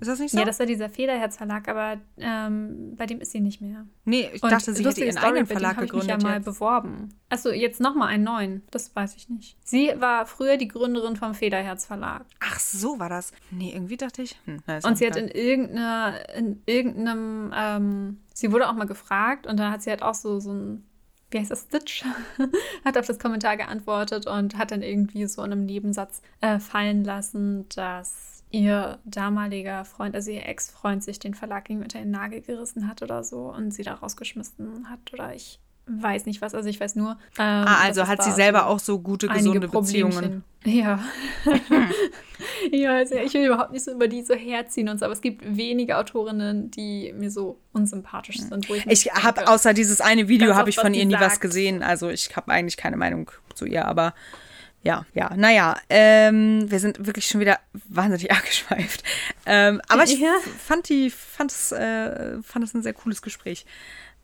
Ist 0.00 0.06
das 0.06 0.20
nicht 0.20 0.30
so? 0.30 0.38
Ja, 0.38 0.44
das 0.44 0.58
war 0.60 0.66
dieser 0.66 0.88
Federherz-Verlag, 0.88 1.68
aber 1.68 1.98
ähm, 2.18 2.94
bei 2.96 3.06
dem 3.06 3.20
ist 3.20 3.32
sie 3.32 3.40
nicht 3.40 3.60
mehr. 3.60 3.84
Nee, 4.04 4.30
ich 4.32 4.42
und 4.42 4.50
dachte, 4.50 4.72
sie 4.72 4.84
hätte 4.84 5.00
ihren 5.00 5.12
Story, 5.12 5.26
eigenen 5.26 5.46
Verlag 5.46 5.78
gegründet. 5.78 6.18
Ich 6.18 6.22
ja 6.22 6.28
mal 6.28 6.40
beworben. 6.40 7.14
Achso, 7.28 7.50
jetzt 7.50 7.80
nochmal 7.80 8.08
einen 8.08 8.22
neuen. 8.22 8.62
Das 8.70 8.94
weiß 8.94 9.16
ich 9.16 9.28
nicht. 9.28 9.56
Sie 9.64 9.92
war 9.98 10.26
früher 10.26 10.56
die 10.56 10.68
Gründerin 10.68 11.16
vom 11.16 11.34
Federherz-Verlag. 11.34 12.24
Ach, 12.40 12.60
so 12.60 13.00
war 13.00 13.08
das. 13.08 13.32
Nee, 13.50 13.72
irgendwie 13.74 13.96
dachte 13.96 14.22
ich. 14.22 14.36
Hm, 14.44 14.62
und 14.84 14.98
sie 14.98 15.06
hat 15.06 15.16
in, 15.16 15.28
irgendeiner, 15.28 16.14
in 16.36 16.62
irgendeinem, 16.66 17.52
ähm, 17.56 18.20
sie 18.34 18.52
wurde 18.52 18.68
auch 18.68 18.74
mal 18.74 18.86
gefragt 18.86 19.48
und 19.48 19.58
da 19.58 19.72
hat 19.72 19.82
sie 19.82 19.90
halt 19.90 20.02
auch 20.02 20.14
so, 20.14 20.38
so 20.38 20.52
ein 20.52 20.87
wie 21.30 21.38
heißt 21.38 21.50
das, 21.50 21.62
Stitch, 21.62 22.04
hat 22.84 22.96
auf 22.96 23.06
das 23.06 23.18
Kommentar 23.18 23.56
geantwortet 23.56 24.26
und 24.26 24.56
hat 24.56 24.70
dann 24.70 24.82
irgendwie 24.82 25.26
so 25.26 25.42
in 25.42 25.52
einem 25.52 25.66
Nebensatz 25.66 26.22
äh, 26.40 26.58
fallen 26.58 27.04
lassen, 27.04 27.68
dass 27.74 28.44
ihr 28.50 28.98
damaliger 29.04 29.84
Freund, 29.84 30.14
also 30.14 30.30
ihr 30.30 30.46
Ex-Freund, 30.46 31.04
sich 31.04 31.18
den 31.18 31.34
Verlag 31.34 31.68
irgendwie 31.68 31.84
unter 31.84 31.98
den 31.98 32.10
Nagel 32.10 32.40
gerissen 32.40 32.88
hat 32.88 33.02
oder 33.02 33.22
so 33.24 33.52
und 33.52 33.72
sie 33.72 33.82
da 33.82 33.94
rausgeschmissen 33.94 34.88
hat 34.88 35.12
oder 35.12 35.34
ich 35.34 35.60
weiß 35.88 36.26
nicht 36.26 36.40
was. 36.40 36.54
Also 36.54 36.68
ich 36.68 36.80
weiß 36.80 36.96
nur. 36.96 37.12
Ähm, 37.38 37.64
ah, 37.66 37.80
also 37.82 38.06
hat 38.06 38.22
sie 38.22 38.32
selber 38.32 38.66
auch 38.66 38.78
so 38.78 38.98
gute, 39.00 39.28
gesunde 39.28 39.68
Beziehungen. 39.68 40.44
Ja. 40.64 41.00
ja, 42.72 42.96
also 42.96 43.14
ich 43.16 43.32
will 43.34 43.46
überhaupt 43.46 43.72
nicht 43.72 43.84
so 43.84 43.92
über 43.92 44.08
die 44.08 44.22
so 44.22 44.34
herziehen 44.34 44.88
und 44.88 44.98
so, 44.98 45.06
aber 45.06 45.14
es 45.14 45.20
gibt 45.20 45.42
wenige 45.56 45.96
Autorinnen, 45.96 46.70
die 46.70 47.14
mir 47.16 47.30
so 47.30 47.58
unsympathisch 47.72 48.38
sind. 48.38 48.68
ich 48.68 48.86
ich 48.86 49.12
habe 49.12 49.48
außer 49.48 49.72
dieses 49.72 50.00
eine 50.00 50.28
Video 50.28 50.54
habe 50.54 50.70
ich 50.70 50.76
von 50.76 50.94
ihr 50.94 51.06
nie 51.06 51.12
sagt. 51.12 51.24
was 51.24 51.40
gesehen. 51.40 51.82
Also 51.82 52.10
ich 52.10 52.36
habe 52.36 52.50
eigentlich 52.52 52.76
keine 52.76 52.96
Meinung 52.96 53.30
zu 53.54 53.64
ihr, 53.64 53.86
aber 53.86 54.14
ja, 54.82 55.04
ja, 55.12 55.32
naja, 55.36 55.76
ähm, 55.90 56.70
wir 56.70 56.78
sind 56.78 57.04
wirklich 57.04 57.26
schon 57.26 57.40
wieder 57.40 57.58
wahnsinnig 57.88 58.30
abgeschweift. 58.32 59.02
Ähm, 59.44 59.80
aber 59.88 60.04
ich 60.04 60.18
ja. 60.18 60.34
fand 60.64 60.88
die, 60.88 61.10
fand 61.10 61.50
es, 61.50 61.72
äh, 61.72 62.40
fand 62.42 62.64
es 62.64 62.74
ein 62.74 62.82
sehr 62.82 62.94
cooles 62.94 63.22
Gespräch. 63.22 63.66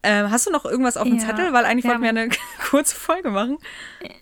Ähm, 0.05 0.31
hast 0.31 0.47
du 0.47 0.51
noch 0.51 0.65
irgendwas 0.65 0.97
auf 0.97 1.05
dem 1.05 1.19
ja, 1.19 1.27
Zettel? 1.27 1.53
Weil 1.53 1.65
eigentlich 1.65 1.87
wollten 1.87 2.03
wir 2.03 2.11
eine 2.11 2.29
kurze 2.71 2.95
Folge 2.95 3.31
machen. 3.31 3.59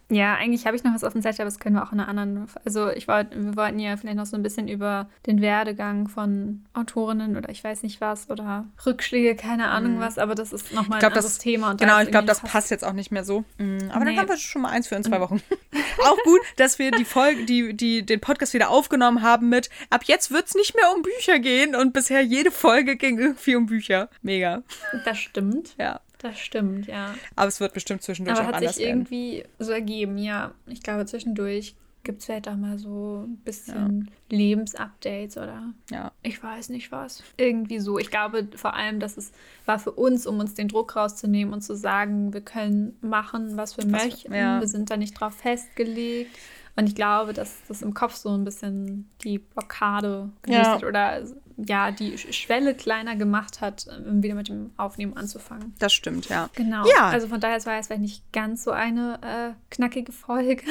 Ja, 0.09 0.35
eigentlich 0.35 0.67
habe 0.67 0.77
ich 0.77 0.85
noch 0.85 0.95
was 0.95 1.05
auf 1.05 1.13
dem 1.13 1.23
Zettel, 1.23 1.43
aber 1.43 1.51
das 1.51 1.59
können 1.59 1.75
wir 1.75 1.83
auch 1.83 1.93
in 1.93 2.01
einer 2.01 2.09
anderen. 2.09 2.47
Also 2.65 2.91
ich 2.91 3.09
wollte, 3.09 3.37
wir 3.37 3.57
wollten 3.57 3.79
ja 3.79 3.97
vielleicht 3.97 4.17
noch 4.17 4.27
so 4.27 4.37
ein 4.37 4.43
bisschen 4.43 4.69
über 4.69 5.09
den 5.27 5.41
Werdegang 5.41 6.09
von 6.09 6.65
Autorinnen 6.73 7.37
oder 7.37 7.49
ich 7.49 7.65
weiß 7.65 7.83
nicht 7.83 8.01
was 8.01 8.31
oder 8.31 8.67
Rückschläge, 8.87 9.35
keine 9.35 9.69
Ahnung 9.69 9.97
mhm. 9.97 10.01
was, 10.01 10.19
aber 10.19 10.35
das 10.35 10.53
ist 10.53 10.73
nochmal 10.73 11.01
ein 11.01 11.05
anderes 11.05 11.25
das, 11.25 11.39
Thema. 11.39 11.75
Genau, 11.75 12.01
ich 12.01 12.11
glaube, 12.11 12.27
das 12.27 12.41
passt 12.41 12.71
jetzt 12.71 12.85
auch 12.85 12.93
nicht 12.93 13.11
mehr 13.11 13.25
so. 13.25 13.45
Mhm, 13.59 13.91
aber 13.91 14.05
nee. 14.05 14.13
dann 14.13 14.21
haben 14.21 14.29
wir 14.29 14.37
schon 14.37 14.63
mal 14.63 14.71
eins 14.71 14.89
für 14.89 14.95
in 14.95 15.05
zwei 15.05 15.21
Wochen. 15.21 15.43
auch 16.05 16.19
gut, 16.25 16.41
dass 16.57 16.79
wir 16.79 16.91
die 16.91 17.05
Folge, 17.05 17.45
die, 17.45 17.75
die, 17.75 18.05
den 18.05 18.21
Podcast 18.21 18.55
wieder 18.55 18.71
aufgenommen 18.71 19.23
haben 19.23 19.49
mit 19.49 19.71
ab 19.91 20.05
jetzt 20.05 20.31
wird 20.31 20.47
es 20.47 20.55
nicht 20.55 20.75
mehr 20.75 20.95
um 20.95 21.03
Bücher 21.03 21.39
gehen 21.39 21.75
und 21.75 21.93
bisher 21.93 22.23
jede 22.23 22.51
Folge 22.51 22.97
ging 22.97 23.19
irgendwie 23.19 23.57
um 23.57 23.67
Bücher. 23.67 24.09
Mega. 24.23 24.63
Das 25.05 25.19
stimmt. 25.19 25.72
Ja. 25.79 26.01
Das 26.19 26.39
stimmt, 26.39 26.87
ja. 26.87 27.15
Aber 27.35 27.49
es 27.49 27.59
wird 27.59 27.75
bestimmt 27.75 28.03
zwischendurch 28.03 28.39
Aber 28.39 28.51
auch 28.51 28.55
anders 28.55 28.77
sich 28.77 28.87
irgendwie 28.87 29.45
so 29.59 29.73
ergeben, 29.73 30.19
ja. 30.19 30.53
Ich 30.67 30.83
glaube, 30.83 31.05
zwischendurch 31.05 31.75
gibt 32.05 32.21
es 32.21 32.27
vielleicht 32.27 32.49
auch 32.49 32.57
mal 32.57 32.79
so 32.79 33.25
ein 33.27 33.37
bisschen 33.39 34.11
ja. 34.31 34.37
Lebensupdates 34.37 35.37
oder 35.37 35.73
ja. 35.91 36.13
ich 36.23 36.43
weiß 36.43 36.69
nicht 36.71 36.91
was. 36.93 37.23
Irgendwie 37.37 37.79
so. 37.79 37.99
Ich 37.99 38.11
glaube 38.11 38.49
vor 38.57 38.75
allem, 38.75 39.01
dass 39.01 39.17
es 39.17 39.33
war 39.67 39.79
für 39.79 39.93
uns, 39.93 40.27
um 40.27 40.39
uns 40.39 40.55
den 40.55 40.69
Druck 40.69 40.97
rauszunehmen 40.97 41.53
und 41.53 41.63
zu 41.63 41.77
sagen, 41.77 42.33
wir 42.33 42.41
können 42.41 42.97
machen, 43.01 43.57
was 43.57 43.77
wir 43.77 43.85
was, 43.85 44.05
möchten. 44.05 44.35
Ja. 44.35 44.61
Wir 44.61 44.69
sind 44.69 44.91
da 44.91 44.97
nicht 44.97 45.19
drauf 45.19 45.35
festgelegt. 45.35 46.37
Und 46.75 46.87
ich 46.87 46.95
glaube, 46.95 47.35
dass 47.35 47.59
das 47.69 47.83
im 47.83 47.93
Kopf 47.93 48.15
so 48.15 48.31
ein 48.31 48.45
bisschen 48.45 49.11
die 49.25 49.39
Blockade 49.39 50.31
gelöst 50.41 50.65
ja. 50.65 50.75
hat 50.75 50.85
oder 50.85 51.23
ja, 51.57 51.91
die 51.91 52.19
Schwelle 52.19 52.75
kleiner 52.75 53.17
gemacht 53.17 53.61
hat, 53.61 53.87
wieder 54.05 54.35
mit 54.35 54.49
dem 54.49 54.73
Aufnehmen 54.77 55.17
anzufangen. 55.17 55.75
Das 55.79 55.93
stimmt, 55.93 56.29
ja. 56.29 56.49
Genau. 56.55 56.87
Ja. 56.87 57.09
Also 57.09 57.29
von 57.29 57.41
daher, 57.41 57.57
es 57.57 57.67
war 57.67 57.77
jetzt 57.77 57.87
vielleicht 57.87 58.03
nicht 58.03 58.33
ganz 58.33 58.65
so 58.65 58.71
eine 58.71 59.19
äh, 59.23 59.75
knackige 59.75 60.13
Folge. 60.13 60.63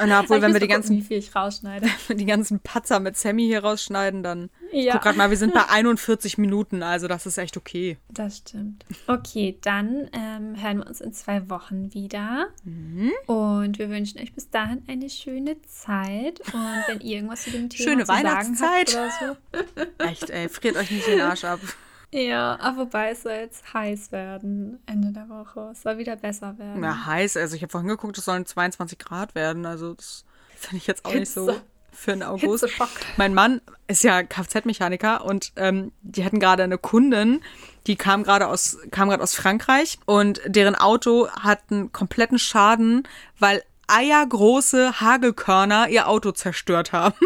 Und 0.00 0.12
obwohl, 0.12 0.40
wenn 0.40 0.52
wir 0.52 0.60
die 0.60 0.68
ganzen, 0.68 0.96
wie 0.96 1.02
viel 1.02 1.18
ich 1.18 1.34
rausschneide. 1.34 1.88
die 2.08 2.24
ganzen 2.24 2.60
Patzer 2.60 3.00
mit 3.00 3.16
Sammy 3.16 3.46
hier 3.46 3.64
rausschneiden, 3.64 4.22
dann 4.22 4.48
ja. 4.72 4.92
guck 4.92 5.02
gerade 5.02 5.18
mal, 5.18 5.30
wir 5.30 5.36
sind 5.36 5.52
bei 5.52 5.64
41 5.68 6.38
Minuten, 6.38 6.84
also 6.84 7.08
das 7.08 7.26
ist 7.26 7.36
echt 7.36 7.56
okay. 7.56 7.98
Das 8.08 8.38
stimmt. 8.38 8.84
Okay, 9.08 9.58
dann 9.60 10.08
ähm, 10.12 10.62
hören 10.62 10.78
wir 10.78 10.86
uns 10.86 11.00
in 11.00 11.12
zwei 11.12 11.50
Wochen 11.50 11.92
wieder. 11.94 12.46
Mhm. 12.64 13.10
Und 13.26 13.78
wir 13.78 13.90
wünschen 13.90 14.20
euch 14.20 14.32
bis 14.32 14.50
dahin 14.50 14.82
eine 14.86 15.10
schöne 15.10 15.60
Zeit. 15.62 16.40
Und 16.52 16.84
wenn 16.86 17.00
ihr 17.00 17.16
irgendwas 17.16 17.42
zu 17.42 17.50
dem 17.50 17.68
Thema 17.68 17.90
schöne 17.90 18.04
zu 18.04 18.12
Weihnachtszeit. 18.12 18.88
sagen 18.90 19.10
habt 19.20 19.52
oder 19.52 19.76
so. 19.98 20.04
Echt, 20.04 20.30
ey, 20.30 20.48
friert 20.48 20.76
euch 20.76 20.90
nicht 20.90 21.06
den 21.08 21.20
Arsch 21.20 21.44
ab. 21.44 21.60
Ja, 22.10 22.58
aber 22.60 22.82
wobei 22.82 23.10
es 23.10 23.22
soll 23.22 23.32
jetzt 23.32 23.74
heiß 23.74 24.12
werden 24.12 24.80
Ende 24.86 25.12
der 25.12 25.28
Woche. 25.28 25.70
Es 25.72 25.82
soll 25.82 25.98
wieder 25.98 26.16
besser 26.16 26.58
werden. 26.58 26.82
Ja, 26.82 27.06
heiß. 27.06 27.36
Also 27.36 27.54
ich 27.54 27.62
habe 27.62 27.70
vorhin 27.70 27.88
geguckt, 27.88 28.16
es 28.16 28.24
sollen 28.24 28.46
22 28.46 28.98
Grad 28.98 29.34
werden. 29.34 29.66
Also 29.66 29.94
das 29.94 30.24
finde 30.56 30.78
ich 30.78 30.86
jetzt 30.86 31.04
auch 31.04 31.12
Hitze. 31.12 31.40
nicht 31.40 31.52
so 31.54 31.60
für 31.92 32.12
den 32.12 32.22
August. 32.22 32.64
Hitzeschock. 32.64 32.88
Mein 33.16 33.34
Mann 33.34 33.60
ist 33.88 34.04
ja 34.04 34.22
Kfz-Mechaniker 34.22 35.24
und 35.24 35.52
ähm, 35.56 35.92
die 36.02 36.24
hatten 36.24 36.40
gerade 36.40 36.62
eine 36.62 36.78
Kundin, 36.78 37.42
die 37.86 37.96
kam 37.96 38.22
gerade 38.22 38.46
aus, 38.46 38.78
kam 38.90 39.08
gerade 39.08 39.22
aus 39.22 39.34
Frankreich 39.34 39.98
und 40.06 40.40
deren 40.46 40.76
Auto 40.76 41.28
hat 41.28 41.60
einen 41.70 41.92
kompletten 41.92 42.38
Schaden, 42.38 43.06
weil 43.38 43.62
eiergroße 43.88 45.00
Hagelkörner 45.00 45.88
ihr 45.88 46.08
Auto 46.08 46.32
zerstört 46.32 46.92
haben 46.92 47.16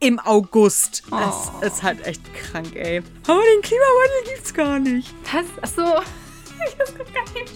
im 0.00 0.18
August. 0.20 1.02
Das 1.10 1.50
oh. 1.60 1.64
ist 1.64 1.82
halt 1.82 2.04
echt 2.06 2.22
krank, 2.34 2.74
ey. 2.74 3.02
Aber 3.26 3.40
den 3.54 3.62
Klimawandel 3.62 4.34
gibt's 4.34 4.54
gar 4.54 4.78
nicht. 4.78 5.14
Was? 5.32 5.78
Achso. 5.78 6.02
Ich 6.66 6.76
hab's 6.76 6.92
gar 7.14 7.22
nicht. 7.34 7.52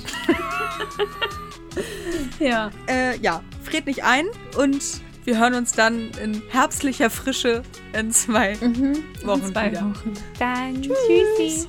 ja. 2.39 2.71
Äh, 2.89 3.19
ja, 3.19 3.43
friert 3.65 3.87
nicht 3.87 4.05
ein 4.05 4.27
und 4.57 4.81
wir 5.25 5.41
hören 5.41 5.55
uns 5.55 5.73
dann 5.73 6.13
in 6.23 6.41
herbstlicher 6.51 7.11
Frische 7.11 7.63
in 7.93 8.13
zwei 8.13 8.57
mhm. 8.61 9.03
Wochen 9.25 9.41
in 9.41 9.53
zwei 9.53 9.71
wieder. 9.73 9.81
Wochen. 9.81 10.15
Dann 10.39 10.83
tschüssi. 10.83 11.67